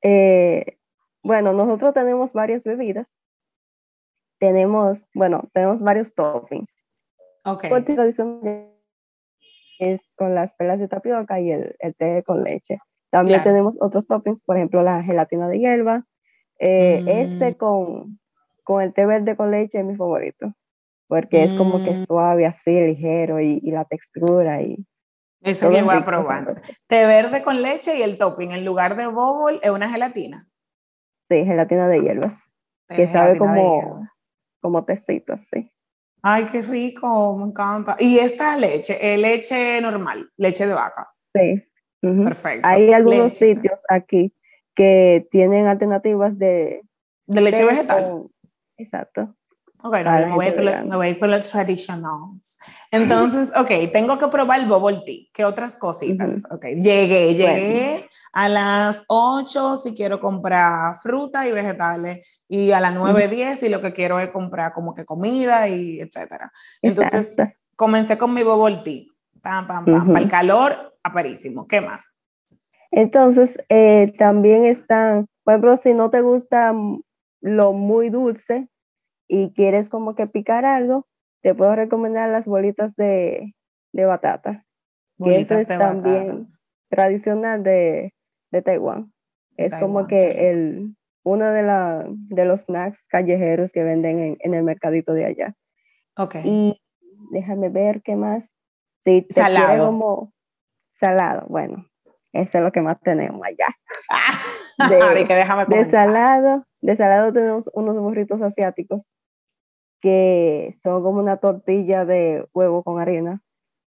Eh, 0.00 0.76
bueno, 1.26 1.52
nosotros 1.52 1.92
tenemos 1.92 2.32
varias 2.32 2.62
bebidas. 2.62 3.08
Tenemos, 4.38 5.04
bueno, 5.12 5.48
tenemos 5.52 5.80
varios 5.80 6.14
toppings. 6.14 6.70
Okay. 7.44 7.70
tradición 7.84 8.40
es 9.78 10.12
con 10.16 10.34
las 10.34 10.52
pelas 10.54 10.78
de 10.78 10.88
tapioca 10.88 11.40
y 11.40 11.50
el, 11.50 11.74
el 11.80 11.94
té 11.96 12.22
con 12.24 12.44
leche. 12.44 12.78
También 13.10 13.42
tenemos 13.42 13.76
otros 13.80 14.06
toppings, 14.06 14.42
por 14.42 14.56
ejemplo, 14.56 14.82
la 14.82 15.02
gelatina 15.02 15.48
de 15.48 15.58
hierba. 15.58 16.04
Eh, 16.58 17.04
Ese 17.06 17.50
mm. 17.50 17.54
con, 17.54 18.20
con 18.62 18.82
el 18.82 18.94
té 18.94 19.04
verde 19.04 19.36
con 19.36 19.50
leche 19.50 19.80
es 19.80 19.84
mi 19.84 19.96
favorito, 19.96 20.52
porque 21.08 21.42
es 21.42 21.52
como 21.52 21.84
que 21.84 21.90
mm. 21.90 22.06
suave, 22.06 22.46
así, 22.46 22.70
ligero 22.70 23.40
y, 23.40 23.60
y 23.62 23.70
la 23.72 23.84
textura. 23.84 24.62
y 24.62 24.86
Eso 25.42 25.70
que 25.70 25.82
voy 25.82 25.96
a 25.96 26.04
probar. 26.04 26.46
Té 26.86 27.06
verde 27.06 27.42
con 27.42 27.62
leche 27.62 27.98
y 27.98 28.02
el 28.02 28.16
topping 28.16 28.52
en 28.52 28.64
lugar 28.64 28.96
de 28.96 29.06
bobol 29.06 29.58
es 29.62 29.70
una 29.70 29.88
gelatina. 29.88 30.48
Sí, 31.28 31.44
gelatina 31.44 31.88
de 31.88 32.00
hierbas, 32.00 32.38
que 32.88 33.06
sabe 33.06 33.38
como, 33.38 34.08
como 34.60 34.84
tecito, 34.84 35.32
así. 35.32 35.72
Ay, 36.22 36.44
qué 36.46 36.62
rico, 36.62 37.36
me 37.36 37.46
encanta. 37.46 37.96
¿Y 37.98 38.18
esta 38.18 38.56
leche? 38.56 38.96
¿Es 39.00 39.20
leche 39.20 39.80
normal? 39.80 40.30
¿Leche 40.36 40.66
de 40.66 40.74
vaca? 40.74 41.08
Sí. 41.34 41.62
Perfecto. 42.00 42.68
Hay 42.68 42.92
algunos 42.92 43.36
sitios 43.36 43.78
aquí 43.88 44.32
que 44.74 45.26
tienen 45.30 45.66
alternativas 45.66 46.38
de... 46.38 46.82
¿De 47.26 47.40
leche 47.40 47.64
vegetal? 47.64 48.24
exacto. 48.76 49.34
Ok, 49.86 49.98
no, 50.04 50.10
me, 50.10 50.34
voy 50.34 50.52
me, 50.84 50.96
voy 50.96 51.16
con 51.16 51.30
los 51.30 51.48
traditionals. 51.48 52.58
Entonces, 52.90 53.52
ok, 53.54 53.92
tengo 53.92 54.18
que 54.18 54.26
probar 54.26 54.58
el 54.58 54.66
bubble 54.66 55.02
tea. 55.06 55.26
¿Qué 55.32 55.44
otras 55.44 55.76
cositas? 55.76 56.42
Ok, 56.50 56.64
llegué, 56.80 57.34
llegué 57.34 58.08
a 58.32 58.48
las 58.48 59.04
8 59.06 59.76
si 59.76 59.94
quiero 59.94 60.18
comprar 60.18 60.96
fruta 61.00 61.46
y 61.46 61.52
vegetales 61.52 62.26
y 62.48 62.72
a 62.72 62.80
las 62.80 62.92
9, 62.92 63.28
10 63.28 63.60
si 63.60 63.68
lo 63.68 63.80
que 63.80 63.92
quiero 63.92 64.18
es 64.18 64.30
comprar 64.30 64.72
como 64.72 64.92
que 64.92 65.04
comida 65.04 65.68
y 65.68 66.00
etcétera. 66.00 66.50
Entonces, 66.82 67.36
comencé 67.76 68.18
con 68.18 68.34
mi 68.34 68.42
bubble 68.42 68.78
tea. 68.84 69.04
Pam, 69.40 69.68
pam, 69.68 69.84
pam. 69.84 70.06
Para 70.08 70.18
el 70.18 70.28
calor, 70.28 70.98
aparísimo. 71.04 71.68
¿Qué 71.68 71.80
más? 71.80 72.04
Entonces, 72.90 73.56
eh, 73.68 74.12
también 74.18 74.64
están, 74.64 75.28
por 75.44 75.52
ejemplo, 75.52 75.76
si 75.76 75.94
no 75.94 76.10
te 76.10 76.22
gusta 76.22 76.74
lo 77.40 77.72
muy 77.72 78.10
dulce, 78.10 78.68
y 79.28 79.52
quieres 79.52 79.88
como 79.88 80.14
que 80.14 80.26
picar 80.26 80.64
algo, 80.64 81.06
te 81.42 81.54
puedo 81.54 81.74
recomendar 81.74 82.28
las 82.28 82.46
bolitas 82.46 82.94
de, 82.96 83.54
de 83.92 84.04
batata. 84.04 84.64
Bolitas 85.16 85.62
eso 85.62 85.72
es 85.72 85.78
también 85.78 86.48
tradicional 86.88 87.62
de, 87.62 88.14
de 88.50 88.62
Taiwán. 88.62 89.12
Es 89.56 89.74
como 89.74 90.06
que 90.06 90.50
el, 90.50 90.94
uno 91.24 91.50
de, 91.50 91.62
la, 91.62 92.04
de 92.08 92.44
los 92.44 92.62
snacks 92.62 93.04
callejeros 93.08 93.72
que 93.72 93.82
venden 93.82 94.18
en, 94.18 94.36
en 94.40 94.54
el 94.54 94.62
mercadito 94.62 95.12
de 95.12 95.24
allá. 95.24 95.54
Ok. 96.16 96.36
Y 96.44 96.80
déjame 97.30 97.68
ver 97.68 98.02
qué 98.02 98.16
más. 98.16 98.52
Sí, 99.04 99.26
salado. 99.30 99.86
Como 99.86 100.32
salado, 100.92 101.46
bueno, 101.48 101.86
eso 102.32 102.58
es 102.58 102.64
lo 102.64 102.72
que 102.72 102.80
más 102.80 103.00
tenemos 103.00 103.40
allá. 103.44 103.68
de, 104.90 105.24
de 105.76 105.84
salado, 105.84 106.64
de 106.86 106.94
salado 106.94 107.32
tenemos 107.32 107.68
unos 107.74 107.98
burritos 107.98 108.40
asiáticos 108.42 109.12
que 110.00 110.76
son 110.80 111.02
como 111.02 111.18
una 111.18 111.38
tortilla 111.38 112.04
de 112.04 112.46
huevo 112.54 112.84
con 112.84 113.00
harina 113.00 113.42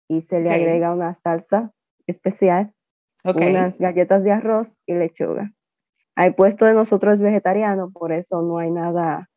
y 0.10 0.20
se 0.20 0.42
le 0.42 0.52
agrega 0.52 0.92
una 0.92 1.16
salsa 1.16 1.72
especial, 2.08 2.74
unas 3.24 3.80
galletas 3.80 4.22
de 4.26 4.34
arroz 4.34 4.68
y 4.86 4.96
lechuga. 4.96 5.54
Hay 6.16 6.32
puesto 6.32 6.66
de 6.66 6.74
nosotros 6.74 7.14
es 7.14 7.22
vegetariano, 7.22 7.90
por 7.90 8.12
eso 8.12 8.42
no 8.42 8.58
hay 8.58 8.70
nada 8.70 9.30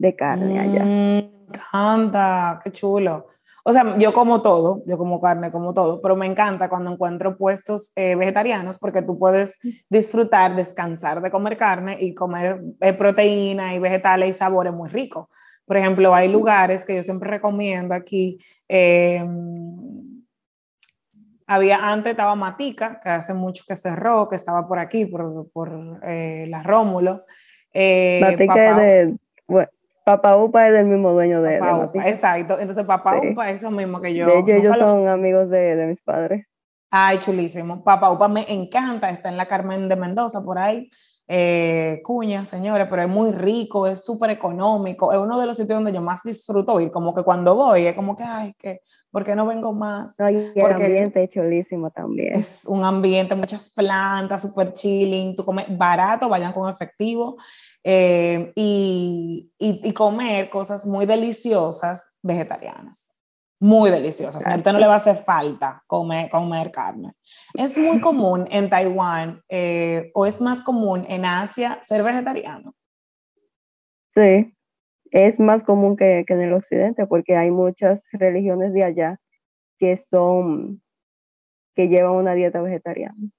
de 0.00 0.16
carne 0.16 0.58
allá. 0.58 0.84
Mm, 0.84 0.88
me 0.88 1.18
encanta, 1.46 2.60
qué 2.64 2.72
chulo. 2.72 3.28
O 3.68 3.72
sea, 3.74 3.98
yo 3.98 4.14
como 4.14 4.40
todo, 4.40 4.82
yo 4.86 4.96
como 4.96 5.20
carne, 5.20 5.52
como 5.52 5.74
todo, 5.74 6.00
pero 6.00 6.16
me 6.16 6.24
encanta 6.24 6.70
cuando 6.70 6.90
encuentro 6.90 7.36
puestos 7.36 7.92
eh, 7.96 8.14
vegetarianos 8.14 8.78
porque 8.78 9.02
tú 9.02 9.18
puedes 9.18 9.58
disfrutar, 9.90 10.56
descansar 10.56 11.20
de 11.20 11.30
comer 11.30 11.58
carne 11.58 11.98
y 12.00 12.14
comer 12.14 12.62
eh, 12.80 12.94
proteína 12.94 13.74
y 13.74 13.78
vegetales 13.78 14.30
y 14.30 14.32
sabores 14.32 14.72
muy 14.72 14.88
ricos. 14.88 15.26
Por 15.66 15.76
ejemplo, 15.76 16.14
hay 16.14 16.28
lugares 16.28 16.86
que 16.86 16.96
yo 16.96 17.02
siempre 17.02 17.28
recomiendo 17.28 17.94
aquí. 17.94 18.38
Em, 18.68 20.24
había 21.46 21.76
antes 21.76 22.12
estaba 22.12 22.34
Matica, 22.34 23.00
que 23.00 23.10
hace 23.10 23.34
mucho 23.34 23.64
que 23.68 23.76
cerró, 23.76 24.30
que 24.30 24.36
estaba 24.36 24.66
por 24.66 24.78
aquí, 24.78 25.04
por, 25.04 25.50
por 25.50 26.00
eh, 26.04 26.46
la 26.48 26.62
Rómulo. 26.62 27.26
Matica 27.74 28.78
de, 28.80 29.18
Papá 30.08 30.38
Upa 30.38 30.66
es 30.66 30.72
del 30.72 30.86
mismo 30.86 31.12
dueño 31.12 31.42
de, 31.42 31.58
Papá 31.58 31.90
Exacto. 32.08 32.58
Entonces, 32.58 32.86
Papá 32.86 33.20
Upa 33.22 33.50
es 33.50 33.56
eso 33.56 33.70
mismo 33.70 34.00
que 34.00 34.14
yo. 34.14 34.24
De 34.24 34.38
hecho, 34.38 34.52
ellos 34.52 34.78
son 34.78 35.06
amigos 35.06 35.50
de, 35.50 35.76
de, 35.76 35.86
mis 35.86 36.00
padres. 36.00 36.46
Ay, 36.90 37.18
chulísimo. 37.18 37.84
Papá 37.84 38.10
Upa 38.10 38.26
me 38.26 38.50
encanta. 38.50 39.10
Está 39.10 39.28
en 39.28 39.36
la 39.36 39.44
Carmen 39.44 39.86
de 39.86 39.96
Mendoza, 39.96 40.42
por 40.42 40.58
ahí. 40.58 40.88
Eh, 41.30 42.00
cuña, 42.04 42.46
señores, 42.46 42.86
pero 42.88 43.02
es 43.02 43.08
muy 43.08 43.32
rico, 43.32 43.86
es 43.86 44.02
súper 44.02 44.30
económico. 44.30 45.12
Es 45.12 45.18
uno 45.18 45.38
de 45.38 45.46
los 45.46 45.58
sitios 45.58 45.76
donde 45.76 45.92
yo 45.92 46.00
más 46.00 46.22
disfruto 46.22 46.80
ir. 46.80 46.90
Como 46.90 47.14
que 47.14 47.22
cuando 47.22 47.54
voy, 47.54 47.84
es 47.84 47.94
como 47.94 48.16
que, 48.16 48.24
ay, 48.24 48.54
que, 48.58 48.80
¿por 49.10 49.26
qué 49.26 49.36
no 49.36 49.44
vengo 49.44 49.74
más? 49.74 50.16
Porque 50.16 50.52
el 50.54 50.72
ambiente 50.72 51.24
es 51.24 51.30
chulísimo 51.30 51.90
también. 51.90 52.34
Es 52.34 52.64
un 52.64 52.82
ambiente, 52.82 53.34
muchas 53.34 53.68
plantas, 53.68 54.40
súper 54.40 54.72
chilling. 54.72 55.36
Tú 55.36 55.44
comes 55.44 55.66
barato, 55.76 56.30
vayan 56.30 56.54
con 56.54 56.70
efectivo. 56.70 57.36
Eh, 57.84 58.52
y, 58.56 59.52
y, 59.58 59.92
comer 59.92 60.50
cosas 60.50 60.84
muy 60.84 61.06
deliciosas 61.06 62.16
vegetarianas. 62.22 63.14
Muy 63.60 63.90
deliciosas. 63.90 64.46
A 64.46 64.56
usted 64.56 64.72
no 64.72 64.78
le 64.78 64.86
va 64.86 64.94
a 64.94 64.96
hacer 64.96 65.16
falta 65.16 65.82
comer, 65.86 66.28
comer 66.28 66.70
carne. 66.70 67.12
Es 67.54 67.78
muy 67.78 68.00
común 68.00 68.46
en 68.50 68.68
Taiwán 68.68 69.42
eh, 69.48 70.10
o 70.14 70.26
es 70.26 70.40
más 70.40 70.60
común 70.60 71.04
en 71.08 71.24
Asia 71.24 71.78
ser 71.82 72.02
vegetariano. 72.02 72.74
Sí, 74.14 74.54
es 75.10 75.38
más 75.40 75.62
común 75.62 75.96
que, 75.96 76.24
que 76.26 76.34
en 76.34 76.42
el 76.42 76.52
occidente 76.52 77.06
porque 77.06 77.36
hay 77.36 77.50
muchas 77.50 78.02
religiones 78.12 78.72
de 78.72 78.84
allá 78.84 79.20
que 79.78 79.96
son, 79.96 80.82
que 81.74 81.88
llevan 81.88 82.12
una 82.12 82.34
dieta 82.34 82.60
vegetariana. 82.60 83.30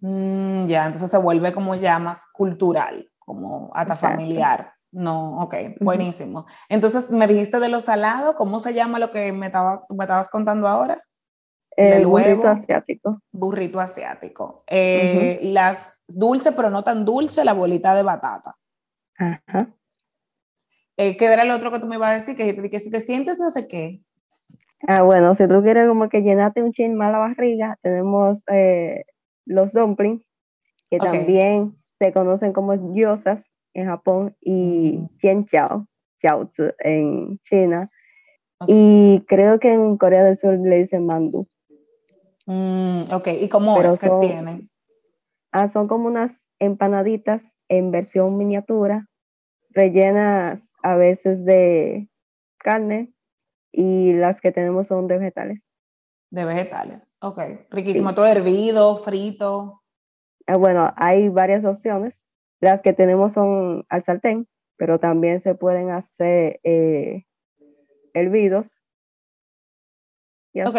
Mm, 0.00 0.66
ya, 0.66 0.86
entonces 0.86 1.10
se 1.10 1.18
vuelve 1.18 1.52
como 1.52 1.74
ya 1.74 1.98
más 1.98 2.26
cultural 2.32 3.08
como 3.26 3.70
hasta 3.74 3.96
familiar. 3.96 4.72
No, 4.92 5.40
ok, 5.42 5.54
buenísimo. 5.80 6.46
Entonces, 6.70 7.10
me 7.10 7.26
dijiste 7.26 7.60
de 7.60 7.68
lo 7.68 7.80
salado, 7.80 8.34
¿cómo 8.34 8.58
se 8.60 8.72
llama 8.72 8.98
lo 8.98 9.10
que 9.10 9.30
me, 9.32 9.46
estaba, 9.46 9.84
me 9.90 10.04
estabas 10.04 10.30
contando 10.30 10.68
ahora? 10.68 10.98
El 11.76 12.06
burrito 12.06 12.48
asiático. 12.48 13.20
Burrito 13.30 13.80
asiático. 13.80 14.64
Eh, 14.68 15.40
las 15.42 15.98
dulces, 16.08 16.54
pero 16.54 16.70
no 16.70 16.82
tan 16.82 17.04
dulce, 17.04 17.44
la 17.44 17.52
bolita 17.52 17.94
de 17.94 18.02
batata. 18.02 18.56
Ajá. 19.18 19.68
Eh, 20.96 21.18
¿Qué 21.18 21.26
era 21.26 21.42
el 21.42 21.50
otro 21.50 21.70
que 21.70 21.78
tú 21.78 21.86
me 21.86 21.96
ibas 21.96 22.10
a 22.10 22.14
decir? 22.14 22.36
Que, 22.36 22.70
que 22.70 22.80
si 22.80 22.90
te 22.90 23.00
sientes 23.00 23.38
no 23.38 23.50
sé 23.50 23.68
qué. 23.68 24.00
Ah, 24.88 25.02
bueno, 25.02 25.34
si 25.34 25.46
tú 25.46 25.62
quieres 25.62 25.88
como 25.88 26.08
que 26.08 26.22
llenarte 26.22 26.62
un 26.62 26.72
chin 26.72 26.94
más 26.94 27.12
la 27.12 27.18
barriga, 27.18 27.78
tenemos 27.82 28.42
eh, 28.50 29.04
los 29.44 29.72
dumplings, 29.72 30.24
que 30.90 30.98
también 30.98 31.76
se 31.98 32.12
conocen 32.12 32.52
como 32.52 32.74
gyozas 32.94 33.50
en 33.74 33.86
Japón 33.86 34.36
y 34.40 35.00
jianjiao, 35.18 35.86
jiaozi 36.20 36.62
en 36.78 37.38
China. 37.44 37.90
Y 38.66 39.20
creo 39.28 39.58
que 39.60 39.72
en 39.72 39.98
Corea 39.98 40.24
del 40.24 40.36
Sur 40.36 40.58
le 40.58 40.78
dicen 40.78 41.04
mandu. 41.04 41.46
Mm, 42.46 43.12
ok, 43.12 43.28
¿y 43.40 43.48
cómo 43.48 43.80
es 43.82 43.98
que 43.98 44.10
tienen? 44.20 44.70
Ah, 45.52 45.68
son 45.68 45.88
como 45.88 46.08
unas 46.08 46.32
empanaditas 46.58 47.42
en 47.68 47.90
versión 47.90 48.36
miniatura, 48.36 49.08
rellenas 49.70 50.62
a 50.82 50.96
veces 50.96 51.44
de 51.44 52.08
carne 52.58 53.12
y 53.72 54.12
las 54.12 54.40
que 54.40 54.52
tenemos 54.52 54.86
son 54.86 55.06
de 55.08 55.18
vegetales. 55.18 55.60
De 56.30 56.44
vegetales, 56.44 57.08
ok. 57.20 57.40
Riquísimo, 57.70 58.14
todo 58.14 58.26
hervido, 58.26 58.96
frito. 58.96 59.82
Ah, 60.46 60.56
bueno, 60.56 60.92
hay 60.96 61.28
varias 61.28 61.64
opciones. 61.64 62.22
Las 62.60 62.82
que 62.82 62.92
tenemos 62.92 63.32
son 63.32 63.84
al 63.88 64.02
sartén, 64.02 64.48
pero 64.76 64.98
también 64.98 65.40
se 65.40 65.54
pueden 65.54 65.90
hacer 65.90 66.60
eh, 66.62 67.24
hervidos. 68.14 68.66
Y 70.52 70.62
ok. 70.62 70.76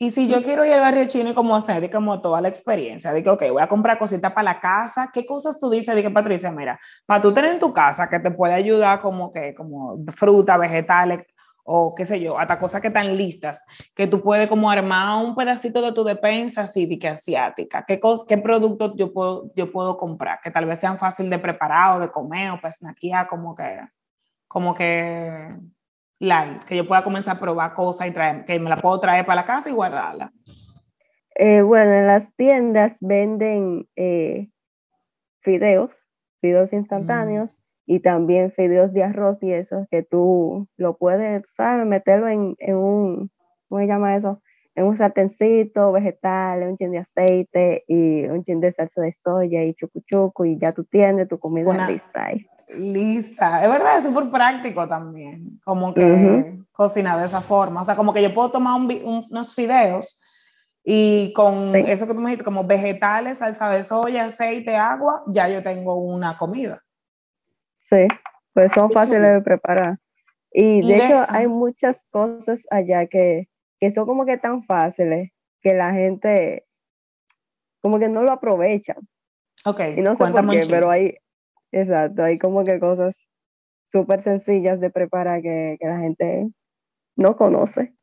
Y 0.00 0.10
si 0.10 0.28
yo 0.28 0.42
quiero 0.42 0.64
ir 0.64 0.72
al 0.74 0.80
barrio 0.80 1.06
chino 1.06 1.30
y 1.30 1.34
como 1.34 1.56
hacer, 1.56 1.90
como 1.90 2.20
toda 2.20 2.40
la 2.40 2.46
experiencia, 2.46 3.12
de 3.12 3.20
que, 3.20 3.30
ok, 3.30 3.50
voy 3.50 3.62
a 3.62 3.68
comprar 3.68 3.98
cositas 3.98 4.32
para 4.32 4.44
la 4.44 4.60
casa, 4.60 5.10
¿qué 5.12 5.26
cosas 5.26 5.58
tú 5.58 5.68
dices? 5.70 5.92
De 5.92 6.08
Patricia, 6.08 6.52
mira, 6.52 6.78
para 7.04 7.20
tú 7.20 7.34
tener 7.34 7.52
en 7.52 7.58
tu 7.58 7.72
casa 7.72 8.08
que 8.08 8.20
te 8.20 8.30
puede 8.30 8.54
ayudar 8.54 9.00
como 9.00 9.32
que, 9.32 9.56
como 9.56 9.98
fruta, 10.14 10.56
vegetales, 10.56 11.26
o 11.70 11.94
qué 11.94 12.06
sé 12.06 12.18
yo, 12.18 12.38
hasta 12.38 12.58
cosas 12.58 12.80
que 12.80 12.88
están 12.88 13.14
listas, 13.14 13.62
que 13.94 14.06
tú 14.06 14.22
puedes 14.22 14.48
como 14.48 14.70
armar 14.70 15.22
un 15.22 15.34
pedacito 15.34 15.82
de 15.82 15.92
tu 15.92 16.02
despensa 16.02 16.62
así, 16.62 16.86
de 16.86 16.98
que 16.98 17.08
asiática, 17.08 17.84
qué, 17.86 18.00
qué 18.26 18.38
productos 18.38 18.94
yo 18.96 19.12
puedo, 19.12 19.52
yo 19.54 19.70
puedo 19.70 19.98
comprar, 19.98 20.40
que 20.42 20.50
tal 20.50 20.64
vez 20.64 20.78
sean 20.78 20.96
fácil 20.96 21.28
de 21.28 21.38
preparar 21.38 21.96
o 21.96 22.00
de 22.00 22.10
comer 22.10 22.52
o 22.52 22.60
para 22.60 22.72
snackear, 22.72 23.26
como 23.26 23.54
que, 23.54 23.80
como 24.46 24.74
que 24.74 25.56
light, 26.18 26.64
que 26.64 26.74
yo 26.74 26.88
pueda 26.88 27.04
comenzar 27.04 27.36
a 27.36 27.40
probar 27.40 27.74
cosas 27.74 28.08
y 28.08 28.12
traer, 28.12 28.46
que 28.46 28.58
me 28.58 28.70
la 28.70 28.78
puedo 28.78 28.98
traer 28.98 29.26
para 29.26 29.42
la 29.42 29.46
casa 29.46 29.68
y 29.68 29.74
guardarla. 29.74 30.32
Eh, 31.34 31.60
bueno, 31.60 31.92
en 31.92 32.06
las 32.06 32.34
tiendas 32.34 32.96
venden 33.00 33.86
eh, 33.94 34.48
fideos, 35.42 35.92
fideos 36.40 36.72
instantáneos, 36.72 37.58
y 37.90 38.00
también 38.00 38.52
fideos 38.52 38.92
de 38.92 39.02
arroz 39.02 39.42
y 39.42 39.50
eso, 39.50 39.86
que 39.90 40.02
tú 40.02 40.68
lo 40.76 40.98
puedes, 40.98 41.48
¿sabes? 41.56 41.86
Meterlo 41.86 42.28
en, 42.28 42.54
en 42.58 42.76
un, 42.76 43.30
¿cómo 43.66 43.80
se 43.80 43.86
llama 43.86 44.14
eso? 44.14 44.42
En 44.74 44.84
un 44.84 44.94
sartencito, 44.94 45.90
vegetal, 45.90 46.64
un 46.64 46.76
chin 46.76 46.90
de 46.90 46.98
aceite 46.98 47.84
y 47.88 48.26
un 48.26 48.44
chin 48.44 48.60
de 48.60 48.72
salsa 48.72 49.00
de 49.00 49.10
soya 49.12 49.64
y 49.64 49.72
chucu 49.72 50.02
chucu 50.02 50.44
y 50.44 50.58
ya 50.58 50.72
tú 50.72 50.84
tienes 50.84 51.28
tu 51.28 51.38
comida 51.38 51.88
lista 51.88 52.26
ahí. 52.26 52.46
Lista, 52.68 53.64
es 53.64 53.70
verdad, 53.70 53.96
es 53.96 54.04
súper 54.04 54.30
práctico 54.30 54.86
también, 54.86 55.58
como 55.64 55.94
que 55.94 56.58
cocinar 56.72 57.18
de 57.18 57.24
esa 57.24 57.40
forma, 57.40 57.80
o 57.80 57.84
sea, 57.84 57.96
como 57.96 58.12
que 58.12 58.22
yo 58.22 58.34
puedo 58.34 58.50
tomar 58.50 58.78
unos 58.78 59.54
fideos 59.54 60.22
y 60.84 61.32
con 61.32 61.74
eso 61.74 62.06
que 62.06 62.12
tú 62.12 62.20
me 62.20 62.26
dijiste, 62.26 62.44
como 62.44 62.64
vegetales, 62.64 63.38
salsa 63.38 63.70
de 63.70 63.82
soya, 63.82 64.26
aceite, 64.26 64.76
agua, 64.76 65.22
ya 65.28 65.48
yo 65.48 65.62
tengo 65.62 65.94
una 65.94 66.36
comida. 66.36 66.82
Sí, 67.88 68.06
pues 68.52 68.72
son 68.72 68.90
fáciles 68.90 69.34
de 69.34 69.40
preparar. 69.40 69.98
Y, 70.52 70.86
de, 70.86 70.96
hecho 70.96 71.24
hay 71.28 71.46
muchas 71.46 72.04
cosas 72.10 72.66
allá 72.70 73.06
que, 73.06 73.48
que 73.80 73.90
son 73.90 74.06
como 74.06 74.26
que 74.26 74.38
tan 74.38 74.62
fáciles 74.64 75.30
que 75.60 75.74
la 75.74 75.92
gente 75.92 76.64
como 77.80 77.98
que 77.98 78.08
no 78.08 78.22
lo 78.22 78.32
aprovecha. 78.32 78.96
Ok, 79.64 79.80
y 79.96 80.00
no 80.00 80.14
sé 80.14 80.26
por 80.26 80.50
qué, 80.50 80.60
pero 80.68 80.90
hay, 80.90 81.16
exacto, 81.72 82.22
hay 82.22 82.38
como 82.38 82.64
que 82.64 82.78
cosas 82.80 83.16
súper 83.92 84.20
sencillas 84.22 84.80
de 84.80 84.90
preparar 84.90 85.42
que, 85.42 85.76
que, 85.80 85.86
la 85.86 85.98
gente 85.98 86.50
no 87.16 87.36
conoce. 87.36 87.94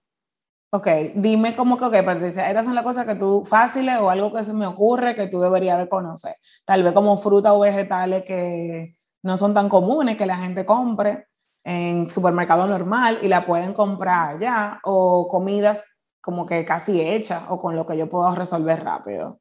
Ok, 0.72 0.88
dime 1.16 1.56
como 1.56 1.78
que, 1.78 1.86
ok, 1.86 2.04
Patricia, 2.04 2.50
estas 2.50 2.66
son 2.66 2.76
las 2.76 2.84
cosas 2.84 3.06
que 3.06 3.16
tú, 3.16 3.46
fáciles 3.46 3.98
o 4.00 4.10
algo 4.10 4.34
que 4.34 4.44
se 4.44 4.54
me 4.54 4.66
ocurre 4.66 5.16
que 5.16 5.28
tú 5.28 5.40
deberías 5.40 5.78
de 5.78 5.88
conocer. 5.88 6.36
Tal 6.66 6.84
vez 6.84 6.94
como 6.94 7.18
fruta 7.18 7.54
o 7.54 7.60
vegetales 7.60 8.24
que, 8.24 8.94
no 9.26 9.38
son 9.38 9.56
tan 9.56 9.70
comunes 9.70 10.18
que 10.18 10.28
la 10.28 10.38
gente 10.38 10.68
compre 10.68 11.26
en 11.64 12.08
supermercado 12.12 12.68
normal 12.68 13.18
y 13.24 13.28
la 13.28 13.44
pueden 13.44 13.74
comprar 13.74 14.36
allá 14.36 14.80
o 14.84 15.28
comidas 15.28 15.84
como 16.22 16.46
que 16.46 16.64
casi 16.64 17.02
hechas 17.02 17.44
o 17.50 17.60
con 17.60 17.76
lo 17.76 17.88
que 17.88 17.98
yo 17.98 18.08
puedo 18.08 18.34
resolver 18.36 18.84
rápido. 18.84 19.40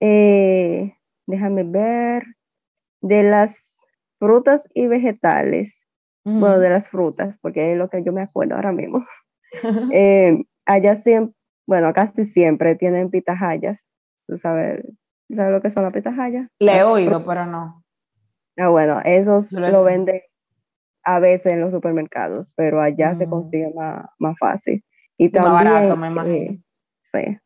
Eh, 0.00 0.94
déjame 1.26 1.64
ver, 1.64 2.24
de 3.00 3.22
las 3.22 3.80
frutas 4.18 4.68
y 4.74 4.86
vegetales, 4.86 5.74
bueno, 6.24 6.58
de 6.58 6.68
las 6.68 6.90
frutas, 6.90 7.38
porque 7.40 7.72
es 7.72 7.78
lo 7.78 7.88
que 7.88 8.04
yo 8.04 8.12
me 8.12 8.22
acuerdo 8.22 8.54
ahora 8.54 8.72
mismo. 8.72 9.04
Eh, 9.92 10.44
allá 10.64 10.94
siempre, 10.94 11.36
bueno, 11.66 11.92
casi 11.92 12.24
siempre 12.24 12.74
tienen 12.74 13.10
pitahayas. 13.10 13.84
¿Tú 14.26 14.38
sabes, 14.38 14.82
sabes 15.30 15.52
lo 15.52 15.60
que 15.60 15.68
son 15.68 15.82
las 15.84 15.92
pitahayas? 15.92 16.48
Le 16.58 16.78
he 16.78 16.82
oído, 16.84 17.22
pero 17.22 17.44
no. 17.44 17.81
Ah, 18.56 18.68
bueno, 18.68 19.00
esos 19.04 19.52
lo 19.52 19.82
venden 19.82 20.20
a 21.04 21.18
veces 21.18 21.52
en 21.52 21.60
los 21.60 21.72
supermercados, 21.72 22.52
pero 22.54 22.80
allá 22.80 23.14
se 23.14 23.26
mm. 23.26 23.30
consigue 23.30 23.72
más, 23.74 24.06
más 24.18 24.36
fácil. 24.38 24.84
Y, 25.16 25.30
también, 25.30 25.52
más 25.54 25.64
barato, 25.64 25.96
me 25.96 26.06
imagino. 26.08 26.34
Eh, 26.34 26.60
sí. 27.02 27.38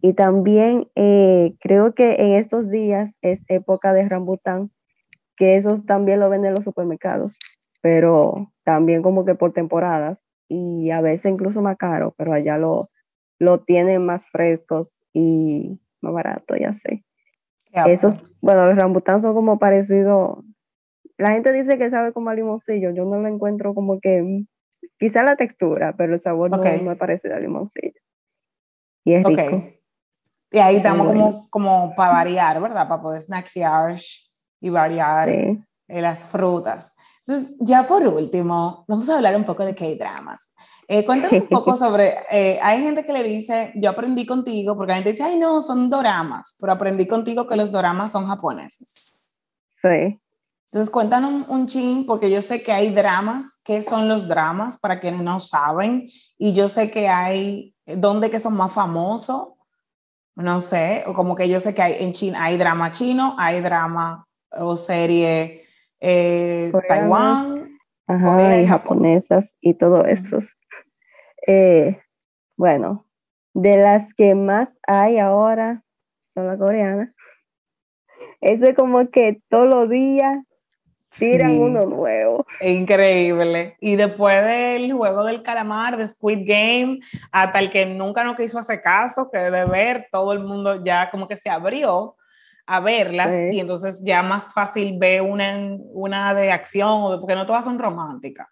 Y 0.00 0.12
también 0.12 0.88
eh, 0.94 1.54
creo 1.60 1.94
que 1.94 2.14
en 2.14 2.34
estos 2.34 2.70
días 2.70 3.16
es 3.22 3.44
época 3.48 3.92
de 3.92 4.08
rambután, 4.08 4.70
que 5.36 5.56
esos 5.56 5.84
también 5.84 6.20
lo 6.20 6.30
venden 6.30 6.50
en 6.50 6.54
los 6.56 6.64
supermercados, 6.64 7.36
pero 7.82 8.52
también 8.64 9.02
como 9.02 9.24
que 9.24 9.34
por 9.34 9.52
temporadas 9.52 10.18
y 10.48 10.90
a 10.90 11.00
veces 11.00 11.32
incluso 11.32 11.60
más 11.60 11.76
caro, 11.76 12.14
pero 12.16 12.32
allá 12.32 12.56
lo, 12.58 12.90
lo 13.38 13.60
tienen 13.60 14.04
más 14.04 14.26
frescos 14.28 15.02
y 15.12 15.80
más 16.00 16.12
barato, 16.12 16.56
ya 16.56 16.72
sé. 16.72 17.04
Esos, 17.86 18.24
bueno, 18.40 18.66
los 18.66 18.76
rambután 18.76 19.20
son 19.20 19.34
como 19.34 19.58
parecidos, 19.58 20.38
la 21.18 21.32
gente 21.32 21.52
dice 21.52 21.78
que 21.78 21.90
sabe 21.90 22.12
como 22.12 22.30
a 22.30 22.34
limoncillo, 22.34 22.90
yo 22.90 23.04
no 23.04 23.18
lo 23.18 23.28
encuentro 23.28 23.74
como 23.74 24.00
que, 24.00 24.44
quizá 24.98 25.22
la 25.22 25.36
textura, 25.36 25.94
pero 25.96 26.14
el 26.14 26.20
sabor 26.20 26.50
no, 26.50 26.58
me 26.82 26.96
parece 26.96 27.32
a 27.32 27.38
limoncillo. 27.38 28.00
Y 29.04 29.14
es 29.14 29.24
rico. 29.24 29.62
Y 30.50 30.58
ahí 30.58 30.76
estamos 30.76 31.06
como, 31.08 31.50
como 31.50 31.94
para 31.94 32.12
variar, 32.12 32.60
¿verdad? 32.60 32.88
Para 32.88 33.02
poder 33.02 33.22
snackear 33.22 33.96
y 34.60 34.70
variar 34.70 35.28
eh, 35.28 35.58
las 35.88 36.28
frutas. 36.28 36.96
Entonces, 37.26 37.56
ya 37.58 37.86
por 37.86 38.06
último, 38.06 38.84
vamos 38.86 39.08
a 39.08 39.16
hablar 39.16 39.34
un 39.34 39.44
poco 39.44 39.64
de 39.64 39.74
K-dramas. 39.74 40.54
Eh, 40.86 41.04
cuéntanos 41.04 41.42
un 41.42 41.48
poco 41.48 41.74
sobre, 41.76 42.18
eh, 42.30 42.58
hay 42.62 42.82
gente 42.82 43.04
que 43.04 43.12
le 43.12 43.24
dice, 43.24 43.72
yo 43.74 43.90
aprendí 43.90 44.24
contigo, 44.24 44.76
porque 44.76 44.90
la 44.90 44.96
gente 44.96 45.10
dice, 45.10 45.24
ay 45.24 45.36
no, 45.36 45.60
son 45.60 45.90
doramas, 45.90 46.56
pero 46.60 46.72
aprendí 46.72 47.06
contigo 47.06 47.46
que 47.46 47.56
los 47.56 47.72
doramas 47.72 48.12
son 48.12 48.26
japoneses. 48.26 49.20
Sí. 49.82 50.20
Entonces, 50.68 50.90
cuéntanos 50.90 51.30
un, 51.30 51.46
un 51.48 51.66
chin, 51.66 52.06
porque 52.06 52.30
yo 52.30 52.40
sé 52.42 52.62
que 52.62 52.72
hay 52.72 52.90
dramas. 52.90 53.60
¿Qué 53.64 53.82
son 53.82 54.08
los 54.08 54.28
dramas 54.28 54.78
para 54.78 55.00
quienes 55.00 55.22
no 55.22 55.40
saben? 55.40 56.08
Y 56.38 56.52
yo 56.52 56.68
sé 56.68 56.90
que 56.90 57.08
hay, 57.08 57.74
¿dónde 57.86 58.30
que 58.30 58.40
son 58.40 58.54
más 58.54 58.72
famosos? 58.72 59.54
No 60.36 60.60
sé, 60.60 61.02
o 61.06 61.14
como 61.14 61.34
que 61.34 61.48
yo 61.48 61.58
sé 61.60 61.74
que 61.74 61.82
hay 61.82 61.96
en 62.04 62.12
China, 62.12 62.44
hay 62.44 62.58
drama 62.58 62.90
chino, 62.90 63.34
hay 63.38 63.60
drama 63.62 64.26
o 64.50 64.76
serie 64.76 65.65
eh, 66.08 66.72
Taiwán, 66.86 67.78
ajá, 68.06 68.60
y, 68.60 68.66
japonesas 68.66 69.56
y 69.60 69.74
todo 69.74 70.04
eso. 70.04 70.38
Eh, 71.48 72.00
bueno, 72.56 73.06
de 73.54 73.76
las 73.76 74.14
que 74.14 74.36
más 74.36 74.72
hay 74.86 75.18
ahora 75.18 75.82
son 76.34 76.46
las 76.46 76.58
coreanas. 76.58 77.10
Eso 78.40 78.66
es 78.66 78.76
como 78.76 79.10
que 79.10 79.40
todos 79.48 79.68
los 79.68 79.90
días 79.90 80.44
tiran 81.18 81.58
uno 81.58 81.86
nuevo. 81.86 82.46
Increíble. 82.60 83.76
Y 83.80 83.96
después 83.96 84.44
del 84.44 84.92
juego 84.92 85.24
del 85.24 85.42
calamar, 85.42 85.96
de 85.96 86.06
Squid 86.06 86.46
Game, 86.46 87.00
hasta 87.32 87.58
el 87.58 87.70
que 87.70 87.84
nunca 87.86 88.22
nos 88.22 88.36
quiso 88.36 88.60
hacer 88.60 88.80
caso, 88.80 89.28
que 89.32 89.38
de 89.38 89.64
ver, 89.64 90.06
todo 90.12 90.32
el 90.32 90.40
mundo 90.40 90.84
ya 90.84 91.10
como 91.10 91.26
que 91.26 91.36
se 91.36 91.50
abrió 91.50 92.16
a 92.66 92.80
verlas 92.80 93.32
y 93.52 93.60
entonces 93.60 94.02
ya 94.04 94.22
más 94.22 94.52
fácil 94.52 94.98
ve 94.98 95.20
una, 95.20 95.56
una 95.92 96.34
de 96.34 96.50
acción, 96.50 97.20
porque 97.20 97.34
no 97.34 97.46
todas 97.46 97.64
son 97.64 97.78
románticas. 97.78 98.48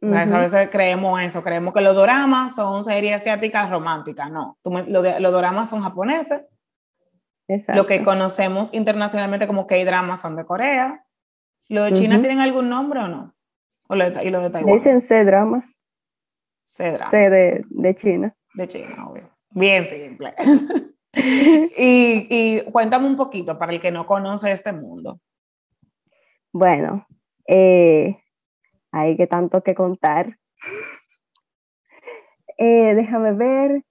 O 0.00 0.08
sea, 0.08 0.22
A 0.22 0.40
veces 0.40 0.68
creemos 0.70 1.20
eso, 1.20 1.42
creemos 1.42 1.74
que 1.74 1.80
los 1.80 1.94
doramas 1.94 2.54
son 2.54 2.84
series 2.84 3.16
asiáticas 3.16 3.68
románticas. 3.68 4.30
No, 4.30 4.56
los, 4.64 5.20
los 5.20 5.32
doramas 5.32 5.68
son 5.68 5.82
japoneses. 5.82 6.46
Lo 7.74 7.86
que 7.86 8.04
conocemos 8.04 8.72
internacionalmente 8.74 9.46
como 9.46 9.66
K-dramas 9.66 10.20
son 10.20 10.36
de 10.36 10.44
Corea. 10.44 11.04
¿Lo 11.68 11.82
de 11.82 11.92
China 11.92 12.20
tienen 12.20 12.40
algún 12.40 12.68
nombre 12.68 13.00
o 13.00 13.08
no? 13.08 13.34
¿O 13.88 13.96
¿Y 13.96 14.30
lo 14.30 14.40
de 14.40 14.50
Taiwán? 14.50 14.74
Dicen 14.74 15.00
C-dramas. 15.00 15.74
C-dramas. 16.64 17.10
C 17.10 17.16
de, 17.30 17.64
de 17.68 17.96
China. 17.96 18.36
De 18.54 18.68
China, 18.68 19.08
obvio. 19.08 19.30
Bien 19.50 19.86
simple. 19.88 20.34
y, 21.76 22.60
cuéntame 22.70 23.06
un 23.06 23.16
poquito 23.16 23.58
para 23.58 23.72
el 23.72 23.80
que 23.80 23.90
no 23.90 24.06
conoce 24.06 24.52
este 24.52 24.72
mundo. 24.72 25.20
Bueno, 26.52 27.06
eh, 27.46 28.18
hay 28.92 29.16
que 29.16 29.26
tanto 29.26 29.62
que 29.62 29.74
contar. 29.74 30.38
Eh, 32.60 32.92
déjame 32.96 33.34
ver. 33.34 33.84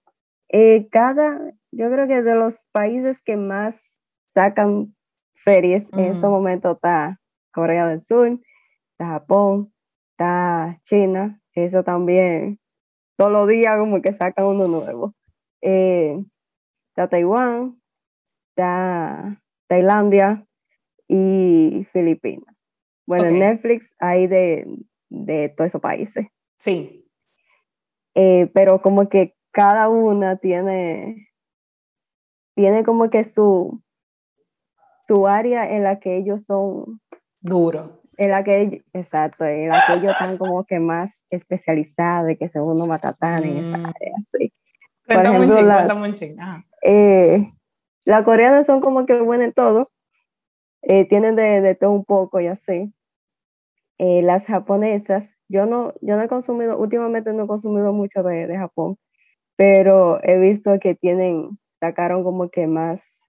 Eh, 0.50 0.88
cada, 0.90 1.54
yo 1.72 1.90
creo 1.90 2.06
que 2.06 2.20
de 2.20 2.34
los 2.34 2.60
países 2.70 3.22
que 3.22 3.38
más 3.38 3.82
sacan 4.34 4.94
series 5.32 5.90
en 5.94 6.00
este 6.00 6.26
momento 6.26 6.72
está 6.72 7.18
Corea 7.50 7.86
del 7.86 8.02
Sur, 8.02 8.38
está 8.92 9.06
Japón, 9.06 9.72
está 10.10 10.80
China, 10.84 11.40
eso 11.54 11.82
también, 11.82 12.60
todos 13.16 13.32
los 13.32 13.48
días 13.48 13.78
como 13.78 14.02
que 14.02 14.12
sacan 14.12 14.46
uno 14.46 14.68
nuevo. 14.68 15.14
Eh, 15.62 16.22
está 16.98 17.08
Taiwán, 17.08 17.80
está 18.50 19.40
Tailandia 19.68 20.44
y 21.06 21.86
Filipinas. 21.92 22.56
Bueno, 23.06 23.26
en 23.26 23.38
Netflix 23.38 23.94
hay 24.00 24.26
de, 24.26 24.66
de 25.08 25.48
todos 25.50 25.68
esos 25.68 25.80
países. 25.80 26.26
Sí. 26.56 27.08
Eh, 28.16 28.50
pero 28.52 28.82
como 28.82 29.08
que 29.08 29.34
cada 29.52 29.88
una 29.88 30.38
tiene, 30.38 31.28
tiene 32.56 32.84
como 32.84 33.10
que 33.10 33.22
su, 33.22 33.80
su 35.06 35.28
área 35.28 35.70
en 35.70 35.84
la 35.84 36.00
que 36.00 36.16
ellos 36.16 36.42
son 36.46 37.00
duro. 37.40 38.02
En 38.16 38.30
la 38.30 38.42
que 38.42 38.82
exacto, 38.92 39.44
en 39.44 39.68
la 39.68 39.84
que 39.86 39.92
ellos 39.94 40.10
están 40.10 40.36
como 40.36 40.64
que 40.64 40.80
más 40.80 41.24
especializados, 41.30 42.36
que 42.36 42.48
según 42.48 42.72
uno 42.72 42.86
matatán 42.86 43.44
en 43.44 43.58
esa 43.58 43.78
mm. 43.78 43.86
área, 43.86 44.14
sí. 44.24 44.52
Cuéntame 45.08 45.40
un 45.40 45.50
ching, 45.50 45.64
cuéntame 45.64 46.08
un 46.08 46.14
ching. 46.14 46.36
Eh, 46.82 47.50
las 48.04 48.24
coreanas 48.24 48.66
son 48.66 48.82
como 48.82 49.06
que 49.06 49.18
buenas 49.18 49.48
en 49.48 49.52
todo, 49.54 49.90
eh, 50.82 51.08
tienen 51.08 51.34
de, 51.34 51.62
de, 51.62 51.74
todo 51.74 51.92
un 51.92 52.04
poco 52.04 52.40
y 52.40 52.46
así. 52.46 52.92
Eh, 53.96 54.20
las 54.22 54.44
japonesas, 54.44 55.32
yo 55.48 55.64
no, 55.64 55.94
yo 56.02 56.16
no 56.16 56.22
he 56.22 56.28
consumido, 56.28 56.78
últimamente 56.78 57.32
no 57.32 57.44
he 57.44 57.46
consumido 57.46 57.92
mucho 57.94 58.22
de, 58.22 58.46
de 58.46 58.58
Japón, 58.58 58.98
pero 59.56 60.22
he 60.22 60.38
visto 60.38 60.78
que 60.78 60.94
tienen, 60.94 61.58
sacaron 61.80 62.22
como 62.22 62.50
que 62.50 62.66
más 62.66 63.22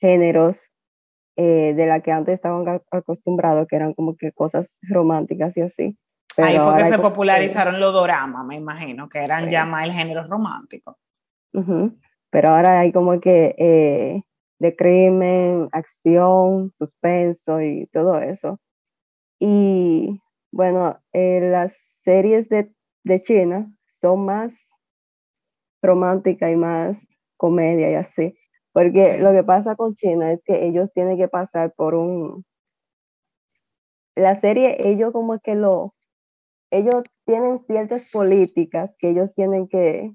géneros 0.00 0.60
de 1.36 1.86
la 1.86 2.00
que 2.00 2.12
antes 2.12 2.32
estaban 2.34 2.80
acostumbrados, 2.90 3.68
que 3.68 3.76
eran 3.76 3.92
como 3.92 4.16
que 4.16 4.32
cosas 4.32 4.78
románticas 4.88 5.54
y 5.56 5.60
así. 5.60 5.98
Ahí 6.38 6.58
porque 6.58 6.84
se 6.84 6.98
popularizaron 6.98 7.80
los 7.80 7.92
doramas, 7.92 8.44
me 8.44 8.56
imagino, 8.56 9.08
que 9.08 9.18
eran 9.20 9.48
ya 9.48 9.64
más 9.64 9.84
el 9.84 9.92
género 9.92 10.26
romántico. 10.26 10.98
Pero 12.30 12.48
ahora 12.50 12.80
hay 12.80 12.92
como 12.92 13.18
que 13.20 13.54
eh, 13.56 14.22
de 14.58 14.76
crimen, 14.76 15.68
acción, 15.72 16.72
suspenso 16.76 17.60
y 17.62 17.86
todo 17.86 18.20
eso. 18.20 18.60
Y 19.38 20.20
bueno, 20.52 20.98
eh, 21.12 21.40
las 21.50 21.76
series 22.04 22.48
de, 22.48 22.70
de 23.04 23.22
China 23.22 23.72
son 24.00 24.26
más 24.26 24.68
románticas 25.82 26.50
y 26.52 26.56
más 26.56 26.98
comedia 27.36 27.90
y 27.90 27.94
así. 27.94 28.38
Porque 28.72 29.18
lo 29.18 29.32
que 29.32 29.42
pasa 29.42 29.74
con 29.74 29.94
China 29.94 30.32
es 30.32 30.42
que 30.44 30.66
ellos 30.66 30.92
tienen 30.92 31.16
que 31.16 31.28
pasar 31.28 31.72
por 31.74 31.94
un... 31.94 32.44
La 34.14 34.34
serie, 34.34 34.76
ellos 34.88 35.12
como 35.12 35.38
que 35.40 35.54
lo, 35.54 35.95
ellos 36.70 37.04
tienen 37.24 37.60
ciertas 37.66 38.02
políticas 38.12 38.90
que 38.98 39.10
ellos 39.10 39.34
tienen 39.34 39.68
que... 39.68 40.12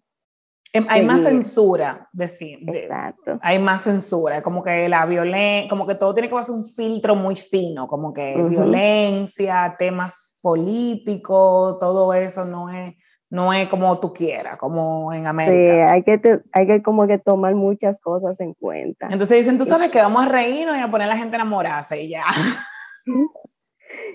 Em, 0.74 0.86
hay 0.88 1.04
más 1.04 1.24
censura, 1.24 2.08
decir. 2.14 2.60
Exacto. 2.66 3.38
hay 3.42 3.60
más 3.60 3.82
censura, 3.82 4.42
como 4.42 4.64
que 4.64 4.88
la 4.88 5.06
violencia, 5.06 5.70
como 5.70 5.86
que 5.86 5.96
todo 5.96 6.14
tiene 6.14 6.30
que 6.30 6.44
ser 6.44 6.56
un 6.56 6.66
filtro 6.66 7.14
muy 7.14 7.36
fino, 7.36 7.90
como 7.90 8.14
que 8.14 8.42
violencia, 8.42 9.76
temas 9.78 10.38
políticos, 10.42 11.78
todo 11.78 12.14
eso 12.14 12.46
no 12.46 12.70
es, 12.70 12.96
no 13.30 13.52
es 13.52 13.68
como 13.68 14.00
tú 14.00 14.14
quieras, 14.14 14.58
como 14.58 15.12
en 15.12 15.28
América. 15.28 15.74
Sí, 15.74 15.94
hay 15.94 16.04
que, 16.04 16.40
hay 16.54 16.68
que 16.68 16.82
como 16.82 17.06
que 17.06 17.18
tomar 17.18 17.54
muchas 17.54 18.00
cosas 18.00 18.40
en 18.40 18.54
cuenta. 18.54 19.08
Entonces 19.10 19.40
dicen, 19.40 19.58
tú 19.58 19.66
sabes 19.66 19.90
que 19.90 20.02
vamos 20.02 20.26
a 20.26 20.30
reírnos 20.30 20.78
y 20.78 20.80
a 20.80 20.90
poner 20.90 21.08
a 21.08 21.12
la 21.12 21.18
gente 21.18 21.36
enamorarse 21.36 22.02
y 22.02 22.10
ya. 22.10 22.24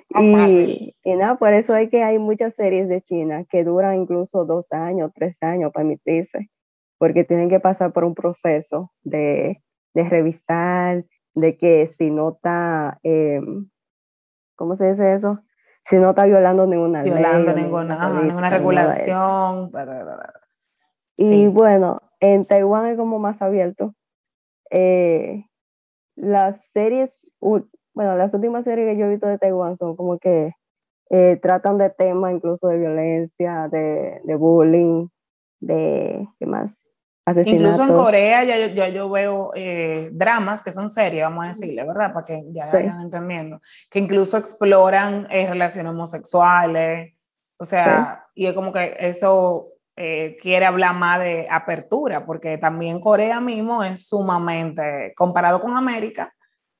Y, 0.08 0.94
nada, 1.04 1.36
por 1.36 1.52
eso 1.52 1.74
hay 1.74 1.88
que 1.88 2.02
hay 2.02 2.18
muchas 2.18 2.54
series 2.54 2.88
de 2.88 3.02
China 3.02 3.44
que 3.50 3.64
duran 3.64 3.96
incluso 3.96 4.44
dos 4.44 4.66
años, 4.70 5.10
tres 5.14 5.36
años 5.42 5.72
para 5.72 5.84
emitirse, 5.84 6.50
porque 6.98 7.24
tienen 7.24 7.48
que 7.48 7.60
pasar 7.60 7.92
por 7.92 8.04
un 8.04 8.14
proceso 8.14 8.92
de, 9.02 9.62
de 9.94 10.08
revisar, 10.08 11.04
de 11.34 11.56
que 11.56 11.86
si 11.86 12.10
no 12.10 12.30
está, 12.30 12.98
eh, 13.02 13.40
¿cómo 14.54 14.76
se 14.76 14.90
dice 14.90 15.14
eso? 15.14 15.40
Si 15.84 15.96
no 15.96 16.10
está 16.10 16.24
violando 16.24 16.66
ninguna 16.66 17.02
violando 17.02 17.52
ninguna, 17.52 18.10
ninguna, 18.22 18.50
regulación. 18.50 19.70
Y 21.16 21.46
bueno, 21.46 22.02
en 22.20 22.44
Taiwán 22.44 22.86
es 22.86 22.96
como 22.96 23.18
más 23.18 23.40
abierto. 23.40 23.94
Eh, 24.70 25.44
las 26.16 26.64
series 26.72 27.14
bueno, 27.96 28.14
las 28.16 28.32
últimas 28.34 28.64
series 28.64 28.92
que 28.92 29.00
yo 29.00 29.06
he 29.06 29.10
visto 29.10 29.26
de 29.26 29.38
Taiwán 29.38 29.78
son 29.78 29.96
como 29.96 30.18
que 30.18 30.52
eh, 31.08 31.38
tratan 31.40 31.78
de 31.78 31.88
temas 31.88 32.34
incluso 32.34 32.68
de 32.68 32.78
violencia, 32.78 33.68
de, 33.72 34.20
de 34.22 34.34
bullying, 34.36 35.08
de, 35.60 36.28
¿qué 36.38 36.46
más? 36.46 36.90
Incluso 37.44 37.82
en 37.82 37.94
Corea 37.94 38.44
ya 38.44 38.68
yo, 38.68 38.86
yo 38.86 39.10
veo 39.10 39.50
eh, 39.56 40.10
dramas 40.12 40.62
que 40.62 40.70
son 40.70 40.88
series, 40.88 41.24
vamos 41.24 41.44
a 41.44 41.48
decirle, 41.48 41.84
¿verdad? 41.84 42.12
Para 42.12 42.24
que 42.24 42.44
ya 42.52 42.70
vayan 42.70 43.00
entendiendo. 43.00 43.60
Que 43.90 43.98
incluso 43.98 44.36
exploran 44.36 45.26
eh, 45.30 45.48
relaciones 45.48 45.90
homosexuales. 45.90 47.14
O 47.58 47.64
sea, 47.64 48.26
y 48.34 48.46
es 48.46 48.52
como 48.52 48.72
que 48.72 48.94
eso 49.00 49.72
eh, 49.96 50.36
quiere 50.40 50.66
hablar 50.66 50.94
más 50.94 51.18
de 51.18 51.48
apertura, 51.50 52.26
porque 52.26 52.58
también 52.58 53.00
Corea 53.00 53.40
mismo 53.40 53.82
es 53.82 54.06
sumamente, 54.06 55.14
comparado 55.16 55.58
con 55.58 55.74
América, 55.74 56.35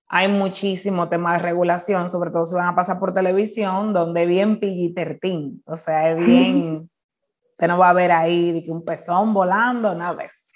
hay 0.08 0.28
muchísimo 0.28 1.08
tema 1.08 1.34
de 1.34 1.40
regulación, 1.40 2.08
sobre 2.08 2.30
todo 2.30 2.44
si 2.44 2.54
van 2.54 2.68
a 2.68 2.74
pasar 2.74 2.98
por 2.98 3.12
televisión, 3.12 3.92
donde 3.92 4.26
bien 4.26 4.60
PG-13, 4.60 5.62
o 5.64 5.76
sea, 5.76 6.12
es 6.12 6.24
bien... 6.24 6.90
Usted 7.52 7.68
no 7.68 7.78
va 7.78 7.88
a 7.88 7.94
ver 7.94 8.12
ahí 8.12 8.52
de 8.52 8.62
que 8.62 8.70
un 8.70 8.84
pezón 8.84 9.32
volando, 9.32 9.94
nada 9.94 10.14
de 10.14 10.24
eso. 10.26 10.52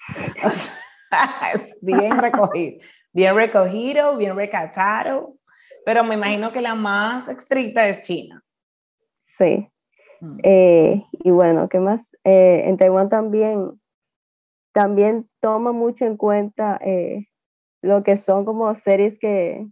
es 1.55 1.75
bien 1.81 2.15
recogido, 2.19 2.79
bien 3.11 3.35
recogido, 3.35 4.17
bien 4.17 4.35
recatado, 4.35 5.33
pero 5.83 6.03
me 6.03 6.13
imagino 6.13 6.51
que 6.51 6.61
la 6.61 6.75
más 6.75 7.27
estricta 7.27 7.87
es 7.87 8.01
China. 8.01 8.43
Sí. 9.25 9.67
Mm. 10.19 10.37
Eh, 10.43 11.03
y 11.11 11.31
bueno, 11.31 11.67
¿qué 11.69 11.79
más? 11.79 12.01
Eh, 12.23 12.65
en 12.67 12.77
Taiwán 12.77 13.09
también, 13.09 13.81
también 14.71 15.27
toma 15.39 15.71
mucho 15.71 16.05
en 16.05 16.17
cuenta 16.17 16.79
eh, 16.85 17.30
lo 17.81 18.03
que 18.03 18.17
son 18.17 18.45
como 18.45 18.73
series 18.75 19.17
que, 19.19 19.67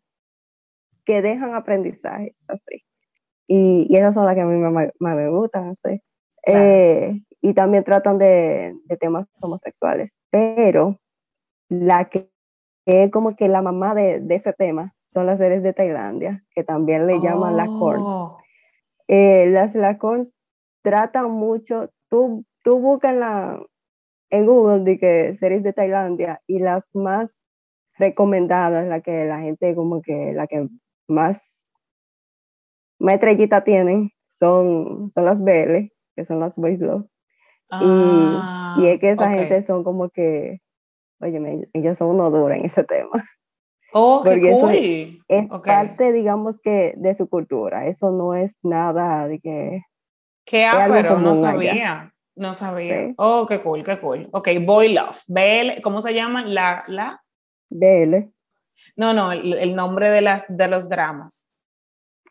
que 1.05 1.21
dejan 1.21 1.53
aprendizajes, 1.53 2.43
así. 2.47 2.83
Y, 3.47 3.87
y 3.89 3.95
esas 3.95 4.13
son 4.13 4.25
las 4.25 4.35
que 4.35 4.41
a 4.41 4.45
mí 4.45 4.57
más 4.57 5.15
me 5.15 5.29
gustan, 5.29 5.69
así. 5.69 6.01
Eh, 6.45 7.21
y 7.41 7.53
también 7.53 7.83
tratan 7.83 8.17
de, 8.17 8.75
de, 8.85 8.97
temas 8.97 9.27
homosexuales. 9.41 10.19
Pero 10.29 10.99
la 11.67 12.09
que, 12.09 12.29
es 12.85 13.11
como 13.11 13.35
que 13.35 13.47
la 13.47 13.61
mamá 13.61 13.93
de, 13.93 14.19
de, 14.19 14.35
ese 14.35 14.53
tema 14.53 14.93
son 15.13 15.25
las 15.25 15.39
series 15.39 15.63
de 15.63 15.73
Tailandia, 15.73 16.43
que 16.51 16.63
también 16.63 17.07
le 17.07 17.19
llaman 17.19 17.57
la 17.57 17.65
corn. 17.65 18.01
Oh. 18.03 18.37
Eh, 19.07 19.47
las 19.47 19.73
la 19.75 19.97
corn 19.97 20.23
tratan 20.83 21.31
mucho, 21.31 21.89
tú, 22.09 22.45
tú 22.63 22.79
buscas 22.79 23.15
la, 23.15 23.59
en 24.29 24.45
Google 24.45 24.83
de 24.83 24.99
que 24.99 25.35
series 25.37 25.63
de 25.63 25.73
Tailandia 25.73 26.41
y 26.47 26.59
las 26.59 26.83
más 26.95 27.35
recomendadas, 27.99 28.87
la 28.87 29.01
que 29.01 29.25
la 29.25 29.41
gente 29.41 29.75
como 29.75 30.01
que 30.01 30.33
la 30.33 30.47
que 30.47 30.67
más, 31.07 31.71
más 32.97 33.15
estrellita 33.15 33.63
tienen 33.63 34.11
son, 34.31 35.11
son 35.11 35.25
las 35.25 35.43
BL, 35.43 35.91
que 36.15 36.25
son 36.25 36.39
las 36.39 36.55
boys 36.55 36.79
love. 36.79 37.05
y, 38.79 38.87
es 38.87 38.99
que 38.99 39.11
esa 39.11 39.25
ah, 39.25 39.33
gente 39.33 39.61
son 39.61 39.83
como 39.83 40.09
que, 40.09 40.61
oye, 41.19 41.67
ellos 41.73 41.97
son 41.97 42.09
uno 42.09 42.31
duro 42.31 42.53
en 42.53 42.65
ese 42.65 42.83
tema. 42.83 43.23
Oh, 43.91 44.21
Porque 44.23 44.51
cool. 44.51 45.23
es 45.27 45.49
parte, 45.65 46.13
digamos 46.13 46.59
que, 46.61 46.93
de 46.95 47.15
su 47.15 47.27
cultura. 47.27 47.87
Eso 47.87 48.11
no 48.11 48.35
es 48.35 48.55
nada 48.61 49.27
de 49.27 49.39
que... 49.39 49.81
Qué 50.45 50.69
pero 50.89 51.19
no 51.19 51.33
sabía. 51.33 52.13
No 52.35 52.53
sabía. 52.53 53.13
Oh, 53.17 53.45
qué 53.47 53.61
cool, 53.61 53.83
qué 53.83 53.99
cool. 53.99 54.29
Ok, 54.31 54.49
Boy 54.63 54.93
Love. 54.93 55.19
BL, 55.27 55.81
¿cómo 55.81 56.01
se 56.01 56.13
llama? 56.13 56.45
La, 56.45 56.83
la... 56.87 57.21
BL. 57.69 58.31
No, 58.95 59.13
no, 59.13 59.31
el, 59.31 59.53
el 59.53 59.75
nombre 59.75 60.09
de, 60.09 60.21
las, 60.21 60.45
de 60.47 60.67
los 60.67 60.89
dramas. 60.89 61.49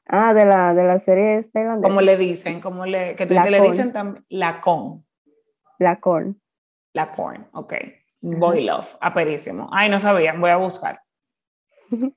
Ah, 0.07 0.33
de 0.33 0.47
la, 0.47 0.73
de 0.73 0.85
la 0.85 0.99
serie 0.99 1.41
Como 1.53 1.83
Como 1.83 2.01
le 2.01 2.17
dicen, 2.17 2.61
como 2.61 2.87
le, 2.87 3.15
que 3.15 3.27
le 3.27 3.61
dicen 3.61 3.93
también, 3.93 4.25
la 4.31 4.61
con. 4.61 5.05
La 5.79 6.01
con. 6.01 6.41
La 6.95 7.13
corn, 7.13 7.47
ok. 7.53 7.75
Boy 8.21 8.65
Love, 8.65 8.97
aperísimo. 9.01 9.69
Ay, 9.71 9.91
no 9.91 10.01
sabía, 10.01 10.33
voy 10.33 10.51
a 10.51 10.57
buscar. 10.57 11.03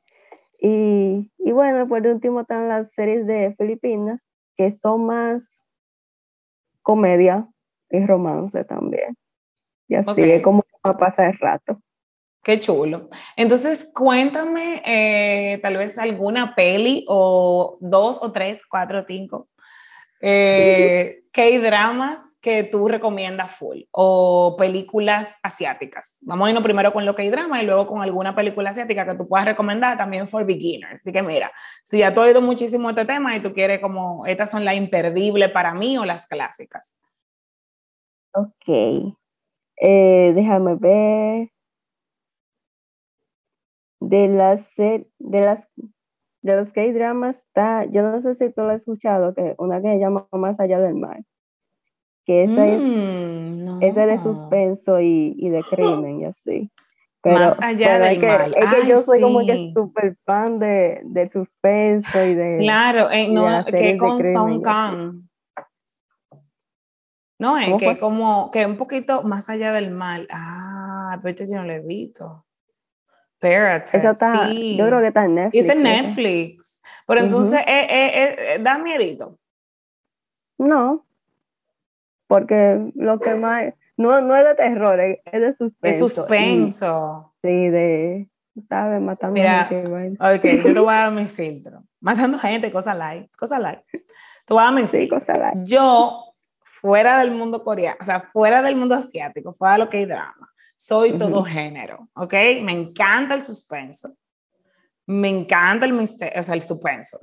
y, 0.60 1.32
y 1.38 1.52
bueno, 1.52 1.88
por 1.88 2.08
último 2.08 2.42
están 2.42 2.70
las 2.70 2.92
series 2.94 3.28
de 3.28 3.54
Filipinas, 3.58 4.28
que 4.56 4.72
son 4.72 5.06
más 5.06 5.44
comedia 6.82 7.48
y 7.90 8.06
romance 8.06 8.64
también. 8.64 9.18
Y 9.88 9.96
así 9.96 10.22
es 10.22 10.42
como 10.42 10.64
va 10.86 10.92
a 10.92 10.98
pasar 10.98 11.28
el 11.28 11.38
rato. 11.38 11.82
Qué 12.44 12.60
chulo. 12.60 13.10
Entonces, 13.36 13.90
cuéntame 13.94 14.82
eh, 14.84 15.60
tal 15.62 15.78
vez 15.78 15.98
alguna 15.98 16.56
peli 16.56 17.06
o 17.08 17.78
dos 17.82 18.18
o 18.22 18.32
tres, 18.32 18.60
cuatro 18.68 19.00
o 19.00 19.04
cinco, 19.04 19.48
eh, 20.22 21.24
¿qué 21.32 21.60
dramas 21.60 22.38
que 22.42 22.64
tú 22.64 22.88
recomiendas 22.88 23.56
full? 23.56 23.82
O 23.92 24.56
películas 24.58 25.38
asiáticas. 25.44 26.18
Vamos 26.22 26.48
a 26.48 26.50
irnos 26.50 26.64
primero 26.64 26.92
con 26.92 27.06
lo 27.06 27.16
que 27.16 27.22
hay 27.22 27.30
drama 27.30 27.62
y 27.62 27.66
luego 27.66 27.86
con 27.86 28.02
alguna 28.02 28.36
película 28.36 28.72
asiática 28.72 29.06
que 29.06 29.16
tú 29.16 29.28
puedas 29.28 29.46
recomendar 29.46 29.98
también 29.98 30.28
for 30.28 30.44
beginners. 30.44 31.02
Así 31.02 31.12
que 31.12 31.22
mira, 31.22 31.52
si 31.84 32.00
ya 32.00 32.12
tú 32.12 32.22
has 32.22 32.28
oído 32.28 32.42
muchísimo 32.42 32.90
este 32.90 33.06
tema 33.06 33.36
y 33.36 33.40
tú 33.40 33.54
quieres 33.54 33.80
como, 33.80 34.26
estas 34.26 34.50
son 34.50 34.66
las 34.66 34.76
imperdibles 34.76 35.52
para 35.52 35.76
mí 35.76 35.96
o 35.98 36.06
las 36.06 36.26
clásicas. 36.26 36.98
Ok. 38.34 39.16
Eh, 39.78 40.32
déjame 40.36 40.76
ver 40.76 41.51
de 44.02 44.28
las 44.28 44.76
de 44.76 45.06
las 45.20 45.70
de 46.42 46.56
los 46.56 46.74
que 46.74 46.82
hay 46.82 46.92
dramas 46.92 47.38
está, 47.38 47.86
yo 47.86 48.02
no 48.02 48.20
sé 48.22 48.34
si 48.34 48.50
tú 48.50 48.62
lo 48.62 48.70
has 48.70 48.82
escuchado, 48.82 49.36
que 49.36 49.54
una 49.60 49.80
que 49.80 49.90
se 49.90 50.00
llama 50.00 50.28
Más 50.32 50.60
allá 50.60 50.80
del 50.80 50.96
mar, 50.96 51.22
que 52.26 52.44
esa 52.44 52.68
es 52.68 52.82
mm, 52.82 53.84
esa 53.84 54.08
de 54.08 54.18
suspenso 54.18 55.00
y, 55.00 55.36
y, 55.38 55.50
de 55.50 55.64
crimen 55.64 56.22
y 56.22 56.26
así. 56.26 56.72
Pero, 57.22 57.36
Más 57.36 57.62
allá 57.62 58.00
del 58.00 58.20
mar. 58.20 58.52
Es 58.58 58.70
que 58.74 58.88
yo 58.88 58.98
soy 58.98 59.22
como 59.22 59.46
que 59.46 59.72
súper 59.72 60.18
fan 60.26 60.58
de, 60.58 61.02
de, 61.04 61.30
suspenso 61.30 62.26
y 62.26 62.34
de. 62.34 62.58
Claro, 62.60 63.12
eh, 63.12 63.30
no, 63.32 63.64
que 63.66 63.96
con 63.98 64.24
Song 64.24 64.64
Kang. 64.64 65.28
No, 67.38 67.58
es 67.60 67.76
que 67.76 68.00
como 68.00 68.50
que 68.50 68.66
un 68.66 68.78
poquito 68.78 69.22
más 69.22 69.50
allá 69.50 69.72
del 69.72 69.92
mar. 69.92 70.28
Ah, 70.32 71.20
pero 71.22 71.46
yo 71.46 71.58
no 71.58 71.66
lo 71.66 71.74
he 71.74 71.82
visto. 71.82 72.46
Espérate. 73.42 74.00
sí. 74.50 74.78
Yo 74.78 74.86
creo 74.86 75.02
que 75.02 75.08
está 75.08 75.26
en 75.26 75.36
Netflix. 75.36 75.62
Está 75.62 75.74
en 75.74 75.84
Netflix. 75.84 76.82
Pero 77.08 77.22
entonces, 77.22 77.60
eh, 77.62 77.88
eh, 77.90 78.36
eh, 78.38 78.60
¿da 78.62 78.78
miedito? 78.78 79.40
No. 80.60 81.06
Porque 82.28 82.92
lo 82.96 83.20
que 83.20 83.34
más. 83.34 83.74
No, 83.98 84.22
no 84.22 84.36
es 84.36 84.46
de 84.46 84.56
terror, 84.56 85.00
es 85.00 85.22
de 85.26 85.54
suspenso. 85.54 86.06
Es 86.06 86.14
suspenso. 86.14 87.34
sí, 87.42 87.70
de. 87.70 88.28
¿Sabes? 88.68 89.02
Matando 89.02 89.34
Mira, 89.34 89.66
gente. 89.66 90.18
Ok, 90.20 90.64
yo 90.64 90.74
te 90.74 90.80
voy 90.80 90.94
a 90.94 90.98
dar 90.98 91.12
mi 91.12 91.26
filtro. 91.26 91.84
Matando 92.00 92.38
gente, 92.38 92.72
cosas 92.72 92.98
like. 92.98 93.30
Cosas 93.38 93.60
like. 93.60 93.84
Te 94.46 94.54
voy 94.54 94.62
a 94.62 94.66
dar 94.66 94.74
mi 94.74 94.88
sí, 94.88 95.08
Cosas 95.08 95.38
like. 95.38 95.60
Yo, 95.64 96.36
fuera 96.64 97.20
del 97.20 97.32
mundo 97.32 97.64
coreano, 97.64 97.98
o 98.02 98.04
sea, 98.04 98.22
fuera 98.34 98.62
del 98.62 98.76
mundo 98.76 98.96
asiático, 98.96 99.52
fuera 99.52 99.74
de 99.74 99.80
lo 99.80 99.90
que 99.90 99.98
hay 99.98 100.06
drama 100.06 100.51
soy 100.82 101.14
todo 101.14 101.44
género, 101.44 102.10
¿ok? 102.16 102.34
Me 102.64 102.72
encanta 102.72 103.36
el 103.36 103.44
suspenso. 103.44 104.16
Me 105.06 105.30
encanta 105.30 105.86
el 105.86 105.94
misterio, 105.94 106.40
o 106.40 106.44
sea, 106.44 106.56
el 106.56 106.64
suspenso. 106.64 107.20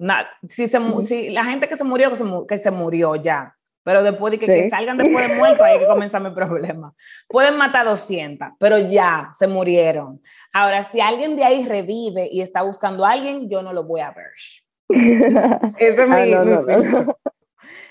si, 0.48 0.68
se, 0.68 0.78
si, 1.00 1.30
la 1.30 1.44
gente 1.44 1.68
que 1.68 1.76
se 1.76 1.82
murió, 1.82 2.08
que 2.46 2.58
se, 2.58 2.70
murió 2.70 3.16
ya. 3.16 3.56
Pero 3.82 4.04
después 4.04 4.30
de 4.30 4.38
que, 4.38 4.70
salgan 4.70 4.96
después 4.96 5.28
de 5.28 5.34
muerto, 5.34 5.64
hay 5.64 5.80
que 5.80 5.88
comenzar 5.88 6.22
mi 6.22 6.30
problema. 6.30 6.94
Pueden 7.26 7.56
matar 7.56 7.86
200, 7.86 8.50
pero 8.60 8.78
ya 8.78 9.30
se 9.32 9.48
murieron. 9.48 10.22
Ahora, 10.52 10.84
si 10.84 11.00
alguien 11.00 11.34
de 11.34 11.42
ahí 11.42 11.66
revive 11.66 12.28
y 12.30 12.42
está 12.42 12.62
buscando 12.62 13.04
a 13.04 13.10
alguien, 13.10 13.50
yo 13.50 13.62
no 13.62 13.72
lo 13.72 13.82
voy 13.82 14.02
a 14.02 14.12
ver. 14.12 14.34
Ese 15.78 16.02
es 16.02 16.08
mi, 16.08 16.32
ah, 16.32 17.16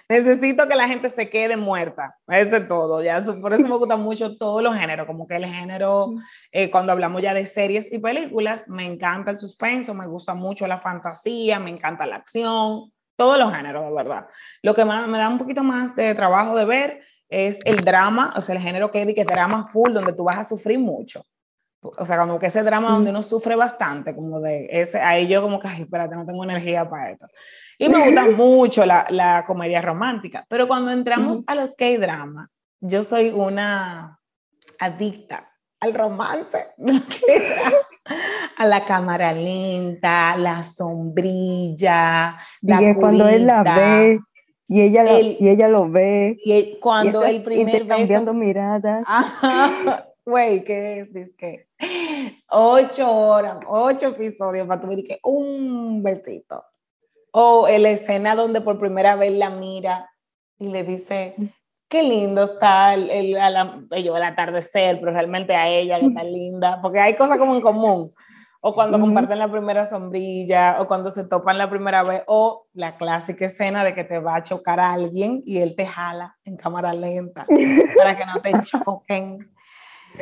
necesito 0.10 0.68
que 0.68 0.76
la 0.76 0.88
gente 0.88 1.10
se 1.10 1.30
quede 1.30 1.58
muerta. 1.58 2.18
Ese 2.28 2.58
es 2.58 2.68
todo. 2.68 3.04
Ya, 3.04 3.24
por 3.24 3.54
eso 3.54 3.68
me 3.68 3.78
gusta 3.78 3.96
mucho 3.96 4.38
todos 4.38 4.62
los 4.62 4.76
géneros, 4.76 5.06
como 5.08 5.28
que 5.28 5.36
el 5.36 5.46
género, 5.46 6.14
eh, 6.52 6.70
cuando 6.72 6.92
hablamos 6.92 7.22
ya 7.22 7.34
de 7.34 7.46
series 7.46 7.92
y 7.92 8.00
películas, 8.00 8.68
me 8.68 8.86
encanta 8.86 9.32
el 9.32 9.38
suspenso, 9.38 9.94
me 9.94 10.08
gusta 10.08 10.34
mucho 10.34 10.68
la 10.68 10.80
fantasía, 10.80 11.60
me 11.60 11.70
encanta 11.70 12.06
la 12.06 12.18
acción, 12.18 12.92
todos 13.16 13.38
los 13.38 13.54
géneros, 13.54 13.86
de 13.86 13.94
verdad. 13.94 14.28
Lo 14.62 14.74
que 14.74 14.86
más, 14.86 15.08
me 15.08 15.18
da 15.18 15.28
un 15.28 15.38
poquito 15.38 15.64
más 15.64 15.96
de 15.96 16.14
trabajo 16.16 16.56
de 16.56 16.66
ver 16.66 17.02
es 17.30 17.60
el 17.66 17.84
drama, 17.84 18.34
o 18.38 18.42
sea, 18.42 18.56
el 18.56 18.62
género 18.62 18.92
que, 18.92 19.14
que 19.14 19.22
es 19.22 19.28
drama 19.28 19.68
full, 19.68 19.92
donde 19.92 20.14
tú 20.14 20.24
vas 20.24 20.38
a 20.38 20.46
sufrir 20.46 20.80
mucho. 20.80 21.24
O 21.98 22.06
sea, 22.06 22.18
como 22.18 22.40
que 22.40 22.48
ese 22.48 22.64
drama 22.64 22.90
donde 22.90 23.12
uno 23.12 23.24
sufre 23.24 23.56
bastante, 23.56 24.16
como 24.16 24.40
de 24.40 24.68
ese, 24.72 25.00
ahí 25.00 25.28
yo 25.28 25.42
como 25.42 25.60
que, 25.60 25.68
ay, 25.68 25.82
espérate, 25.82 26.16
no 26.16 26.26
tengo 26.26 26.44
energía 26.44 26.90
para 26.90 27.12
esto. 27.12 27.28
Y 27.78 27.90
me 27.90 28.04
gusta 28.04 28.26
mucho 28.26 28.86
la, 28.86 29.06
la, 29.10 29.44
comedia 29.46 29.82
romántica, 29.82 30.46
pero 30.50 30.68
cuando 30.68 30.92
entramos 30.92 31.44
a 31.46 31.56
los 31.56 31.76
K-drama, 31.76 32.50
yo 32.80 33.04
soy 33.04 33.30
una 33.30 34.20
adicta 34.80 35.52
al 35.80 35.94
romance. 35.94 36.58
a 38.58 38.66
la 38.66 38.86
cámara 38.86 39.32
lenta, 39.34 40.36
la 40.36 40.64
sombrilla, 40.64 42.38
la 42.62 42.82
y 42.82 42.96
cuando 42.96 43.28
él 43.28 43.46
la 43.46 43.62
ve 43.62 44.20
y 44.70 44.82
ella, 44.82 45.04
lo, 45.04 45.20
y 45.20 45.38
ella 45.48 45.68
lo 45.68 45.90
ve. 45.90 46.38
Y 46.44 46.78
cuando 46.80 47.24
el 47.24 47.42
primer 47.42 47.84
beso. 47.84 47.98
cambiando 47.98 48.34
miradas. 48.34 49.06
Güey, 50.28 50.66
¿qué 50.66 51.00
es? 51.00 51.16
Es 51.16 51.36
que 51.38 51.70
ocho 52.50 53.10
horas, 53.10 53.60
ocho 53.66 54.08
episodios 54.08 54.68
para 54.68 54.82
tu 54.82 54.90
que 54.90 55.20
un 55.24 56.04
besito. 56.04 56.66
O 57.32 57.66
la 57.66 57.90
escena 57.92 58.36
donde 58.36 58.60
por 58.60 58.78
primera 58.78 59.16
vez 59.16 59.32
la 59.32 59.50
mira 59.50 60.12
y 60.58 60.68
le 60.68 60.84
dice, 60.84 61.34
qué 61.88 62.04
lindo 62.04 62.44
está 62.44 62.94
el, 62.94 63.10
el, 63.10 63.38
el, 63.90 64.24
atardecer, 64.24 65.00
pero 65.00 65.14
realmente 65.14 65.56
a 65.56 65.70
ella 65.70 65.98
que 65.98 66.08
está 66.08 66.26
linda, 66.26 66.82
porque 66.82 67.00
hay 67.00 67.16
cosas 67.16 67.38
como 67.38 67.56
en 67.56 67.62
común. 67.62 68.14
O 68.60 68.74
cuando 68.74 69.00
comparten 69.00 69.40
la 69.40 69.50
primera 69.50 69.86
sombrilla, 69.86 70.82
o 70.82 70.90
cuando 70.90 71.10
se 71.10 71.24
topan 71.24 71.58
la 71.58 71.70
primera 71.70 72.04
vez, 72.04 72.24
o 72.28 72.66
la 72.74 72.98
clásica 72.98 73.46
escena 73.46 73.86
de 73.86 73.96
que 73.96 74.04
te 74.04 74.20
va 74.20 74.36
a 74.36 74.44
chocar 74.44 74.82
a 74.82 74.92
alguien 74.92 75.42
y 75.46 75.60
él 75.60 75.74
te 75.78 75.86
jala 75.86 76.36
en 76.44 76.58
cámara 76.58 76.92
lenta 76.92 77.46
para 77.98 78.18
que 78.18 78.26
no 78.26 78.42
te 78.42 78.52
choquen. 78.64 79.57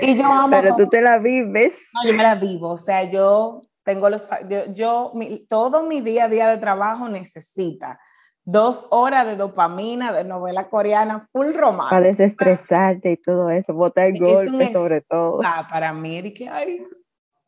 Y 0.02 0.16
yo 0.16 0.26
amo. 0.26 0.50
Pero 0.50 0.76
tú 0.76 0.88
te 0.88 1.02
la 1.02 1.18
vives. 1.20 1.90
No, 1.94 2.10
yo 2.10 2.16
me 2.16 2.24
la 2.24 2.36
vivo. 2.36 2.70
O 2.72 2.78
sea, 2.78 3.04
yo 3.04 3.62
tengo 3.84 4.10
los. 4.10 4.28
Yo, 4.50 4.72
yo 4.74 5.12
todo 5.48 5.84
mi 5.84 6.02
día 6.02 6.26
a 6.26 6.30
día 6.30 6.50
de 6.50 6.58
trabajo 6.58 7.10
necesita 7.10 8.00
dos 8.46 8.86
horas 8.92 9.26
de 9.26 9.36
dopamina 9.36 10.14
de 10.14 10.24
novela 10.24 10.70
coreana 10.70 11.28
full 11.32 11.54
romántica. 11.54 11.96
Para 11.96 12.06
desestresarte 12.06 13.12
y 13.12 13.18
todo 13.18 13.50
eso, 13.50 13.74
botar 13.74 14.06
el 14.06 14.20
golpe 14.20 14.72
sobre 14.72 15.02
todo. 15.02 15.42
Ah, 15.44 15.68
para 15.70 15.92
mí, 15.92 16.20
y 16.20 16.34
que 16.34 16.48
ay, 16.48 16.86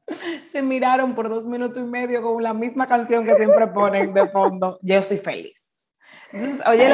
se 0.52 0.62
miraron 0.62 1.14
por 1.14 1.30
dos 1.30 1.46
minutos 1.46 1.78
y 1.78 1.86
medio 1.86 2.22
con 2.22 2.42
la 2.42 2.54
misma 2.54 2.88
canción 2.88 3.26
que 3.26 3.36
siempre 3.36 3.68
ponen 3.68 4.14
de 4.14 4.28
fondo. 4.30 4.80
Yo 4.82 5.02
soy 5.02 5.18
feliz. 5.18 5.77
Entonces, 6.32 6.66
oye, 6.68 6.90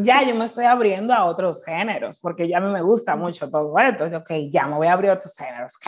ya 0.00 0.22
yo 0.22 0.34
me 0.34 0.44
estoy 0.44 0.64
abriendo 0.64 1.14
a 1.14 1.24
otros 1.24 1.64
géneros, 1.64 2.18
porque 2.18 2.48
ya 2.48 2.58
a 2.58 2.60
mí 2.60 2.72
me 2.72 2.82
gusta 2.82 3.16
mucho 3.16 3.50
todo 3.50 3.78
esto. 3.78 4.04
Ok, 4.16 4.32
ya 4.50 4.66
me 4.66 4.76
voy 4.76 4.88
a 4.88 4.94
abrir 4.94 5.10
a 5.10 5.14
otros 5.14 5.34
géneros. 5.36 5.78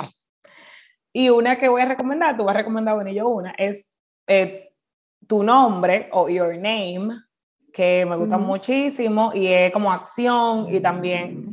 Y 1.12 1.28
una 1.28 1.58
que 1.58 1.68
voy 1.68 1.82
a 1.82 1.86
recomendar, 1.86 2.36
tú 2.36 2.44
vas 2.44 2.54
a 2.54 2.58
recomendar 2.58 2.94
bueno, 2.94 3.10
yo 3.10 3.28
una, 3.28 3.52
es 3.52 3.92
eh, 4.26 4.72
tu 5.26 5.42
nombre 5.42 6.08
o 6.12 6.28
your 6.28 6.56
name 6.56 7.14
que 7.72 8.06
me 8.06 8.16
gusta 8.16 8.38
muchísimo 8.38 9.32
y 9.34 9.48
es 9.48 9.72
como 9.72 9.92
acción 9.92 10.72
y 10.72 10.78
también 10.78 11.50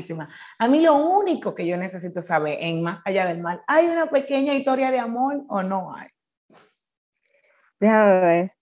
sí. 0.00 0.14
A 0.58 0.66
mí 0.66 0.80
lo 0.80 0.96
único 0.96 1.54
que 1.54 1.64
yo 1.64 1.76
necesito 1.76 2.20
saber 2.20 2.58
en 2.60 2.82
Más 2.82 3.00
allá 3.04 3.26
del 3.26 3.40
mal, 3.40 3.62
¿hay 3.68 3.86
una 3.86 4.10
pequeña 4.10 4.52
historia 4.52 4.90
de 4.90 4.98
amor 4.98 5.44
o 5.48 5.62
no 5.62 5.94
hay? 5.94 6.08
Déjame 7.78 8.20
ver. 8.20 8.53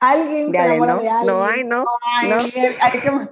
¿Alguien 0.00 0.50
se 0.50 0.58
enamora 0.58 0.94
no, 0.94 1.00
de 1.00 1.08
alguien? 1.08 1.26
No 1.26 1.44
hay, 1.44 1.64
no. 1.64 1.84
hay, 2.20 2.32
hay 2.80 3.00
que... 3.00 3.28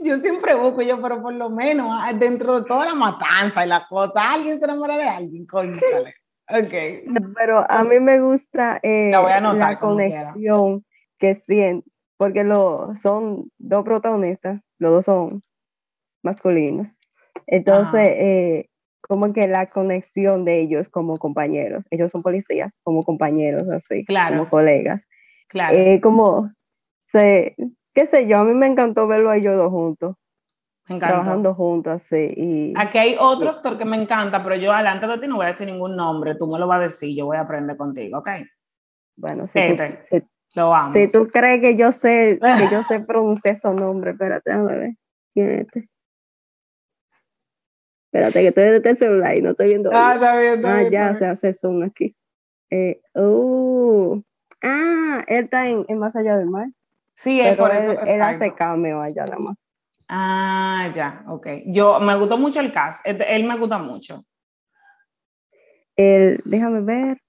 yo 0.00 0.16
siempre 0.18 0.54
busco 0.54 0.82
yo, 0.82 1.00
pero 1.00 1.20
por 1.22 1.34
lo 1.34 1.50
menos 1.50 1.88
ah, 1.92 2.12
dentro 2.12 2.60
de 2.60 2.66
toda 2.66 2.86
la 2.86 2.94
matanza 2.94 3.64
y 3.64 3.68
la 3.68 3.86
cosa, 3.86 4.32
alguien 4.32 4.58
se 4.58 4.64
enamora 4.64 4.96
de 4.96 5.08
alguien, 5.08 5.46
conchale. 5.46 6.14
Okay. 6.50 7.04
Pero 7.36 7.70
a 7.70 7.84
mí 7.84 8.00
me 8.00 8.20
gusta 8.20 8.80
eh, 8.82 9.10
la, 9.10 9.78
conexión 9.78 10.84
que 11.18 11.34
sienten, 11.34 11.84
porque 12.16 12.42
lo, 12.42 12.94
son 13.02 13.50
dos 13.58 13.84
protagonistas, 13.84 14.62
los 14.78 14.92
dos 14.92 15.04
son 15.04 15.42
masculinos. 16.22 16.88
Entonces, 17.46 18.08
eh, 18.08 18.70
como 19.08 19.32
que 19.32 19.48
la 19.48 19.70
conexión 19.70 20.44
de 20.44 20.60
ellos 20.60 20.88
como 20.90 21.18
compañeros, 21.18 21.82
ellos 21.90 22.12
son 22.12 22.22
policías, 22.22 22.78
como 22.84 23.02
compañeros, 23.04 23.68
así, 23.70 24.04
como 24.04 24.48
colegas. 24.48 25.02
Claro. 25.48 25.76
Eh, 25.76 26.00
como, 26.02 26.52
se, 27.10 27.56
qué 27.94 28.06
sé 28.06 28.26
yo, 28.28 28.38
a 28.38 28.44
mí 28.44 28.52
me 28.52 28.66
encantó 28.66 29.06
verlo 29.06 29.30
a 29.30 29.38
ellos 29.38 29.56
dos 29.56 29.70
juntos. 29.70 30.16
Trabajando 30.86 31.54
juntos, 31.54 32.02
sí. 32.02 32.32
Y, 32.36 32.74
Aquí 32.76 32.96
hay 32.98 33.16
otro 33.18 33.50
actor 33.50 33.76
que 33.76 33.84
me 33.84 33.96
encanta, 33.96 34.42
pero 34.42 34.56
yo 34.56 34.72
adelante 34.72 35.06
de 35.06 35.18
ti 35.18 35.26
no 35.26 35.36
voy 35.36 35.46
a 35.46 35.50
decir 35.50 35.66
ningún 35.66 35.96
nombre, 35.96 36.34
tú 36.34 36.46
me 36.46 36.58
lo 36.58 36.66
vas 36.66 36.78
a 36.78 36.82
decir, 36.84 37.16
yo 37.16 37.26
voy 37.26 37.38
a 37.38 37.42
aprender 37.42 37.76
contigo, 37.76 38.18
¿ok? 38.18 38.28
Bueno, 39.16 39.46
si, 39.48 39.58
este, 39.58 40.26
lo 40.54 40.74
amo. 40.74 40.92
Si 40.92 41.08
tú 41.08 41.28
crees 41.28 41.60
que 41.60 41.76
yo 41.76 41.92
sé, 41.92 42.38
que 42.40 42.68
yo 42.70 42.82
sé 42.88 43.00
pronunciar 43.00 43.54
esos 43.54 43.74
nombres, 43.74 44.14
espérate, 44.14 44.50
déjame 44.50 44.76
ver. 44.76 44.90
¿Quién 45.34 45.50
es 45.50 45.60
este? 45.60 45.88
Espérate, 48.10 48.40
que 48.40 48.48
estoy 48.48 48.64
desde 48.64 48.90
el 48.90 48.96
celular 48.96 49.38
y 49.38 49.42
no 49.42 49.50
estoy 49.50 49.68
viendo. 49.68 49.90
Ah, 49.92 50.14
está 50.14 50.38
bien, 50.38 50.54
está 50.54 50.76
Ah, 50.76 50.82
ya 50.90 51.18
se 51.18 51.26
hace 51.26 51.52
zoom 51.52 51.82
aquí. 51.82 52.16
Eh, 52.70 53.02
uh, 53.14 54.22
ah, 54.62 55.24
él 55.26 55.44
está 55.44 55.66
en, 55.68 55.98
Más 55.98 56.16
Allá 56.16 56.38
del 56.38 56.48
Mar. 56.48 56.68
Sí, 57.14 57.38
es 57.40 57.56
por 57.58 57.70
eso. 57.70 57.92
Él, 57.92 58.08
él 58.08 58.22
hace 58.22 58.54
cameo 58.54 59.02
allá 59.02 59.24
nada 59.24 59.38
más. 59.38 59.56
Ah, 60.08 60.90
ya, 60.94 61.22
ok. 61.28 61.46
Yo, 61.66 62.00
me 62.00 62.16
gustó 62.16 62.38
mucho 62.38 62.60
el 62.60 62.72
cast, 62.72 63.06
él, 63.06 63.44
me 63.44 63.58
gusta 63.58 63.76
mucho. 63.76 64.24
El, 65.96 66.40
déjame 66.46 66.80
ver. 66.80 67.20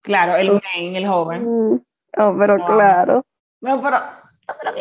Claro, 0.00 0.34
el 0.34 0.60
main, 0.74 0.96
el 0.96 1.06
joven. 1.06 1.44
Mm, 1.44 1.84
oh, 2.18 2.36
pero 2.36 2.56
claro. 2.66 3.24
No, 3.60 3.80
pero, 3.80 3.98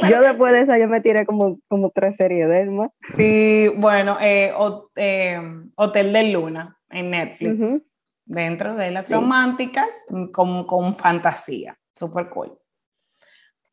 yo 0.09 0.21
después 0.21 0.53
de 0.53 0.61
esa 0.61 0.77
yo 0.77 0.87
me 0.87 1.01
tiré 1.01 1.25
como, 1.25 1.59
como 1.67 1.91
tres 1.91 2.15
series 2.15 2.47
de 2.47 2.61
él 2.61 2.71
más. 2.71 2.91
Sí, 3.15 3.69
bueno, 3.77 4.17
eh, 4.21 4.53
eh, 4.95 5.41
Hotel 5.75 6.13
de 6.13 6.31
Luna 6.31 6.77
en 6.89 7.11
Netflix. 7.11 7.85
Dentro 8.25 8.75
de 8.75 8.91
las 8.91 9.09
románticas 9.09 9.89
con, 10.31 10.65
con 10.65 10.95
fantasía. 10.95 11.77
Super 11.93 12.29
cool. 12.29 12.57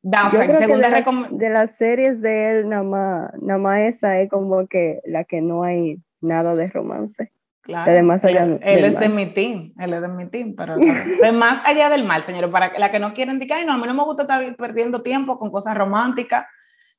Yo 0.03 0.28
creo 0.30 0.59
que 0.59 1.36
de, 1.36 1.51
las 1.51 1.76
series 1.76 2.20
de 2.20 2.51
él, 2.51 2.68
nada 2.68 2.82
más, 2.82 3.30
nada 3.42 3.59
más 3.59 3.80
esa 3.80 4.20
es 4.20 4.30
como 4.30 4.66
que 4.66 5.01
la 5.05 5.24
que 5.24 5.40
no 5.40 5.64
hay 5.64 6.01
nada 6.20 6.55
de 6.55 6.68
romance. 6.68 7.32
Claro, 7.69 7.93
él, 7.93 8.85
es 8.85 8.99
de 8.99 9.11
mi 9.11 9.27
team, 9.27 9.75
él 9.79 9.93
es 9.93 10.01
de 10.01 10.09
mi 10.09 10.25
team, 10.25 10.55
pero 10.57 10.77
de 10.79 11.33
más 11.33 11.61
allá 11.66 11.91
del 11.91 12.03
mal, 12.03 12.23
señores, 12.23 12.49
para 12.49 12.73
la 12.79 12.91
que 12.91 12.99
no 12.99 13.12
quieren 13.12 13.35
indicar, 13.35 13.62
no, 13.66 13.75
a 13.75 13.77
mí 13.77 13.83
no 13.87 13.93
me 13.93 14.05
gusta 14.05 14.23
estar 14.23 14.57
perdiendo 14.57 15.03
tiempo 15.03 15.39
con 15.39 15.51
cosas 15.51 15.77
románticas, 15.77 16.47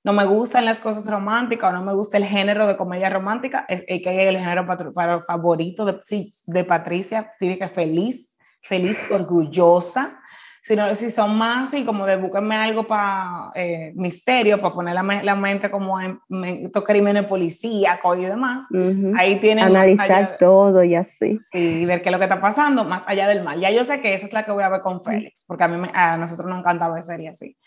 no 0.04 0.14
me 0.14 0.26
gustan 0.26 0.66
las 0.66 0.80
cosas 0.80 1.10
románticas 1.10 1.72
o 1.72 1.76
no 1.76 1.84
me 1.84 1.96
gusta 1.96 2.18
el 2.18 2.26
género 2.26 2.68
de 2.68 2.78
comedia 2.78 3.10
romántica, 3.10 3.66
es, 3.68 3.84
es 3.88 4.04
que 4.04 4.30
el 4.30 4.38
género 4.38 4.68
para, 4.94 5.24
favorito 5.24 5.86
de, 5.86 5.98
de 6.46 6.64
Patricia, 6.64 7.32
sí, 7.40 7.58
que 7.58 7.68
feliz, 7.70 8.38
feliz, 8.62 9.02
orgullosa, 9.10 10.22
sino 10.70 10.94
si 10.94 11.10
son 11.10 11.36
más 11.36 11.70
así 11.70 11.84
como 11.84 12.06
de 12.06 12.16
búsquenme 12.16 12.56
algo 12.56 12.84
para 12.84 13.52
eh, 13.56 13.92
misterio, 13.96 14.62
para 14.62 14.76
poner 14.76 14.94
la, 14.94 15.02
la, 15.02 15.36
mente 15.36 15.72
como 15.72 16.00
en, 16.00 16.20
estos 16.64 16.84
crímenes 16.84 17.26
policíacos 17.26 18.20
y 18.20 18.26
demás, 18.26 18.68
ahí 19.18 19.40
tienen 19.40 19.66
analizar 19.66 20.38
todo 20.38 20.84
y 20.84 20.94
así. 20.94 21.40
Sí, 21.52 21.88
ver 21.88 22.04
qué 22.04 22.10
es 22.10 22.14
lo 22.14 22.20
que 22.20 22.26
está 22.26 22.40
pasando 22.40 22.84
más 22.84 23.04
allá 23.08 23.28
del 23.28 23.44
mal. 23.44 23.60
Ya 23.60 23.72
yo 23.72 23.84
sé 23.84 24.00
que 24.00 24.14
esa 24.14 24.28
es 24.28 24.32
la 24.34 24.46
que 24.46 24.52
voy 24.52 24.62
a 24.62 24.70
ver 24.70 24.82
con 24.82 25.02
Félix, 25.04 25.44
porque 25.48 25.64
a, 25.64 25.68
mí 25.68 25.90
a 25.92 26.18
nosotros 26.18 26.48
nos 26.48 26.60
encantaba 26.60 26.94
ver 26.94 27.02
serie 27.02 27.30
así. 27.30 27.58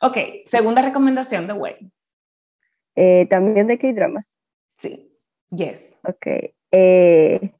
Ok, 0.00 0.18
segunda 0.46 0.82
recomendación 0.82 1.46
de 1.46 1.52
Wayne. 1.52 1.92
Eh, 2.96 3.28
También 3.30 3.68
de 3.68 3.78
K-dramas. 3.78 4.34
Sí, 4.76 5.16
yes. 5.50 5.96
Ok. 6.02 6.26
Eh, 6.72 7.52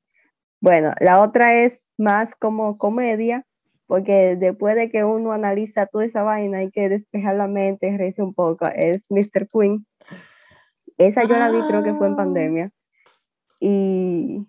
bueno, 0.61 0.95
la 0.99 1.23
otra 1.23 1.63
es 1.63 1.93
más 1.97 2.35
como 2.35 2.77
comedia, 2.77 3.47
porque 3.91 4.37
después 4.37 4.77
de 4.77 4.89
que 4.89 5.03
uno 5.03 5.33
analiza 5.33 5.87
toda 5.87 6.05
esa 6.05 6.23
vaina 6.23 6.59
hay 6.59 6.71
que 6.71 6.89
despejar 6.89 7.35
la 7.35 7.49
mente, 7.49 7.93
reírse 7.99 8.23
un 8.23 8.35
poco, 8.35 8.69
es 8.69 9.03
Mr. 9.11 9.49
Queen. 9.53 9.85
Esa 10.97 11.25
yo 11.25 11.37
la 11.37 11.51
vi 11.51 11.59
creo 11.67 11.83
que 11.83 11.95
fue 11.95 12.07
en 12.07 12.13
ah. 12.13 12.17
pandemia. 12.17 12.71
Y, 13.59 14.47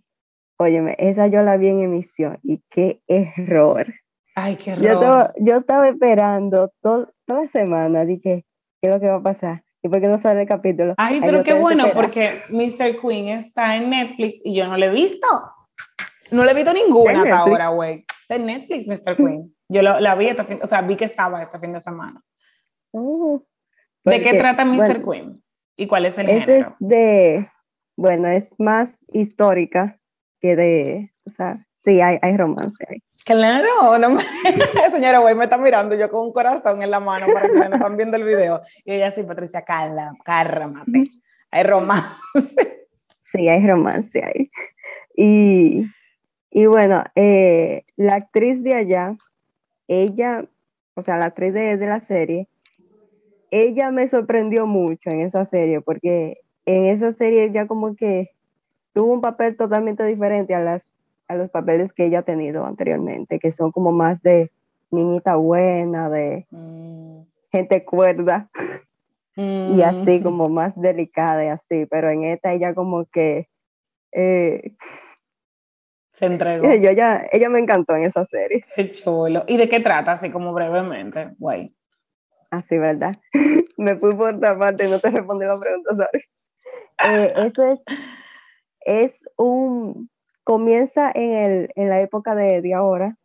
óyeme, 0.57 0.95
esa 0.99 1.25
yo 1.25 1.41
la 1.41 1.57
vi 1.57 1.69
en 1.69 1.79
emisión 1.79 2.37
y 2.43 2.61
qué 2.69 3.01
error. 3.07 3.87
Ay, 4.35 4.57
qué 4.57 4.73
error. 4.73 5.33
Yo 5.39 5.57
estaba, 5.57 5.89
esperando 5.89 6.71
toda 6.79 7.09
la 7.25 7.47
semana, 7.47 8.05
dije, 8.05 8.45
¿qué 8.79 8.89
es 8.89 8.93
lo 8.93 8.99
que 8.99 9.07
va 9.07 9.15
a 9.15 9.23
pasar? 9.23 9.63
¿Y 9.81 9.89
por 9.89 10.01
qué 10.01 10.07
no 10.07 10.19
sale 10.19 10.41
el 10.41 10.47
capítulo? 10.47 10.93
Ay, 10.97 11.19
pero 11.19 11.43
qué 11.43 11.53
bueno, 11.53 11.85
porque 11.95 12.43
Mr. 12.49 13.01
Queen 13.01 13.29
está 13.29 13.75
en 13.75 13.89
Netflix 13.89 14.45
y 14.45 14.53
yo 14.53 14.67
no 14.67 14.77
lo 14.77 14.85
he 14.85 14.91
visto. 14.91 15.25
No 16.29 16.45
le 16.45 16.51
he 16.51 16.53
visto 16.53 16.73
ninguna 16.73 17.23
hasta 17.23 17.39
ahora, 17.39 17.69
güey 17.69 18.05
de 18.31 18.39
Netflix, 18.39 18.87
Mr. 18.87 19.15
Queen. 19.17 19.53
Yo 19.67 19.81
lo, 19.81 19.99
la 19.99 20.15
vi, 20.15 20.27
este 20.27 20.59
o 20.61 20.65
sea, 20.65 20.81
vi 20.81 20.95
que 20.95 21.05
estaba 21.05 21.41
este 21.41 21.59
fin 21.59 21.73
de 21.73 21.79
semana. 21.79 22.21
Oh, 22.91 23.43
¿De 24.03 24.21
qué 24.21 24.33
trata 24.35 24.65
Mr. 24.65 25.03
Queen? 25.03 25.43
¿Y 25.77 25.87
cuál 25.87 26.05
es 26.05 26.17
el 26.17 26.27
género? 26.27 26.53
Es 26.53 26.67
de, 26.79 27.49
bueno, 27.97 28.27
es 28.29 28.53
más 28.57 28.97
histórica 29.11 29.99
que 30.39 30.55
de, 30.55 31.13
o 31.25 31.29
sea, 31.29 31.65
sí, 31.73 32.01
hay, 32.01 32.17
hay 32.21 32.37
romance 32.37 32.83
ahí. 32.89 32.99
Claro, 33.23 33.97
no 33.99 34.09
me... 34.09 34.23
señora 34.91 35.19
güey 35.19 35.35
me 35.35 35.43
está 35.43 35.57
mirando 35.57 35.95
yo 35.95 36.09
con 36.09 36.25
un 36.25 36.33
corazón 36.33 36.81
en 36.81 36.89
la 36.89 36.99
mano 36.99 37.27
para 37.31 37.47
que 37.47 37.53
no 37.53 37.75
están 37.75 37.95
viendo 37.95 38.17
el 38.17 38.23
video. 38.23 38.61
Y 38.83 38.93
ella 38.93 39.11
sí, 39.11 39.23
Patricia, 39.23 39.61
calma, 39.61 40.13
cálmate. 40.23 41.03
Hay 41.51 41.63
romance. 41.63 42.87
Sí, 43.31 43.47
hay 43.47 43.65
romance 43.65 44.23
ahí. 44.23 44.51
Y, 45.15 45.85
y 46.51 46.65
bueno, 46.65 47.03
eh, 47.15 47.85
la 47.95 48.15
actriz 48.15 48.61
de 48.61 48.75
allá, 48.75 49.15
ella, 49.87 50.45
o 50.95 51.01
sea, 51.01 51.17
la 51.17 51.27
actriz 51.27 51.53
de, 51.53 51.77
de, 51.77 51.87
la 51.87 52.01
serie, 52.01 52.47
ella 53.51 53.89
me 53.91 54.07
sorprendió 54.09 54.67
mucho 54.67 55.09
en 55.09 55.21
esa 55.21 55.45
serie, 55.45 55.79
porque 55.79 56.41
en 56.65 56.87
esa 56.87 57.13
serie 57.13 57.45
ella 57.45 57.67
como 57.67 57.95
que 57.95 58.31
tuvo 58.93 59.13
un 59.13 59.21
papel 59.21 59.55
totalmente 59.55 60.03
diferente 60.03 60.53
a, 60.53 60.59
las, 60.59 60.83
a 61.29 61.35
los 61.35 61.49
papeles 61.49 61.93
que 61.93 62.05
ella 62.05 62.19
ha 62.19 62.23
tenido 62.23 62.65
anteriormente, 62.65 63.39
que 63.39 63.51
son 63.51 63.71
como 63.71 63.93
más 63.93 64.21
de 64.21 64.51
niñita 64.91 65.37
buena, 65.37 66.09
de 66.09 66.45
mm. 66.51 67.21
gente 67.49 67.85
cuerda, 67.85 68.49
y 69.37 69.81
así 69.81 70.19
mm. 70.19 70.23
como 70.23 70.49
más 70.49 70.79
delicada 70.79 71.45
y 71.45 71.47
así, 71.47 71.85
pero 71.89 72.09
en 72.09 72.25
esta 72.25 72.51
ella 72.51 72.73
como 72.73 73.05
que... 73.05 73.47
Eh, 74.11 74.73
se 76.21 76.27
entregó. 76.27 76.69
ella, 76.69 77.27
ella 77.31 77.49
me 77.49 77.57
encantó 77.57 77.95
en 77.95 78.03
esa 78.03 78.23
serie. 78.25 78.63
Qué 78.75 78.87
chulo. 78.89 79.43
¿Y 79.47 79.57
de 79.57 79.67
qué 79.67 79.79
trata? 79.79 80.11
Así 80.11 80.29
como 80.29 80.53
brevemente. 80.53 81.33
Guay. 81.39 81.75
Así, 82.51 82.77
¿verdad? 82.77 83.15
me 83.77 83.95
fui 83.95 84.13
por 84.13 84.35
otra 84.35 84.55
parte 84.55 84.85
y 84.85 84.91
no 84.91 84.99
te 84.99 85.09
respondí 85.09 85.45
la 85.45 85.57
pregunta, 85.57 85.95
sorry. 85.95 86.23
Eh, 87.03 87.33
eso 87.47 87.65
es, 87.65 87.83
es 88.81 89.13
un, 89.35 90.11
comienza 90.43 91.11
en, 91.11 91.31
el, 91.31 91.69
en 91.75 91.89
la 91.89 92.01
época 92.01 92.35
de, 92.35 92.61
de 92.61 92.73
ahora, 92.75 93.17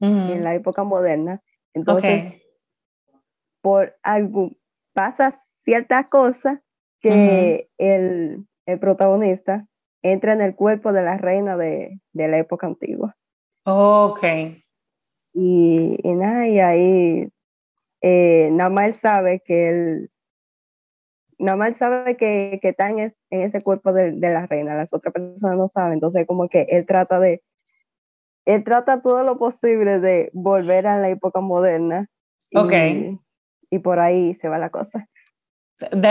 en 0.00 0.42
la 0.42 0.56
época 0.56 0.82
moderna. 0.82 1.42
Entonces, 1.74 2.42
por 3.60 3.94
algo, 4.02 4.50
pasa 4.94 5.32
ciertas 5.58 6.08
cosas 6.08 6.58
que 6.98 7.68
el, 7.78 8.48
el, 8.66 8.78
protagonista 8.80 9.68
entra 10.02 10.32
en 10.32 10.40
el 10.40 10.54
cuerpo 10.54 10.92
de 10.92 11.02
la 11.02 11.16
reina 11.16 11.56
de, 11.56 12.00
de 12.12 12.28
la 12.28 12.38
época 12.38 12.66
antigua. 12.66 13.16
ok. 13.64 14.24
Y, 15.34 15.98
y 16.02 16.12
nada, 16.14 16.46
y 16.46 16.60
ahí 16.60 17.28
eh, 18.02 18.50
nada 18.52 18.68
más 18.68 18.86
él 18.86 18.94
sabe 18.94 19.40
que 19.44 19.68
él, 19.68 20.10
nada 21.38 21.56
más 21.56 21.76
sabe 21.76 22.16
que, 22.16 22.58
que 22.60 22.70
está 22.70 22.90
en, 22.90 23.12
ese 23.30 23.62
cuerpo 23.62 23.92
de, 23.92 24.12
de, 24.12 24.30
la 24.30 24.46
reina, 24.46 24.74
las 24.74 24.92
otras 24.92 25.14
personas 25.14 25.56
no 25.56 25.68
saben, 25.68 25.94
entonces 25.94 26.26
como 26.26 26.48
que 26.48 26.66
él 26.68 26.84
trata 26.84 27.20
de, 27.20 27.42
él 28.44 28.64
trata 28.64 29.02
todo 29.02 29.22
lo 29.22 29.38
posible 29.38 30.00
de 30.00 30.30
volver 30.32 30.86
a 30.86 30.98
la 30.98 31.10
época 31.10 31.40
moderna. 31.40 32.08
Ok. 32.54 32.72
Y, 33.70 33.78
por 33.78 34.00
ahí 34.00 34.34
se 34.34 34.48
va 34.48 34.58
la 34.58 34.70
cosa. 34.70 35.08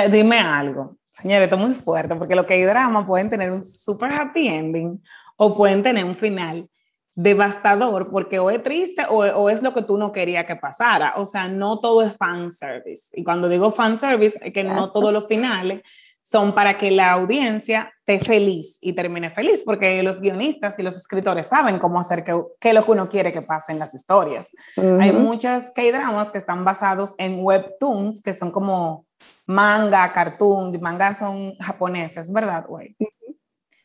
dime 0.09 0.39
algo, 0.39 0.97
señores, 1.11 1.43
esto 1.43 1.55
es 1.57 1.61
muy 1.61 1.75
fuerte, 1.75 2.15
porque 2.15 2.35
lo 2.35 2.45
que 2.45 2.55
hay 2.55 2.63
drama 2.63 3.05
pueden 3.05 3.29
tener 3.29 3.51
un 3.51 3.63
super 3.63 4.11
happy 4.11 4.47
ending 4.47 5.01
o 5.37 5.55
pueden 5.55 5.83
tener 5.83 6.05
un 6.05 6.15
final 6.15 6.67
devastador 7.13 8.09
porque 8.09 8.39
o 8.39 8.49
es 8.49 8.63
triste 8.63 9.05
o, 9.09 9.17
o, 9.17 9.49
es 9.49 9.61
lo 9.61 9.73
que 9.73 9.83
tú 9.83 9.97
no 9.97 10.11
querías 10.11 10.45
que 10.45 10.55
pasara. 10.55 11.13
O 11.17 11.25
sea, 11.25 11.47
no 11.47 11.79
todo 11.79 12.01
es 12.01 12.15
fan 12.17 12.51
service. 12.51 13.09
Y 13.13 13.23
cuando 13.23 13.49
digo 13.49 13.71
fan 13.71 13.97
service, 13.97 14.39
es 14.41 14.53
que 14.53 14.63
no 14.63 14.91
todos 14.91 15.11
los 15.11 15.27
finales 15.27 15.81
son 16.21 16.53
para 16.53 16.77
que 16.77 16.91
la 16.91 17.11
audiencia 17.11 17.91
esté 18.05 18.23
feliz 18.23 18.77
y 18.81 18.93
termine 18.93 19.29
feliz, 19.31 19.63
porque 19.65 20.01
los 20.03 20.21
guionistas 20.21 20.77
y 20.79 20.83
los 20.83 20.95
escritores 20.95 21.47
saben 21.47 21.79
cómo 21.79 21.99
hacer 21.99 22.23
que, 22.23 22.39
que 22.59 22.73
lo 22.73 22.85
que 22.85 22.91
uno 22.91 23.09
quiere 23.09 23.33
que 23.33 23.41
pase 23.41 23.71
en 23.71 23.79
las 23.79 23.93
historias. 23.93 24.51
Hay 24.77 25.11
muchas 25.11 25.71
K-dramas 25.71 26.31
que 26.31 26.37
están 26.37 26.63
basados 26.63 27.15
en 27.17 27.43
webtoons, 27.43 28.21
que 28.21 28.33
son 28.33 28.51
como 28.51 29.05
manga, 29.45 30.11
cartoon, 30.13 30.79
manga 30.79 31.13
son 31.13 31.55
japoneses, 31.57 32.31
¿verdad, 32.31 32.65
güey? 32.67 32.95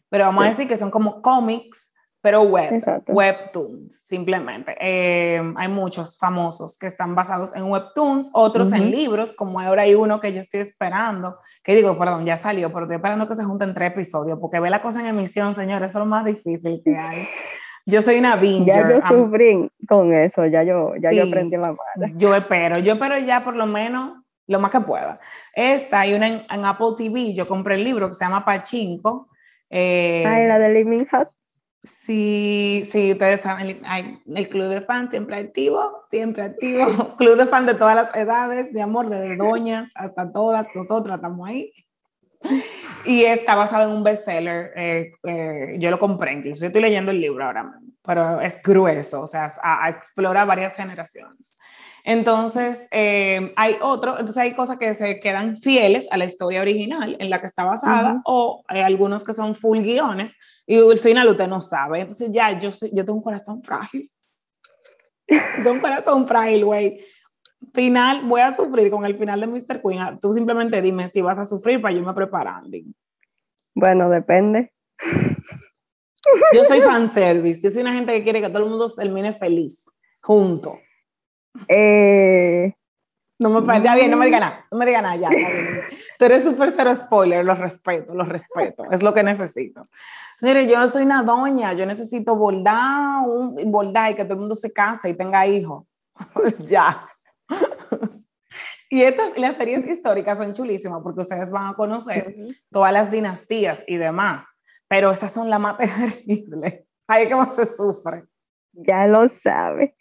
Pero 0.08 0.26
vamos 0.26 0.44
a 0.44 0.48
decir 0.48 0.68
que 0.68 0.76
son 0.76 0.90
como 0.90 1.20
cómics 1.22 1.92
pero 2.26 2.42
web, 2.42 3.04
webtoons, 3.06 3.94
simplemente. 4.04 4.76
Eh, 4.80 5.40
hay 5.54 5.68
muchos 5.68 6.18
famosos 6.18 6.76
que 6.76 6.88
están 6.88 7.14
basados 7.14 7.54
en 7.54 7.62
webtoons, 7.70 8.30
otros 8.32 8.72
en 8.72 8.90
libros, 8.90 9.32
como 9.32 9.60
ahora 9.60 9.82
hay 9.82 9.94
uno 9.94 10.18
que 10.18 10.32
yo 10.32 10.40
estoy 10.40 10.58
esperando, 10.58 11.38
que 11.62 11.76
digo, 11.76 11.96
perdón, 11.96 12.26
ya 12.26 12.36
salió, 12.36 12.72
pero 12.72 12.86
estoy 12.86 12.96
esperando 12.96 13.28
que 13.28 13.36
se 13.36 13.44
junten 13.44 13.74
tres 13.74 13.92
episodios, 13.92 14.40
porque 14.40 14.58
ve 14.58 14.70
la 14.70 14.82
cosa 14.82 14.98
en 15.02 15.06
emisión, 15.06 15.54
señores, 15.54 15.90
eso 15.90 16.00
es 16.00 16.04
lo 16.04 16.10
más 16.10 16.24
difícil 16.24 16.82
que 16.84 16.96
hay. 16.96 17.28
Yo 17.86 18.02
soy 18.02 18.18
una 18.18 18.34
binger. 18.42 18.88
Ya 18.88 18.94
yo 18.96 19.06
sufrí 19.06 19.70
con 19.88 20.12
eso, 20.12 20.46
ya 20.46 20.64
yo, 20.64 20.96
ya 21.00 21.12
yo 21.12 21.22
aprendí 21.22 21.56
la 21.56 21.76
madre. 21.76 22.12
Yo 22.16 22.34
espero, 22.34 22.80
yo 22.80 22.94
espero 22.94 23.18
ya 23.18 23.44
por 23.44 23.54
lo 23.54 23.66
menos 23.66 24.14
lo 24.48 24.58
más 24.58 24.72
que 24.72 24.80
pueda. 24.80 25.20
Esta 25.54 26.00
hay 26.00 26.14
una 26.14 26.26
en, 26.26 26.64
Apple 26.64 26.88
TV, 26.96 27.34
yo 27.34 27.46
compré 27.46 27.76
el 27.76 27.84
libro 27.84 28.08
que 28.08 28.14
se 28.14 28.24
llama 28.24 28.44
Pachinko. 28.44 29.28
Eh, 29.70 30.24
Ay, 30.26 30.48
la 30.48 30.58
de 30.58 30.70
Living 30.70 31.06
Hut. 31.12 31.28
Sí, 31.86 32.82
sí, 32.90 33.12
ustedes 33.12 33.42
saben, 33.42 33.80
el 34.26 34.48
club 34.48 34.68
de 34.68 34.80
fans 34.80 35.10
siempre 35.10 35.36
activo, 35.36 36.04
siempre 36.10 36.42
activo, 36.42 37.14
club 37.16 37.36
de 37.36 37.46
fans 37.46 37.66
de 37.66 37.74
todas 37.74 37.94
las 37.94 38.14
edades, 38.16 38.72
de 38.72 38.82
amor, 38.82 39.08
desde 39.08 39.36
doñas 39.36 39.90
hasta 39.94 40.32
todas, 40.32 40.66
nosotras 40.74 41.16
estamos 41.16 41.48
ahí. 41.48 41.72
Y 43.04 43.24
está 43.24 43.54
basado 43.54 43.88
en 43.88 43.96
un 43.96 44.02
bestseller, 44.02 44.72
eh, 44.76 45.12
eh, 45.22 45.76
yo 45.78 45.90
lo 45.90 45.98
compré, 45.98 46.32
incluso 46.32 46.62
yo 46.62 46.66
estoy 46.66 46.82
leyendo 46.82 47.12
el 47.12 47.20
libro 47.20 47.44
ahora 47.44 47.62
mismo, 47.62 47.92
pero 48.02 48.40
es 48.40 48.60
grueso, 48.60 49.22
o 49.22 49.26
sea, 49.28 49.48
explora 49.88 50.44
varias 50.44 50.74
generaciones. 50.74 51.58
Entonces, 52.08 52.86
eh, 52.92 53.52
hay 53.56 53.78
otro, 53.82 54.12
entonces 54.12 54.36
hay 54.36 54.54
cosas 54.54 54.78
que 54.78 54.94
se 54.94 55.18
quedan 55.18 55.56
fieles 55.56 56.06
a 56.12 56.16
la 56.16 56.24
historia 56.24 56.60
original 56.60 57.16
en 57.18 57.28
la 57.28 57.40
que 57.40 57.48
está 57.48 57.64
basada, 57.64 58.22
o 58.24 58.62
hay 58.68 58.82
algunos 58.82 59.24
que 59.24 59.32
son 59.32 59.56
full 59.56 59.80
guiones, 59.80 60.38
y 60.68 60.78
al 60.78 60.98
final 60.98 61.26
usted 61.26 61.48
no 61.48 61.60
sabe. 61.60 62.02
Entonces 62.02 62.30
ya, 62.30 62.56
yo, 62.60 62.70
yo 62.92 63.04
tengo 63.04 63.14
un 63.14 63.24
corazón 63.24 63.60
frágil. 63.60 64.08
tengo 65.26 65.72
un 65.72 65.80
corazón 65.80 66.28
frágil, 66.28 66.64
güey. 66.64 67.00
Final, 67.74 68.24
voy 68.24 68.40
a 68.40 68.54
sufrir 68.54 68.88
con 68.88 69.04
el 69.04 69.18
final 69.18 69.40
de 69.40 69.48
Mr. 69.48 69.82
Queen. 69.82 69.98
Ah, 69.98 70.16
tú 70.20 70.32
simplemente 70.32 70.80
dime 70.80 71.08
si 71.08 71.20
vas 71.22 71.40
a 71.40 71.44
sufrir 71.44 71.82
para 71.82 71.92
yo 71.92 72.02
me 72.02 72.14
preparando. 72.14 72.78
Bueno, 73.74 74.08
depende. 74.08 74.72
Yo 76.54 76.64
soy 76.64 76.80
fanservice. 76.82 77.60
Yo 77.60 77.70
soy 77.70 77.82
una 77.82 77.94
gente 77.94 78.12
que 78.12 78.22
quiere 78.22 78.40
que 78.40 78.48
todo 78.48 78.62
el 78.62 78.70
mundo 78.70 78.88
termine 78.96 79.32
feliz, 79.34 79.84
junto. 80.22 80.78
Eh, 81.68 82.74
no 83.38 83.60
me, 83.60 83.82
ya 83.82 83.94
bien, 83.94 84.10
no 84.10 84.16
me 84.16 84.26
diga 84.26 84.40
nada, 84.40 84.66
no 84.70 84.78
me 84.78 84.86
diga 84.86 85.02
nada, 85.02 85.16
ya. 85.16 85.28
Tú 86.18 86.24
eres 86.24 86.42
súper 86.42 86.70
cero 86.70 86.94
spoiler, 86.94 87.44
los 87.44 87.58
respeto, 87.58 88.14
los 88.14 88.28
respeto, 88.28 88.84
es 88.90 89.02
lo 89.02 89.12
que 89.12 89.22
necesito. 89.22 89.88
Mire, 90.40 90.66
yo 90.66 90.88
soy 90.88 91.02
una 91.02 91.22
doña, 91.22 91.74
yo 91.74 91.84
necesito 91.84 92.34
bordar, 92.34 93.26
un, 93.26 93.56
bordar 93.70 94.12
y 94.12 94.14
que 94.14 94.24
todo 94.24 94.34
el 94.34 94.40
mundo 94.40 94.54
se 94.54 94.72
case 94.72 95.10
y 95.10 95.14
tenga 95.14 95.46
hijos. 95.46 95.84
ya. 96.60 97.06
y 98.88 99.02
estas, 99.02 99.36
las 99.36 99.56
series 99.56 99.86
históricas 99.86 100.38
son 100.38 100.54
chulísimas 100.54 101.02
porque 101.02 101.20
ustedes 101.20 101.50
van 101.50 101.68
a 101.68 101.74
conocer 101.74 102.34
todas 102.70 102.92
las 102.92 103.10
dinastías 103.10 103.84
y 103.86 103.96
demás, 103.96 104.46
pero 104.88 105.10
estas 105.10 105.32
son 105.32 105.50
la 105.50 105.58
más 105.58 105.76
terrible. 105.78 106.86
Ahí 107.06 107.24
es 107.24 107.30
como 107.30 107.50
se 107.50 107.66
sufre. 107.66 108.24
Ya 108.78 109.06
lo 109.06 109.26
sabe. 109.28 109.96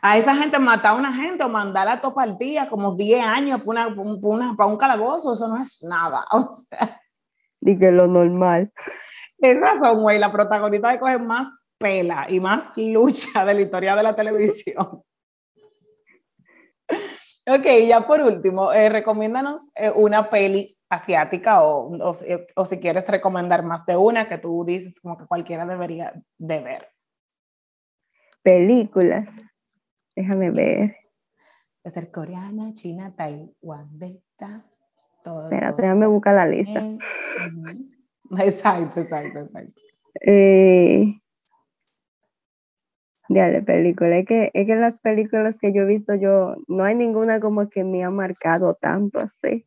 A 0.00 0.16
esa 0.16 0.34
gente 0.36 0.58
matar 0.58 0.92
a 0.92 0.98
una 0.98 1.12
gente 1.12 1.42
o 1.42 1.48
mandarla 1.48 1.94
a 1.94 2.00
topa 2.00 2.22
al 2.22 2.38
día 2.38 2.68
como 2.68 2.94
10 2.94 3.24
años 3.24 3.62
para, 3.62 3.88
una, 3.88 4.54
para 4.56 4.70
un 4.70 4.76
calabozo, 4.76 5.32
eso 5.32 5.48
no 5.48 5.60
es 5.60 5.82
nada. 5.82 6.24
O 6.32 6.52
sea. 6.52 7.00
Lo 7.60 8.06
normal. 8.06 8.72
Esas 9.38 9.78
son, 9.80 10.02
güey, 10.02 10.18
la 10.18 10.30
protagonista 10.30 10.90
de 10.90 11.00
coger 11.00 11.20
más 11.20 11.48
pela 11.78 12.26
y 12.28 12.38
más 12.38 12.70
lucha 12.76 13.44
de 13.44 13.54
la 13.54 13.60
historia 13.60 13.96
de 13.96 14.02
la 14.04 14.14
televisión. 14.14 15.02
ok, 17.46 17.66
ya 17.86 18.06
por 18.06 18.20
último, 18.20 18.72
eh, 18.72 18.88
recomiéndanos 18.88 19.62
eh, 19.74 19.90
una 19.90 20.30
peli 20.30 20.76
asiática 20.88 21.62
o, 21.62 21.92
o, 21.96 22.12
o, 22.56 22.64
si 22.64 22.78
quieres 22.78 23.08
recomendar 23.08 23.64
más 23.64 23.84
de 23.86 23.96
una 23.96 24.28
que 24.28 24.38
tú 24.38 24.64
dices 24.64 25.00
como 25.00 25.16
que 25.16 25.26
cualquiera 25.26 25.64
debería 25.64 26.12
de 26.38 26.60
ver 26.60 26.91
películas. 28.42 29.28
Déjame 30.14 30.50
ver. 30.50 30.96
Puede 31.82 31.94
ser 31.94 32.10
coreana, 32.10 32.72
china, 32.72 33.14
taiwanesa, 33.16 34.64
todo. 35.24 35.44
Espera, 35.44 35.72
déjame 35.72 36.06
buscar 36.06 36.34
la 36.34 36.46
lista. 36.46 36.80
Exacto, 38.38 39.00
exacto, 39.00 39.40
exacto. 39.40 39.78
Eh, 40.22 41.20
de 43.28 43.62
película. 43.62 44.18
Es 44.18 44.26
que, 44.26 44.50
es 44.52 44.66
que 44.66 44.74
las 44.74 44.98
películas 44.98 45.58
que 45.58 45.72
yo 45.72 45.82
he 45.82 45.86
visto, 45.86 46.14
yo 46.14 46.56
no 46.68 46.84
hay 46.84 46.94
ninguna 46.94 47.40
como 47.40 47.68
que 47.68 47.84
me 47.84 48.04
ha 48.04 48.10
marcado 48.10 48.74
tanto 48.74 49.20
así. 49.20 49.64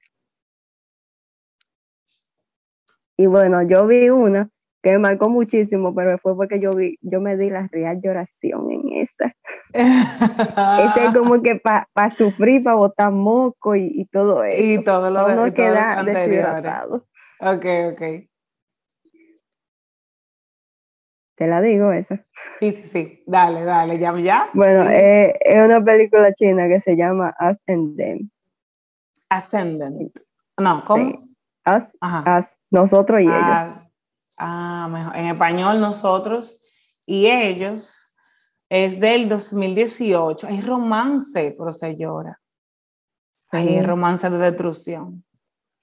Y 3.18 3.28
bueno, 3.28 3.62
yo 3.64 3.88
vi 3.88 4.10
una 4.10 4.50
que 4.86 4.92
me 4.92 5.00
marcó 5.00 5.30
muchísimo, 5.30 5.96
pero 5.96 6.20
fue 6.20 6.36
porque 6.36 6.60
yo 6.60 6.72
vi, 6.72 7.00
yo 7.02 7.20
me 7.20 7.36
di 7.38 7.50
la 7.50 7.68
real 7.72 8.00
lloración 8.04 8.70
en 8.70 9.02
esa. 9.02 9.36
Ese 9.74 11.06
es 11.06 11.12
como 11.12 11.42
que 11.42 11.56
para 11.56 11.90
pa 11.92 12.12
sufrir, 12.12 12.64
para 12.64 12.76
botar 12.76 13.12
moco 13.12 13.76
y, 13.76 14.08
todo 14.12 14.44
eso. 14.44 14.64
Y 14.64 14.84
todo 14.84 15.10
lo 15.10 15.44
de, 15.44 15.54
queda 15.56 16.04
deshidratado. 16.04 17.08
Ok, 17.40 17.66
ok. 17.94 18.02
Te 21.34 21.48
la 21.48 21.62
digo 21.62 21.92
esa. 21.92 22.24
Sí, 22.60 22.72
sí, 22.72 22.84
sí. 22.84 23.24
Dale, 23.26 23.64
dale, 23.64 23.98
ya, 23.98 24.16
ya. 24.20 24.50
Bueno, 24.54 24.88
eh, 24.92 25.34
es 25.40 25.66
una 25.66 25.84
película 25.84 26.32
china 26.36 26.68
que 26.68 26.80
se 26.80 26.96
llama 26.96 27.34
Ascendent. 27.40 28.32
Ascendent. 29.30 30.16
No, 30.60 30.84
¿cómo? 30.86 31.28
As, 31.64 31.98
as, 32.02 32.56
nosotros 32.70 33.22
y 33.22 33.24
ellos. 33.24 33.82
Ah, 34.38 34.88
mejor. 34.92 35.16
En 35.16 35.26
español, 35.26 35.80
nosotros 35.80 36.60
y 37.06 37.28
ellos. 37.28 38.14
Es 38.70 39.00
del 39.00 39.30
2018. 39.30 40.48
Es 40.48 40.66
romance, 40.66 41.56
pero 41.58 41.72
se 41.72 41.96
llora. 41.96 42.40
Ay, 43.52 43.76
es 43.76 43.86
romance 43.86 44.30
de 44.30 44.38
destrucción. 44.38 45.24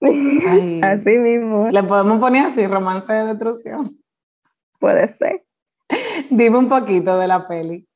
así 0.82 1.18
mismo. 1.18 1.68
Le 1.70 1.82
podemos 1.84 2.18
poner 2.18 2.46
así, 2.46 2.66
romance 2.66 3.12
de 3.12 3.24
destrucción. 3.26 3.98
Puede 4.78 5.06
ser. 5.08 5.44
Dime 6.30 6.58
un 6.58 6.68
poquito 6.68 7.18
de 7.18 7.28
la 7.28 7.46
peli. 7.46 7.88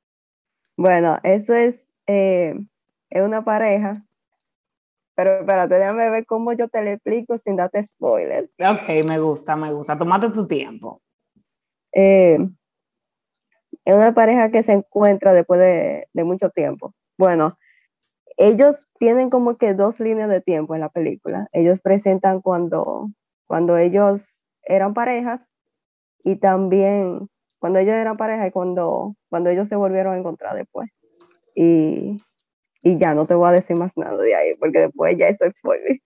Bueno, 0.77 1.19
eso 1.23 1.55
es, 1.55 1.91
eh, 2.07 2.55
es 3.11 3.23
una 3.23 3.45
pareja 3.45 4.05
pero 5.17 5.41
espérate, 5.41 5.75
déjame 5.77 6.11
ver 6.11 6.27
cómo 6.27 6.53
yo 6.53 6.69
te 6.69 6.83
lo 6.83 6.91
explico 6.91 7.39
sin 7.39 7.57
darte 7.57 7.83
spoilers. 7.83 8.51
Ok, 8.61 9.09
me 9.09 9.19
gusta, 9.19 9.57
me 9.57 9.73
gusta. 9.73 9.97
Tómate 9.97 10.31
tu 10.31 10.47
tiempo. 10.47 11.01
Eh, 11.93 12.39
es 13.85 13.95
una 13.95 14.13
pareja 14.13 14.51
que 14.51 14.63
se 14.63 14.73
encuentra 14.73 15.33
después 15.33 15.59
de, 15.59 16.07
de, 16.13 16.25
mucho 16.25 16.51
tiempo. 16.51 16.93
Bueno, 17.17 17.57
ellos 18.37 18.87
tienen 18.99 19.31
como 19.31 19.57
que 19.57 19.73
dos 19.73 19.99
líneas 19.99 20.29
de 20.29 20.43
tiempo 20.43 20.75
en 20.75 20.83
la 20.83 20.91
película. 20.91 21.49
Ellos 21.53 21.81
presentan 21.81 22.43
cuando, 22.43 23.09
cuando 23.47 23.79
ellos 23.79 24.45
eran 24.65 24.93
parejas 24.93 25.41
y 26.23 26.37
también 26.37 27.31
cuando 27.59 27.79
ellos 27.79 27.95
eran 27.95 28.19
pareja 28.19 28.47
y 28.47 28.51
cuando, 28.51 29.17
cuando 29.31 29.49
ellos 29.49 29.69
se 29.69 29.77
volvieron 29.77 30.15
a 30.15 30.19
encontrar 30.19 30.57
después. 30.57 30.91
Y 31.55 32.19
y 32.87 32.97
ya 32.99 33.15
no 33.15 33.27
te 33.27 33.35
voy 33.35 33.49
a 33.49 33.53
decir 33.53 33.75
más 33.75 33.97
nada 33.97 34.17
de 34.17 34.33
ahí, 34.33 34.55
porque 34.61 34.79
después 34.79 35.19
ya 35.19 35.27
eso 35.27 35.45
es 35.45 35.57
spoiler. 35.59 36.01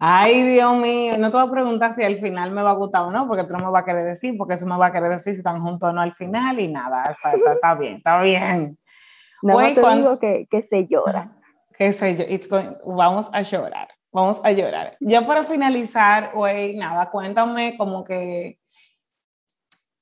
Ay, 0.00 0.42
Dios 0.42 0.76
mío, 0.76 1.16
no 1.18 1.30
te 1.30 1.36
voy 1.36 1.46
a 1.46 1.50
preguntar 1.52 1.92
si 1.92 2.02
al 2.02 2.18
final 2.18 2.50
me 2.50 2.62
va 2.62 2.70
a 2.70 2.74
gustar 2.74 3.02
o 3.02 3.12
no, 3.12 3.28
porque 3.28 3.44
tú 3.44 3.52
no 3.52 3.60
me 3.60 3.70
vas 3.70 3.82
a 3.82 3.84
querer 3.84 4.04
decir, 4.04 4.36
porque 4.36 4.54
eso 4.54 4.66
me 4.66 4.76
va 4.76 4.86
a 4.86 4.92
querer 4.92 5.10
decir 5.10 5.34
si 5.34 5.38
están 5.38 5.62
juntos 5.62 5.88
o 5.88 5.92
no 5.92 6.00
al 6.00 6.14
final 6.14 6.58
y 6.58 6.66
nada, 6.66 7.16
está, 7.52 7.76
bien, 7.76 7.98
está 7.98 8.20
bien. 8.20 8.76
No, 9.40 9.56
te 9.56 9.74
digo 9.74 10.18
que, 10.18 10.48
que, 10.50 10.62
se 10.62 10.88
llora. 10.88 11.30
Que 11.76 11.92
se 11.92 12.16
llora, 12.16 12.76
vamos 12.84 13.28
a 13.32 13.42
llorar, 13.42 13.88
vamos 14.10 14.40
a 14.44 14.50
llorar. 14.50 14.96
Ya 14.98 15.24
para 15.24 15.44
finalizar, 15.44 16.32
güey, 16.34 16.76
nada, 16.76 17.08
cuéntame 17.08 17.76
como 17.78 18.02
que, 18.02 18.58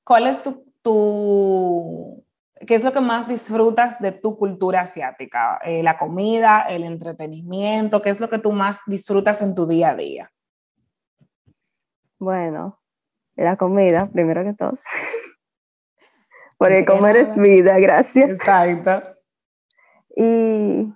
¿cuál 0.04 0.26
es 0.26 0.42
tu, 0.42 0.64
tu 0.80 2.25
¿Qué 2.64 2.74
es 2.74 2.82
lo 2.82 2.92
que 2.92 3.00
más 3.00 3.28
disfrutas 3.28 4.00
de 4.00 4.12
tu 4.12 4.38
cultura 4.38 4.80
asiática? 4.80 5.60
Eh, 5.62 5.82
la 5.82 5.98
comida, 5.98 6.62
el 6.62 6.84
entretenimiento, 6.84 8.00
¿qué 8.00 8.08
es 8.08 8.18
lo 8.18 8.30
que 8.30 8.38
tú 8.38 8.52
más 8.52 8.80
disfrutas 8.86 9.42
en 9.42 9.54
tu 9.54 9.66
día 9.66 9.90
a 9.90 9.94
día? 9.94 10.30
Bueno, 12.18 12.80
la 13.34 13.56
comida, 13.56 14.08
primero 14.10 14.42
que 14.42 14.54
todo. 14.54 14.78
Porque 16.58 16.86
comer 16.86 17.16
es 17.16 17.36
vida, 17.36 17.78
gracias. 17.78 18.30
Exacto. 18.30 19.02
Y, 20.18 20.94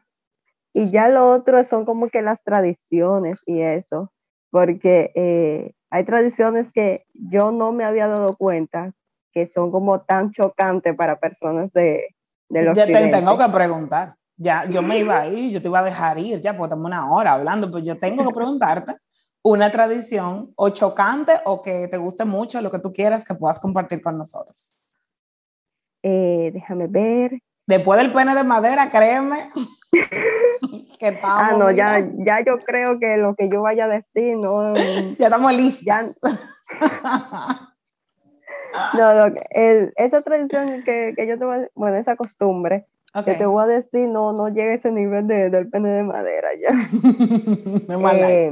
y, 0.73 0.91
ya 0.91 1.11
lo 1.11 1.29
otro 1.29 1.63
son 1.63 1.85
como 1.85 2.09
que 2.09 2.23
las 2.23 2.43
tradiciones 2.43 3.43
y 3.45 3.61
eso, 3.61 4.11
porque 4.51 5.13
eh, 5.15 5.75
hay 5.91 6.05
tradiciones 6.07 6.73
que 6.73 7.05
yo 7.13 7.51
no 7.51 7.71
me 7.73 7.85
había 7.85 8.07
dado 8.07 8.35
cuenta 8.39 8.95
que 9.33 9.47
son 9.47 9.71
como 9.71 10.01
tan 10.01 10.33
chocantes 10.33 10.95
para 10.97 11.19
personas 11.19 11.73
de, 11.73 12.15
de 12.49 12.63
los 12.63 12.77
Ya 12.77 12.87
te 12.87 13.09
tengo 13.09 13.39
que 13.39 13.49
preguntar. 13.49 14.15
Ya, 14.37 14.65
yo 14.65 14.81
me 14.81 14.99
iba 14.99 15.21
a 15.21 15.27
ir, 15.27 15.53
yo 15.53 15.61
te 15.61 15.69
iba 15.69 15.81
a 15.81 15.85
dejar 15.85 16.19
ir 16.19 16.41
ya, 16.41 16.57
porque 16.57 16.69
estamos 16.69 16.87
una 16.87 17.13
hora 17.13 17.35
hablando, 17.35 17.71
pero 17.71 17.85
yo 17.85 17.99
tengo 17.99 18.27
que 18.27 18.35
preguntarte 18.35 18.95
una 19.43 19.71
tradición 19.71 20.53
o 20.57 20.71
chocante 20.71 21.33
o 21.45 21.63
que 21.63 21.89
te 21.89 21.97
guste 21.97 22.25
mucho, 22.25 22.61
lo 22.61 22.71
que 22.71 22.79
tú 22.79 22.93
quieras 22.93 23.25
que 23.25 23.35
puedas 23.35 23.61
compartir 23.61 24.01
con 24.03 24.17
nosotros. 24.17 24.75
Eh, 26.03 26.51
déjame 26.53 26.87
ver. 26.87 27.41
Después 27.67 28.01
del 28.01 28.13
pene 28.13 28.35
de 28.35 28.45
madera, 28.45 28.91
créeme. 28.91 29.37
que 30.99 31.19
ah, 31.23 31.55
no, 31.59 31.71
ya, 31.71 31.99
ya 32.19 32.45
yo 32.45 32.59
creo 32.59 32.99
que 32.99 33.17
lo 33.17 33.35
que 33.35 33.49
yo 33.49 33.63
vaya 33.63 33.85
a 33.85 33.89
decir, 33.89 34.37
no. 34.37 34.75
ya 35.19 35.27
estamos 35.27 35.55
listos. 35.55 36.21
No, 38.97 39.35
el, 39.51 39.93
esa 39.97 40.23
tradición 40.23 40.83
que, 40.85 41.15
que, 41.17 41.27
yo 41.27 41.39
te 41.39 41.45
voy 41.45 41.57
a, 41.57 41.69
bueno, 41.75 41.97
esa 41.97 42.17
costumbre, 42.17 42.87
que 43.25 43.35
te 43.35 43.47
voy 43.47 43.63
a 43.65 43.67
decir, 43.67 44.09
no, 44.09 44.33
no 44.33 44.49
llega 44.49 44.73
a 44.73 44.75
ese 44.75 44.93
nivel 44.93 45.27
de, 45.27 45.51
del 45.51 45.69
pene 45.69 45.89
de 45.91 46.03
madera 46.03 46.49
ya. 46.55 46.69
eh, 48.29 48.51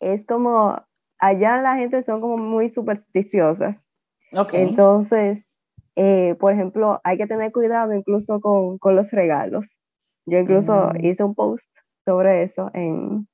es 0.00 0.26
como, 0.26 0.82
allá 1.18 1.60
la 1.60 1.76
gente 1.76 2.02
son 2.02 2.20
como 2.20 2.38
muy 2.38 2.68
supersticiosas. 2.68 3.86
Okay. 4.32 4.62
Entonces, 4.62 5.54
eh, 5.96 6.34
por 6.40 6.52
ejemplo, 6.52 7.00
hay 7.04 7.18
que 7.18 7.26
tener 7.26 7.52
cuidado 7.52 7.92
incluso 7.92 8.40
con, 8.40 8.78
con 8.78 8.96
los 8.96 9.10
regalos. 9.10 9.66
Yo 10.26 10.38
incluso 10.38 10.90
mm. 10.94 11.04
hice 11.04 11.22
un 11.22 11.34
post 11.34 11.68
sobre 12.04 12.42
eso 12.42 12.70
en, 12.72 13.28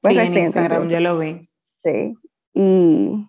pues, 0.00 0.14
sí, 0.14 0.20
en 0.20 0.38
Instagram, 0.38 0.88
yo 0.88 1.00
lo 1.00 1.18
vi. 1.18 1.48
Sí, 1.82 2.14
y 2.54 3.26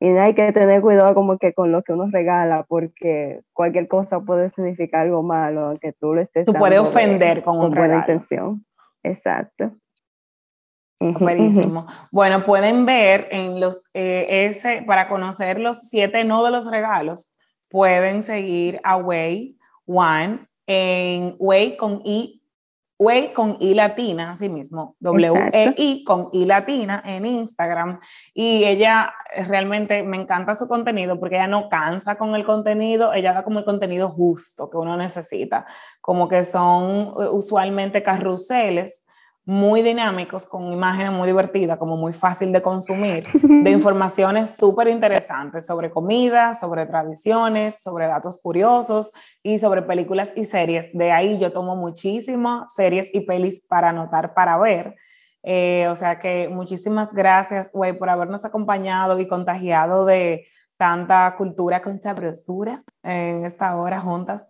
y 0.00 0.08
hay 0.16 0.34
que 0.34 0.50
tener 0.52 0.80
cuidado 0.80 1.14
como 1.14 1.36
que 1.36 1.52
con 1.52 1.72
lo 1.72 1.82
que 1.82 1.92
uno 1.92 2.08
regala, 2.10 2.64
porque 2.66 3.42
cualquier 3.52 3.86
cosa 3.86 4.20
puede 4.20 4.50
significar 4.52 5.02
algo 5.02 5.22
malo, 5.22 5.66
aunque 5.66 5.92
tú 5.92 6.14
lo 6.14 6.22
estés 6.22 6.46
Tú 6.46 6.54
puedes 6.54 6.80
ofender 6.80 7.42
con, 7.42 7.58
con 7.58 7.74
buena 7.74 7.98
intención. 7.98 8.64
Exacto. 9.02 9.72
Buenísimo. 10.98 11.86
Bueno, 12.10 12.44
pueden 12.44 12.86
ver 12.86 13.28
en 13.30 13.60
los, 13.60 13.84
eh, 13.92 14.46
ese, 14.46 14.82
para 14.86 15.08
conocer 15.08 15.60
los 15.60 15.88
siete 15.88 16.24
no 16.24 16.44
de 16.44 16.50
los 16.50 16.70
regalos, 16.70 17.34
pueden 17.68 18.22
seguir 18.22 18.80
a 18.84 18.96
Way 18.96 19.58
One 19.86 20.46
en 20.66 21.36
Way 21.38 21.76
con 21.76 22.00
I 22.04 22.39
Wei 23.00 23.32
con 23.32 23.56
I 23.60 23.72
latina, 23.72 24.32
así 24.32 24.50
mismo, 24.50 24.94
W-E-I 25.00 26.04
con 26.04 26.28
I 26.34 26.44
latina 26.44 27.02
en 27.02 27.24
Instagram. 27.24 27.98
Y 28.34 28.64
ella 28.64 29.10
realmente 29.48 30.02
me 30.02 30.18
encanta 30.18 30.54
su 30.54 30.68
contenido 30.68 31.18
porque 31.18 31.36
ella 31.36 31.46
no 31.46 31.70
cansa 31.70 32.18
con 32.18 32.34
el 32.34 32.44
contenido, 32.44 33.14
ella 33.14 33.32
da 33.32 33.42
como 33.42 33.60
el 33.60 33.64
contenido 33.64 34.10
justo 34.10 34.68
que 34.68 34.76
uno 34.76 34.98
necesita, 34.98 35.64
como 36.02 36.28
que 36.28 36.44
son 36.44 37.14
eh, 37.18 37.28
usualmente 37.30 38.02
carruseles 38.02 39.06
muy 39.50 39.82
dinámicos, 39.82 40.46
con 40.46 40.72
imágenes 40.72 41.10
muy 41.10 41.26
divertidas, 41.26 41.76
como 41.76 41.96
muy 41.96 42.12
fácil 42.12 42.52
de 42.52 42.62
consumir, 42.62 43.24
de 43.42 43.70
informaciones 43.72 44.54
súper 44.54 44.86
interesantes 44.86 45.66
sobre 45.66 45.90
comida, 45.90 46.54
sobre 46.54 46.86
tradiciones, 46.86 47.82
sobre 47.82 48.06
datos 48.06 48.40
curiosos 48.40 49.10
y 49.42 49.58
sobre 49.58 49.82
películas 49.82 50.32
y 50.36 50.44
series. 50.44 50.96
De 50.96 51.10
ahí 51.10 51.40
yo 51.40 51.52
tomo 51.52 51.74
muchísimas 51.74 52.72
series 52.72 53.10
y 53.12 53.22
pelis 53.22 53.60
para 53.66 53.88
anotar, 53.88 54.34
para 54.34 54.56
ver. 54.56 54.94
Eh, 55.42 55.88
o 55.90 55.96
sea 55.96 56.20
que 56.20 56.48
muchísimas 56.48 57.12
gracias, 57.12 57.72
güey, 57.72 57.92
por 57.92 58.08
habernos 58.08 58.44
acompañado 58.44 59.18
y 59.18 59.26
contagiado 59.26 60.04
de 60.04 60.46
tanta 60.76 61.34
cultura 61.36 61.82
con 61.82 62.00
sabrosura 62.00 62.84
en 63.02 63.44
esta 63.44 63.74
hora 63.74 64.00
juntas. 64.00 64.48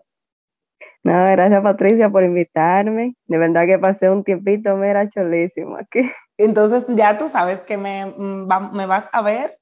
No, 1.03 1.25
gracias 1.25 1.63
Patricia 1.63 2.11
por 2.11 2.25
invitarme. 2.25 3.15
De 3.27 3.39
verdad 3.39 3.67
que 3.67 3.79
pasé 3.79 4.11
un 4.11 4.23
tiempito, 4.23 4.77
me 4.77 4.91
era 4.91 5.09
cholísimo 5.09 5.77
aquí. 5.77 6.11
Entonces 6.37 6.87
ya 6.89 7.17
tú 7.17 7.29
sabes 7.29 7.61
que 7.61 7.77
me, 7.77 8.07
mm, 8.07 8.47
me 8.73 8.87
vas 8.87 9.09
a 9.13 9.23
ver 9.23 9.59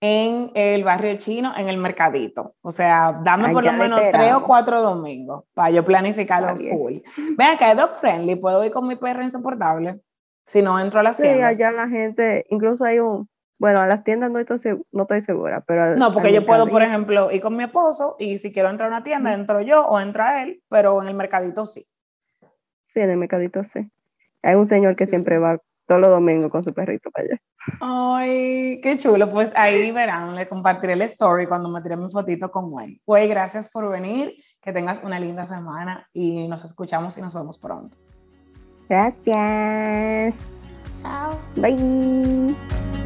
en 0.00 0.50
el 0.54 0.84
barrio 0.84 1.16
chino, 1.16 1.52
en 1.56 1.68
el 1.68 1.78
mercadito. 1.78 2.54
O 2.60 2.70
sea, 2.70 3.18
dame 3.24 3.52
por 3.52 3.64
lo 3.64 3.72
menos 3.72 4.00
tres 4.12 4.32
o 4.34 4.42
cuatro 4.42 4.82
domingos 4.82 5.44
para 5.54 5.70
yo 5.70 5.84
planificarlo 5.84 6.56
full. 6.56 6.98
Ven 7.36 7.48
acá, 7.48 7.70
es 7.70 7.76
dog 7.76 7.94
friendly, 7.94 8.36
puedo 8.36 8.64
ir 8.64 8.72
con 8.72 8.86
mi 8.86 8.96
perro 8.96 9.22
insoportable 9.22 10.00
si 10.44 10.62
no 10.62 10.78
entro 10.78 11.00
a 11.00 11.02
las 11.02 11.16
tiendas. 11.16 11.56
Sí, 11.56 11.62
allá 11.62 11.72
la 11.72 11.88
gente, 11.88 12.44
incluso 12.50 12.84
hay 12.84 13.00
un, 13.00 13.28
bueno, 13.58 13.80
a 13.80 13.86
las 13.86 14.04
tiendas 14.04 14.30
no 14.30 14.38
estoy, 14.38 14.58
no 14.92 15.02
estoy 15.02 15.20
segura, 15.20 15.62
pero... 15.66 15.96
No, 15.96 16.12
porque 16.12 16.32
yo 16.32 16.44
puedo, 16.44 16.68
por 16.68 16.82
ejemplo, 16.82 17.30
ir 17.30 17.40
con 17.40 17.56
mi 17.56 17.64
esposo 17.64 18.16
y 18.18 18.38
si 18.38 18.52
quiero 18.52 18.68
entrar 18.68 18.88
a 18.88 18.96
una 18.96 19.02
tienda, 19.02 19.32
entro 19.32 19.62
yo 19.62 19.86
o 19.86 19.98
entra 19.98 20.42
él, 20.42 20.62
pero 20.68 21.02
en 21.02 21.08
el 21.08 21.14
mercadito 21.14 21.64
sí. 21.64 21.86
Sí, 22.86 23.00
en 23.00 23.10
el 23.10 23.16
mercadito 23.16 23.64
sí. 23.64 23.90
Hay 24.42 24.54
un 24.54 24.66
señor 24.66 24.94
que 24.96 25.06
siempre 25.06 25.38
va 25.38 25.60
todos 25.86 26.00
los 26.00 26.10
domingos 26.10 26.50
con 26.50 26.64
su 26.64 26.74
perrito 26.74 27.10
para 27.10 27.26
allá. 27.26 27.40
Ay, 27.80 28.80
qué 28.82 28.98
chulo. 28.98 29.30
Pues 29.30 29.52
ahí 29.56 29.90
verán, 29.92 30.34
le 30.34 30.48
compartiré 30.48 30.92
el 30.94 31.02
story 31.02 31.46
cuando 31.46 31.68
me 31.68 31.80
tire 31.80 31.96
mi 31.96 32.10
fotito 32.10 32.50
con 32.50 32.70
Güey. 32.70 33.00
Güey, 33.06 33.28
gracias 33.28 33.70
por 33.70 33.88
venir, 33.88 34.34
que 34.60 34.72
tengas 34.72 35.02
una 35.04 35.18
linda 35.18 35.46
semana 35.46 36.08
y 36.12 36.46
nos 36.48 36.64
escuchamos 36.64 37.16
y 37.18 37.22
nos 37.22 37.34
vemos 37.34 37.58
pronto. 37.58 37.96
Gracias. 38.88 40.36
Chao. 41.02 41.38
Bye. 41.56 43.05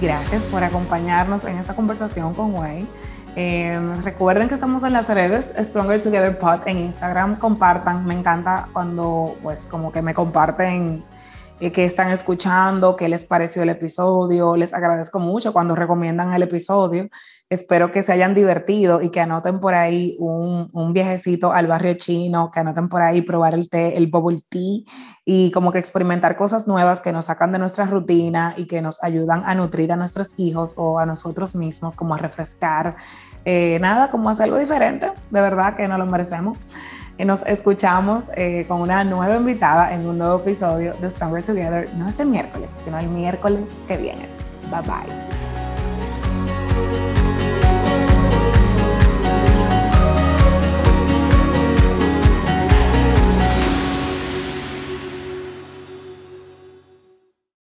Gracias 0.00 0.46
por 0.46 0.62
acompañarnos 0.62 1.44
en 1.44 1.58
esta 1.58 1.74
conversación 1.74 2.32
con 2.32 2.54
Way. 2.54 2.88
Em, 3.34 4.00
recuerden 4.04 4.48
que 4.48 4.54
estamos 4.54 4.84
en 4.84 4.92
las 4.92 5.08
redes 5.08 5.52
Stronger 5.58 6.00
Together 6.00 6.38
Pod 6.38 6.60
en 6.66 6.78
Instagram. 6.78 7.36
Compartan, 7.40 8.06
me 8.06 8.14
encanta 8.14 8.68
cuando 8.72 9.36
pues 9.42 9.66
como 9.66 9.90
que 9.90 10.00
me 10.00 10.14
comparten 10.14 11.02
que 11.58 11.84
están 11.84 12.12
escuchando, 12.12 12.94
qué 12.96 13.08
les 13.08 13.24
pareció 13.24 13.62
el 13.62 13.68
episodio. 13.68 14.56
Les 14.56 14.72
agradezco 14.72 15.18
mucho 15.18 15.52
cuando 15.52 15.74
recomiendan 15.74 16.32
el 16.32 16.42
episodio. 16.42 17.08
Espero 17.50 17.90
que 17.90 18.02
se 18.02 18.12
hayan 18.12 18.34
divertido 18.34 19.02
y 19.02 19.08
que 19.08 19.20
anoten 19.20 19.58
por 19.58 19.74
ahí 19.74 20.16
un, 20.20 20.68
un 20.72 20.92
viajecito 20.92 21.52
al 21.52 21.66
barrio 21.66 21.94
chino, 21.94 22.50
que 22.52 22.60
anoten 22.60 22.88
por 22.88 23.02
ahí 23.02 23.22
probar 23.22 23.54
el 23.54 23.68
té, 23.68 23.96
el 23.96 24.06
bubble 24.06 24.38
tea 24.48 24.82
y 25.24 25.50
como 25.50 25.72
que 25.72 25.78
experimentar 25.78 26.36
cosas 26.36 26.68
nuevas 26.68 27.00
que 27.00 27.12
nos 27.12 27.24
sacan 27.24 27.50
de 27.50 27.58
nuestra 27.58 27.86
rutina 27.86 28.54
y 28.56 28.66
que 28.66 28.80
nos 28.80 29.02
ayudan 29.02 29.42
a 29.44 29.54
nutrir 29.54 29.90
a 29.92 29.96
nuestros 29.96 30.38
hijos 30.38 30.74
o 30.76 30.98
a 30.98 31.06
nosotros 31.06 31.56
mismos, 31.56 31.94
como 31.94 32.14
a 32.14 32.18
refrescar. 32.18 32.96
Eh, 33.44 33.78
nada, 33.80 34.10
como 34.10 34.30
hacer 34.30 34.44
algo 34.44 34.58
diferente, 34.58 35.10
de 35.30 35.40
verdad 35.40 35.74
que 35.74 35.88
no 35.88 35.98
lo 35.98 36.06
merecemos. 36.06 36.58
Y 37.18 37.24
nos 37.24 37.42
escuchamos 37.42 38.30
eh, 38.36 38.64
con 38.68 38.80
una 38.80 39.02
nueva 39.02 39.36
invitada 39.36 39.92
en 39.92 40.06
un 40.06 40.18
nuevo 40.18 40.36
episodio 40.36 40.94
de 40.94 41.10
Stronger 41.10 41.44
Together, 41.44 41.92
no 41.94 42.08
este 42.08 42.24
miércoles, 42.24 42.72
sino 42.78 42.96
el 42.96 43.08
miércoles 43.08 43.74
que 43.88 43.96
viene. 43.96 44.28
Bye 44.70 44.82
bye. 44.82 45.28